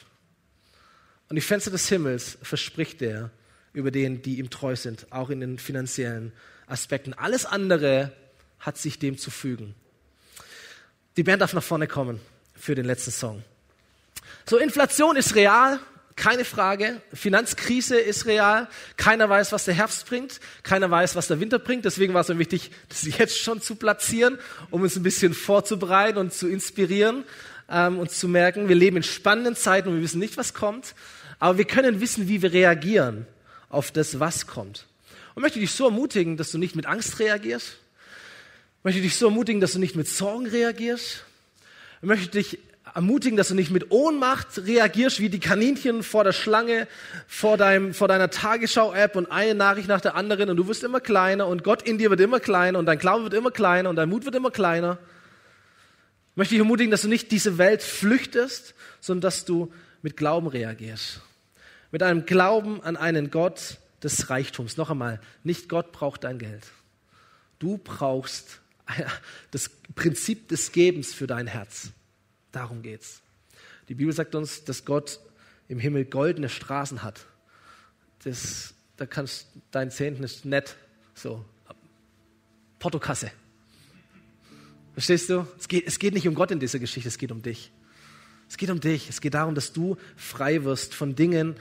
Und 1.29 1.35
die 1.35 1.41
Fenster 1.41 1.71
des 1.71 1.87
Himmels 1.89 2.37
verspricht 2.41 3.01
er 3.01 3.31
über 3.73 3.91
denen, 3.91 4.21
die 4.21 4.39
ihm 4.39 4.49
treu 4.49 4.75
sind, 4.75 5.11
auch 5.11 5.29
in 5.29 5.39
den 5.39 5.57
finanziellen 5.57 6.31
Aspekten. 6.67 7.13
Alles 7.13 7.45
andere 7.45 8.11
hat 8.59 8.77
sich 8.77 8.99
dem 8.99 9.17
zu 9.17 9.31
fügen. 9.31 9.75
Die 11.17 11.23
Band 11.23 11.41
darf 11.41 11.53
nach 11.53 11.63
vorne 11.63 11.87
kommen 11.87 12.19
für 12.55 12.75
den 12.75 12.85
letzten 12.85 13.11
Song. 13.11 13.43
So, 14.45 14.57
Inflation 14.57 15.15
ist 15.15 15.35
real. 15.35 15.79
Keine 16.15 16.45
Frage. 16.45 17.01
Finanzkrise 17.13 17.97
ist 17.97 18.25
real. 18.25 18.69
Keiner 18.95 19.29
weiß, 19.29 19.51
was 19.51 19.65
der 19.65 19.73
Herbst 19.73 20.07
bringt. 20.07 20.39
Keiner 20.63 20.89
weiß, 20.89 21.15
was 21.15 21.27
der 21.27 21.41
Winter 21.41 21.59
bringt. 21.59 21.83
Deswegen 21.83 22.13
war 22.13 22.21
es 22.21 22.29
mir 22.29 22.39
wichtig, 22.39 22.71
das 22.87 23.03
jetzt 23.03 23.37
schon 23.37 23.61
zu 23.61 23.75
platzieren, 23.75 24.37
um 24.71 24.81
uns 24.81 24.95
ein 24.95 25.03
bisschen 25.03 25.33
vorzubereiten 25.33 26.17
und 26.17 26.33
zu 26.33 26.47
inspirieren 26.47 27.25
ähm, 27.69 27.99
und 27.99 28.11
zu 28.11 28.29
merken, 28.29 28.69
wir 28.69 28.75
leben 28.75 28.97
in 28.97 29.03
spannenden 29.03 29.55
Zeiten 29.55 29.89
und 29.89 29.95
wir 29.95 30.03
wissen 30.03 30.19
nicht, 30.19 30.37
was 30.37 30.53
kommt. 30.53 30.95
Aber 31.39 31.57
wir 31.57 31.65
können 31.65 31.99
wissen, 31.99 32.29
wie 32.29 32.41
wir 32.41 32.53
reagieren 32.53 33.27
auf 33.69 33.91
das, 33.91 34.19
was 34.19 34.47
kommt. 34.47 34.85
Und 35.35 35.41
möchte 35.41 35.59
dich 35.59 35.71
so 35.71 35.85
ermutigen, 35.85 36.37
dass 36.37 36.51
du 36.51 36.57
nicht 36.57 36.77
mit 36.77 36.85
Angst 36.85 37.19
reagierst. 37.19 37.75
Möchte 38.83 39.01
dich 39.01 39.15
so 39.15 39.25
ermutigen, 39.25 39.59
dass 39.59 39.73
du 39.73 39.79
nicht 39.79 39.95
mit 39.95 40.07
Sorgen 40.07 40.47
reagierst. 40.47 41.23
Möchte 42.01 42.29
dich 42.29 42.59
ermutigen, 42.93 43.37
dass 43.37 43.49
du 43.49 43.55
nicht 43.55 43.71
mit 43.71 43.91
Ohnmacht 43.91 44.59
reagierst 44.65 45.19
wie 45.19 45.29
die 45.29 45.39
Kaninchen 45.39 46.03
vor 46.03 46.23
der 46.23 46.33
Schlange, 46.33 46.87
vor, 47.27 47.57
deinem, 47.57 47.93
vor 47.93 48.07
deiner 48.07 48.29
Tagesschau-App 48.29 49.15
und 49.15 49.31
eine 49.31 49.55
Nachricht 49.55 49.87
nach 49.87 50.01
der 50.01 50.15
anderen 50.15 50.49
und 50.49 50.57
du 50.57 50.67
wirst 50.67 50.83
immer 50.83 50.99
kleiner 50.99 51.47
und 51.47 51.63
Gott 51.63 51.81
in 51.81 51.97
dir 51.97 52.09
wird 52.09 52.21
immer 52.21 52.39
kleiner 52.39 52.79
und 52.79 52.85
dein 52.85 52.99
Glauben 52.99 53.23
wird 53.23 53.33
immer 53.33 53.51
kleiner 53.51 53.89
und 53.89 53.95
dein 53.95 54.09
Mut 54.09 54.25
wird 54.25 54.35
immer 54.35 54.51
kleiner. 54.51 54.97
Ich 56.31 56.37
möchte 56.37 56.53
dich 56.53 56.59
ermutigen, 56.59 56.91
dass 56.91 57.01
du 57.01 57.07
nicht 57.07 57.31
diese 57.31 57.57
Welt 57.57 57.81
flüchtest, 57.81 58.75
sondern 58.99 59.21
dass 59.21 59.45
du 59.45 59.71
mit 60.01 60.17
Glauben 60.17 60.47
reagierst. 60.47 61.21
Mit 61.91 62.03
einem 62.03 62.25
Glauben 62.25 62.83
an 62.83 62.97
einen 62.97 63.31
Gott 63.31 63.77
des 64.03 64.29
Reichtums. 64.29 64.77
Noch 64.77 64.89
einmal, 64.89 65.19
nicht 65.43 65.69
Gott 65.69 65.91
braucht 65.91 66.23
dein 66.23 66.39
Geld. 66.39 66.63
Du 67.59 67.77
brauchst 67.77 68.59
das 69.51 69.69
Prinzip 69.95 70.47
des 70.49 70.71
Gebens 70.71 71.13
für 71.13 71.27
dein 71.27 71.47
Herz. 71.47 71.89
Darum 72.55 72.81
geht's. 72.81 73.21
Die 73.89 73.95
Bibel 73.95 74.13
sagt 74.13 74.33
uns, 74.33 74.63
dass 74.63 74.85
Gott 74.85 75.19
im 75.67 75.77
Himmel 75.77 76.05
goldene 76.05 76.47
Straßen 76.47 77.03
hat. 77.03 77.25
Das, 78.23 78.73
da 78.95 79.05
kannst 79.05 79.47
dein 79.71 79.91
Zehnten 79.91 80.23
ist 80.23 80.45
nett, 80.45 80.77
so 81.13 81.43
Portokasse. 82.79 83.29
Verstehst 84.93 85.29
du? 85.29 85.45
Es 85.59 85.67
geht, 85.67 85.85
es 85.85 85.99
geht 85.99 86.13
nicht 86.13 86.29
um 86.29 86.33
Gott 86.33 86.51
in 86.51 86.61
dieser 86.61 86.79
Geschichte, 86.79 87.09
es 87.09 87.17
geht 87.17 87.33
um 87.33 87.41
dich. 87.41 87.73
Es 88.47 88.55
geht 88.55 88.69
um 88.69 88.79
dich. 88.79 89.09
Es 89.09 89.19
geht 89.19 89.33
darum, 89.33 89.53
dass 89.53 89.73
du 89.73 89.97
frei 90.15 90.63
wirst 90.63 90.93
von 90.93 91.13
Dingen, 91.13 91.55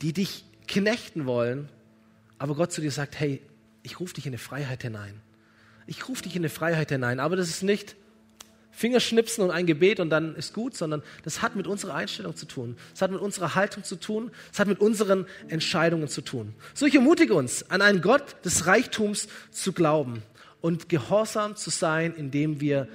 die 0.00 0.14
dich 0.14 0.46
knechten 0.68 1.26
wollen, 1.26 1.68
aber 2.38 2.54
Gott 2.54 2.72
zu 2.72 2.80
dir 2.80 2.92
sagt, 2.92 3.20
hey, 3.20 3.42
ich 3.82 4.00
rufe 4.00 4.14
dich 4.14 4.24
in 4.24 4.30
eine 4.30 4.38
Freiheit 4.38 4.80
hinein. 4.80 5.20
Ich 5.86 6.08
rufe 6.08 6.22
dich 6.22 6.34
in 6.34 6.40
eine 6.40 6.48
Freiheit 6.48 6.88
hinein, 6.88 7.20
aber 7.20 7.36
das 7.36 7.50
ist 7.50 7.62
nicht 7.62 7.94
Fingerschnipsen 8.70 9.44
und 9.44 9.50
ein 9.50 9.66
Gebet 9.66 10.00
und 10.00 10.10
dann 10.10 10.34
ist 10.36 10.54
gut, 10.54 10.76
sondern 10.76 11.02
das 11.24 11.42
hat 11.42 11.56
mit 11.56 11.66
unserer 11.66 11.94
Einstellung 11.94 12.36
zu 12.36 12.46
tun. 12.46 12.76
Das 12.92 13.02
hat 13.02 13.10
mit 13.10 13.20
unserer 13.20 13.54
Haltung 13.54 13.84
zu 13.84 13.96
tun. 13.96 14.30
Das 14.50 14.60
hat 14.60 14.68
mit 14.68 14.80
unseren 14.80 15.26
Entscheidungen 15.48 16.08
zu 16.08 16.22
tun. 16.22 16.54
So 16.74 16.86
ich 16.86 16.94
ermutige 16.94 17.34
uns, 17.34 17.70
an 17.70 17.82
einen 17.82 18.00
Gott 18.00 18.36
des 18.44 18.66
Reichtums 18.66 19.28
zu 19.50 19.72
glauben 19.72 20.22
und 20.60 20.88
gehorsam 20.88 21.56
zu 21.56 21.70
sein, 21.70 22.14
indem 22.14 22.60
wir 22.60 22.88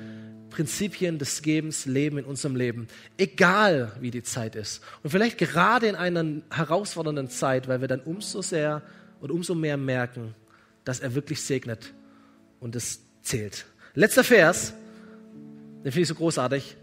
Prinzipien 0.50 1.20
des 1.20 1.42
Gebens 1.42 1.86
leben 1.86 2.18
in 2.18 2.26
unserem 2.26 2.56
Leben, 2.56 2.88
egal 3.18 3.92
wie 4.00 4.12
die 4.12 4.24
Zeit 4.24 4.56
ist. 4.56 4.82
Und 5.04 5.10
vielleicht 5.10 5.38
gerade 5.38 5.88
in 5.88 5.96
einer 5.96 6.42
herausfordernden 6.50 7.30
Zeit, 7.30 7.68
weil 7.68 7.82
wir 7.82 7.90
dann 7.90 8.00
umso 8.00 8.42
sehr 8.42 8.82
und 9.20 9.32
umso 9.32 9.54
mehr 9.56 9.78
merken, 9.78 10.34
dass 10.86 11.02
er 11.02 11.16
wirklich 11.16 11.42
segnet 11.42 11.94
und 12.60 12.76
es 12.76 13.02
zählt. 13.22 13.66
Letzter 13.96 14.24
Vers, 14.24 14.74
den 15.86 15.92
finde 15.92 16.02
ich 16.02 16.08
so 16.08 16.16
großartig, 16.16 16.76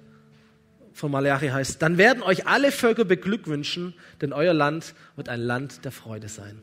von 0.95 1.11
Malachi 1.11 1.49
heißt, 1.49 1.83
dann 1.83 1.99
werden 1.99 2.23
euch 2.23 2.47
alle 2.47 2.71
Völker 2.71 3.05
beglückwünschen, 3.05 3.95
denn 4.21 4.33
euer 4.33 4.55
Land 4.55 4.95
wird 5.17 5.29
ein 5.29 5.41
Land 5.41 5.85
der 5.85 5.91
Freude 5.91 6.29
sein, 6.29 6.63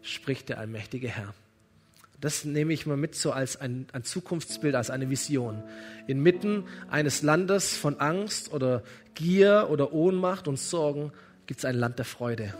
spricht 0.00 0.48
der 0.48 0.58
allmächtige 0.58 1.08
Herr. 1.08 1.34
Das 2.20 2.44
nehme 2.44 2.72
ich 2.72 2.86
mal 2.86 2.96
mit 2.96 3.16
so 3.16 3.32
als 3.32 3.60
ein, 3.60 3.88
ein 3.92 4.04
Zukunftsbild, 4.04 4.76
als 4.76 4.90
eine 4.90 5.10
Vision. 5.10 5.60
Inmitten 6.06 6.68
eines 6.88 7.22
Landes 7.22 7.76
von 7.76 7.98
Angst 7.98 8.52
oder 8.52 8.84
Gier 9.14 9.66
oder 9.68 9.92
Ohnmacht 9.92 10.46
und 10.46 10.60
Sorgen 10.60 11.10
gibt 11.46 11.58
es 11.58 11.64
ein 11.64 11.74
Land 11.74 11.98
der 11.98 12.04
Freude. 12.04 12.54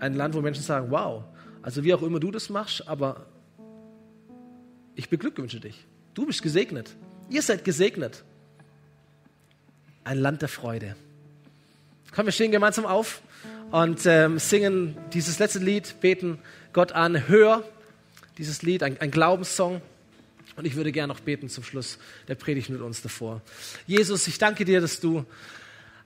Ein 0.00 0.14
Land, 0.14 0.34
wo 0.34 0.40
Menschen 0.40 0.62
sagen, 0.62 0.90
wow, 0.90 1.24
also 1.60 1.84
wie 1.84 1.92
auch 1.92 2.00
immer 2.00 2.18
du 2.18 2.30
das 2.30 2.48
machst, 2.48 2.88
aber 2.88 3.26
ich 4.94 5.10
beglückwünsche 5.10 5.60
dich. 5.60 5.86
Du 6.14 6.24
bist 6.24 6.42
gesegnet. 6.42 6.96
Ihr 7.28 7.42
seid 7.42 7.64
gesegnet. 7.64 8.24
Ein 10.08 10.20
Land 10.20 10.40
der 10.40 10.48
Freude. 10.48 10.96
Komm, 12.14 12.24
wir 12.24 12.32
stehen 12.32 12.50
gemeinsam 12.50 12.86
auf 12.86 13.20
und 13.70 14.06
ähm, 14.06 14.38
singen 14.38 14.96
dieses 15.12 15.38
letzte 15.38 15.58
Lied, 15.58 16.00
beten 16.00 16.38
Gott 16.72 16.92
an. 16.92 17.28
Hör 17.28 17.62
dieses 18.38 18.62
Lied, 18.62 18.82
ein, 18.82 18.98
ein 19.02 19.10
Glaubenssong. 19.10 19.82
Und 20.56 20.64
ich 20.64 20.76
würde 20.76 20.92
gerne 20.92 21.12
noch 21.12 21.20
beten 21.20 21.50
zum 21.50 21.62
Schluss 21.62 21.98
der 22.26 22.36
Predigt 22.36 22.70
mit 22.70 22.80
uns 22.80 23.02
davor. 23.02 23.42
Jesus, 23.86 24.26
ich 24.28 24.38
danke 24.38 24.64
dir, 24.64 24.80
dass 24.80 24.98
du 24.98 25.26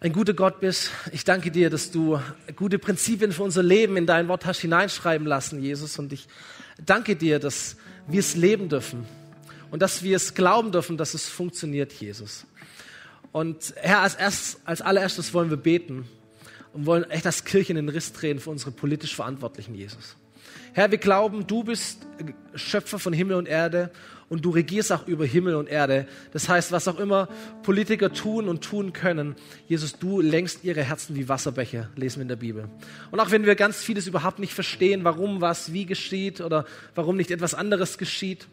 ein 0.00 0.12
guter 0.12 0.34
Gott 0.34 0.58
bist. 0.58 0.90
Ich 1.12 1.22
danke 1.22 1.52
dir, 1.52 1.70
dass 1.70 1.92
du 1.92 2.18
gute 2.56 2.80
Prinzipien 2.80 3.30
für 3.30 3.44
unser 3.44 3.62
Leben 3.62 3.96
in 3.96 4.06
dein 4.06 4.26
Wort 4.26 4.46
hast 4.46 4.62
hineinschreiben 4.62 5.28
lassen, 5.28 5.62
Jesus. 5.62 5.96
Und 6.00 6.12
ich 6.12 6.26
danke 6.84 7.14
dir, 7.14 7.38
dass 7.38 7.76
wir 8.08 8.18
es 8.18 8.34
leben 8.34 8.68
dürfen 8.68 9.06
und 9.70 9.80
dass 9.80 10.02
wir 10.02 10.16
es 10.16 10.34
glauben 10.34 10.72
dürfen, 10.72 10.96
dass 10.96 11.14
es 11.14 11.28
funktioniert, 11.28 11.92
Jesus. 11.92 12.46
Und 13.32 13.74
Herr, 13.76 14.00
als, 14.00 14.14
erst, 14.14 14.60
als 14.64 14.82
allererstes 14.82 15.32
wollen 15.32 15.50
wir 15.50 15.56
beten 15.56 16.06
und 16.74 16.86
wollen 16.86 17.10
echt 17.10 17.26
als 17.26 17.44
Kirche 17.44 17.72
in 17.72 17.76
den 17.76 17.88
Riss 17.88 18.12
drehen 18.12 18.38
für 18.38 18.50
unsere 18.50 18.70
politisch 18.70 19.16
Verantwortlichen, 19.16 19.74
Jesus. 19.74 20.16
Herr, 20.74 20.90
wir 20.90 20.98
glauben, 20.98 21.46
du 21.46 21.64
bist 21.64 22.06
Schöpfer 22.54 22.98
von 22.98 23.12
Himmel 23.12 23.36
und 23.36 23.46
Erde 23.46 23.90
und 24.30 24.42
du 24.42 24.50
regierst 24.50 24.90
auch 24.92 25.06
über 25.06 25.26
Himmel 25.26 25.54
und 25.54 25.68
Erde. 25.68 26.06
Das 26.32 26.48
heißt, 26.48 26.72
was 26.72 26.88
auch 26.88 26.98
immer 26.98 27.28
Politiker 27.62 28.12
tun 28.12 28.48
und 28.48 28.64
tun 28.64 28.94
können, 28.94 29.36
Jesus, 29.68 29.98
du 29.98 30.22
lenkst 30.22 30.64
ihre 30.64 30.82
Herzen 30.82 31.14
wie 31.16 31.28
Wasserbecher, 31.28 31.90
lesen 31.96 32.16
wir 32.16 32.22
in 32.22 32.28
der 32.28 32.36
Bibel. 32.36 32.68
Und 33.10 33.20
auch 33.20 33.30
wenn 33.30 33.44
wir 33.44 33.54
ganz 33.54 33.78
vieles 33.82 34.06
überhaupt 34.06 34.38
nicht 34.38 34.54
verstehen, 34.54 35.04
warum 35.04 35.42
was 35.42 35.74
wie 35.74 35.84
geschieht 35.84 36.40
oder 36.40 36.64
warum 36.94 37.18
nicht 37.18 37.30
etwas 37.30 37.52
anderes 37.52 37.98
geschieht, 37.98 38.46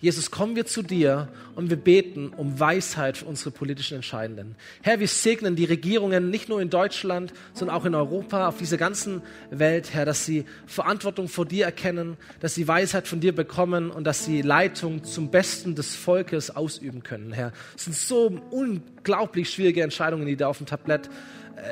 Jesus, 0.00 0.30
kommen 0.30 0.56
wir 0.56 0.66
zu 0.66 0.82
dir 0.82 1.28
und 1.54 1.70
wir 1.70 1.76
beten 1.76 2.28
um 2.28 2.58
Weisheit 2.58 3.18
für 3.18 3.26
unsere 3.26 3.50
politischen 3.50 3.94
Entscheidenden. 3.94 4.56
Herr, 4.82 4.98
wir 5.00 5.08
segnen 5.08 5.54
die 5.54 5.64
Regierungen 5.64 6.30
nicht 6.30 6.48
nur 6.48 6.60
in 6.60 6.70
Deutschland, 6.70 7.32
sondern 7.54 7.76
auch 7.76 7.84
in 7.84 7.94
Europa, 7.94 8.48
auf 8.48 8.58
dieser 8.58 8.78
ganzen 8.78 9.22
Welt, 9.50 9.94
Herr, 9.94 10.04
dass 10.04 10.26
sie 10.26 10.44
Verantwortung 10.66 11.28
vor 11.28 11.46
dir 11.46 11.66
erkennen, 11.66 12.16
dass 12.40 12.54
sie 12.54 12.66
Weisheit 12.66 13.06
von 13.06 13.20
dir 13.20 13.34
bekommen 13.34 13.90
und 13.90 14.04
dass 14.04 14.24
sie 14.24 14.42
Leitung 14.42 15.04
zum 15.04 15.30
Besten 15.30 15.74
des 15.74 15.94
Volkes 15.94 16.50
ausüben 16.50 17.02
können, 17.02 17.32
Herr. 17.32 17.52
Es 17.76 17.84
sind 17.84 17.94
so 17.94 18.40
unglaublich 18.50 19.50
schwierige 19.50 19.82
Entscheidungen, 19.82 20.26
die 20.26 20.36
da 20.36 20.48
auf 20.48 20.58
dem 20.58 20.66
Tablett 20.66 21.08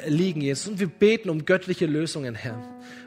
liegen, 0.07 0.41
Jesus. 0.41 0.69
Und 0.69 0.81
wir 0.81 0.89
beten 0.89 1.31
um 1.31 1.45
göttliche 1.45 1.87
Lösungen, 1.87 2.35
Herr. 2.35 2.59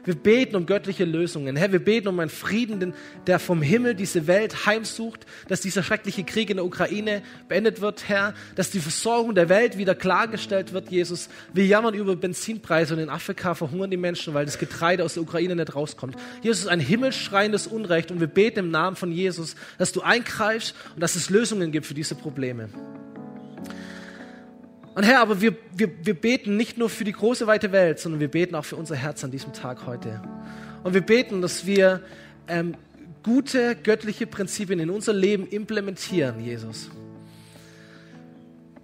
Wir 0.04 0.14
beten 0.14 0.56
um 0.56 0.66
göttliche 0.66 1.04
Lösungen. 1.04 1.56
Herr, 1.56 1.72
wir 1.72 1.78
beten 1.78 2.08
um 2.08 2.20
einen 2.20 2.30
Frieden, 2.30 2.94
der 3.26 3.38
vom 3.38 3.62
Himmel 3.62 3.94
diese 3.94 4.26
Welt 4.26 4.66
heimsucht, 4.66 5.26
dass 5.48 5.62
dieser 5.62 5.82
schreckliche 5.82 6.24
Krieg 6.24 6.50
in 6.50 6.56
der 6.56 6.66
Ukraine 6.66 7.22
beendet 7.48 7.80
wird, 7.80 8.08
Herr, 8.08 8.34
dass 8.54 8.70
die 8.70 8.80
Versorgung 8.80 9.34
der 9.34 9.48
Welt 9.48 9.78
wieder 9.78 9.94
klargestellt 9.94 10.72
wird, 10.72 10.90
Jesus. 10.90 11.28
Wir 11.52 11.66
jammern 11.66 11.94
über 11.94 12.16
Benzinpreise 12.16 12.94
und 12.94 13.00
in 13.00 13.08
Afrika 13.08 13.54
verhungern 13.54 13.90
die 13.90 13.96
Menschen, 13.96 14.34
weil 14.34 14.44
das 14.44 14.58
Getreide 14.58 15.04
aus 15.04 15.14
der 15.14 15.22
Ukraine 15.22 15.56
nicht 15.56 15.74
rauskommt. 15.74 16.16
Jesus, 16.42 16.66
ein 16.66 16.80
himmelschreiendes 16.80 17.66
Unrecht 17.66 18.10
und 18.10 18.20
wir 18.20 18.26
beten 18.26 18.58
im 18.58 18.70
Namen 18.70 18.96
von 18.96 19.10
Jesus, 19.10 19.56
dass 19.78 19.92
du 19.92 20.02
eingreifst 20.02 20.74
und 20.94 21.02
dass 21.02 21.16
es 21.16 21.30
Lösungen 21.30 21.72
gibt 21.72 21.86
für 21.86 21.94
diese 21.94 22.14
Probleme. 22.14 22.68
Und 24.94 25.02
Herr, 25.02 25.20
aber 25.20 25.40
wir, 25.40 25.56
wir, 25.76 25.90
wir 26.04 26.14
beten 26.14 26.56
nicht 26.56 26.78
nur 26.78 26.88
für 26.88 27.04
die 27.04 27.12
große, 27.12 27.46
weite 27.46 27.72
Welt, 27.72 27.98
sondern 27.98 28.20
wir 28.20 28.28
beten 28.28 28.54
auch 28.54 28.64
für 28.64 28.76
unser 28.76 28.94
Herz 28.94 29.24
an 29.24 29.30
diesem 29.32 29.52
Tag 29.52 29.86
heute. 29.86 30.22
Und 30.84 30.94
wir 30.94 31.00
beten, 31.00 31.42
dass 31.42 31.66
wir 31.66 32.00
ähm, 32.46 32.76
gute 33.24 33.74
göttliche 33.74 34.26
Prinzipien 34.26 34.78
in 34.78 34.90
unser 34.90 35.12
Leben 35.12 35.48
implementieren, 35.48 36.40
Jesus. 36.40 36.90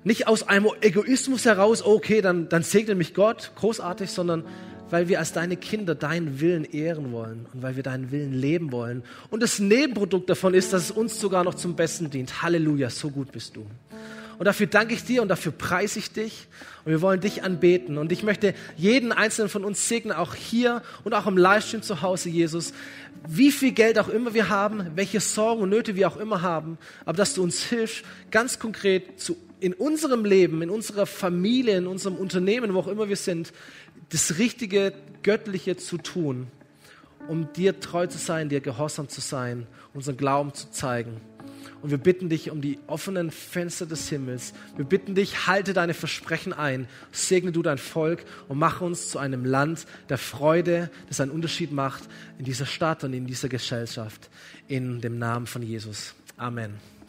Nicht 0.03 0.27
aus 0.27 0.49
einem 0.49 0.69
Egoismus 0.81 1.45
heraus, 1.45 1.85
okay, 1.85 2.23
dann, 2.23 2.49
dann 2.49 2.63
segne 2.63 2.95
mich 2.95 3.15
Gott, 3.15 3.53
großartig, 3.55 4.11
sondern 4.11 4.45
weil 4.89 5.09
wir 5.09 5.21
als 5.21 5.33
deine 5.33 5.57
Kinder 5.57 5.95
deinen 5.95 6.41
Willen 6.41 6.65
ehren 6.65 7.13
wollen 7.13 7.47
und 7.53 7.63
weil 7.63 7.77
wir 7.77 7.85
deinen 7.85 8.11
Willen 8.11 8.33
leben 8.33 8.73
wollen. 8.73 9.05
Und 9.31 9.43
das 9.43 9.61
Nebenprodukt 9.61 10.29
davon 10.29 10.55
ist, 10.55 10.73
dass 10.73 10.85
es 10.85 10.91
uns 10.91 11.21
sogar 11.21 11.45
noch 11.45 11.55
zum 11.55 11.77
Besten 11.77 12.11
dient. 12.11 12.43
Halleluja, 12.43 12.91
so 12.91 13.11
gut 13.11 13.31
bist 13.31 13.55
du. 13.55 13.65
Und 14.41 14.47
dafür 14.47 14.67
danke 14.67 14.95
ich 14.95 15.05
dir 15.05 15.21
und 15.21 15.29
dafür 15.29 15.53
preise 15.53 15.99
ich 15.99 16.13
dich. 16.13 16.49
Und 16.87 16.93
wir 16.93 17.03
wollen 17.03 17.21
dich 17.21 17.43
anbeten. 17.43 17.99
Und 17.99 18.11
ich 18.11 18.23
möchte 18.23 18.55
jeden 18.75 19.13
einzelnen 19.13 19.51
von 19.51 19.67
uns 19.67 19.87
segnen, 19.87 20.17
auch 20.17 20.35
hier 20.35 20.81
und 21.05 21.13
auch 21.13 21.27
im 21.27 21.37
Livestream 21.37 21.83
zu 21.83 22.01
Hause, 22.01 22.31
Jesus. 22.31 22.73
Wie 23.29 23.53
viel 23.53 23.73
Geld 23.73 23.99
auch 23.99 24.09
immer 24.09 24.33
wir 24.33 24.49
haben, 24.49 24.93
welche 24.95 25.21
Sorgen 25.21 25.61
und 25.61 25.69
Nöte 25.69 25.95
wir 25.95 26.09
auch 26.09 26.17
immer 26.17 26.41
haben, 26.41 26.79
aber 27.05 27.19
dass 27.19 27.35
du 27.35 27.43
uns 27.43 27.65
hilfst, 27.65 28.03
ganz 28.31 28.59
konkret 28.59 29.21
zu, 29.21 29.37
in 29.61 29.75
unserem 29.75 30.25
Leben, 30.25 30.63
in 30.63 30.71
unserer 30.71 31.05
Familie, 31.05 31.77
in 31.77 31.87
unserem 31.87 32.17
Unternehmen, 32.17 32.73
wo 32.73 32.79
auch 32.79 32.89
immer 32.89 33.11
wir 33.11 33.17
sind, 33.17 33.53
das 34.09 34.39
Richtige, 34.39 34.95
Göttliche 35.23 35.77
zu 35.77 35.99
tun, 35.99 36.47
um 37.29 37.53
dir 37.53 37.79
treu 37.79 38.07
zu 38.07 38.17
sein, 38.17 38.49
dir 38.49 38.63
gehorsam 38.63 39.11
zu 39.11 39.21
sein, 39.21 39.67
unseren 39.93 40.17
Glauben 40.17 40.55
zu 40.55 40.71
zeigen. 40.71 41.21
Und 41.83 41.91
wir 41.91 41.99
bitten 41.99 42.29
dich 42.29 42.51
um 42.51 42.61
die 42.61 42.79
offenen 42.87 43.31
Fenster 43.31 43.87
des 43.87 44.09
Himmels. 44.09 44.53
Wir 44.77 44.85
bitten 44.85 45.15
dich, 45.15 45.47
halte 45.47 45.73
deine 45.73 45.95
Versprechen 45.95 46.53
ein, 46.53 46.89
segne 47.13 47.53
du 47.53 47.63
dein 47.63 47.79
Volk 47.79 48.25
und 48.49 48.59
mach 48.59 48.81
uns 48.81 49.09
zu 49.09 49.19
einem 49.19 49.45
Land 49.45 49.87
der 50.09 50.19
Freude, 50.19 50.91
das 51.09 51.21
einen 51.21 51.31
Unterschied 51.31 51.73
macht 51.73 52.05
in 52.39 52.45
dieser 52.45 52.67
Stadt 52.67 53.05
und 53.05 53.13
in 53.13 53.27
dieser 53.27 53.49
Gesellschaft. 53.49 54.29
In 54.69 55.01
dem 55.01 55.19
Namen 55.19 55.47
von 55.47 55.63
Jesus. 55.63 56.15
Amen. 56.37 57.00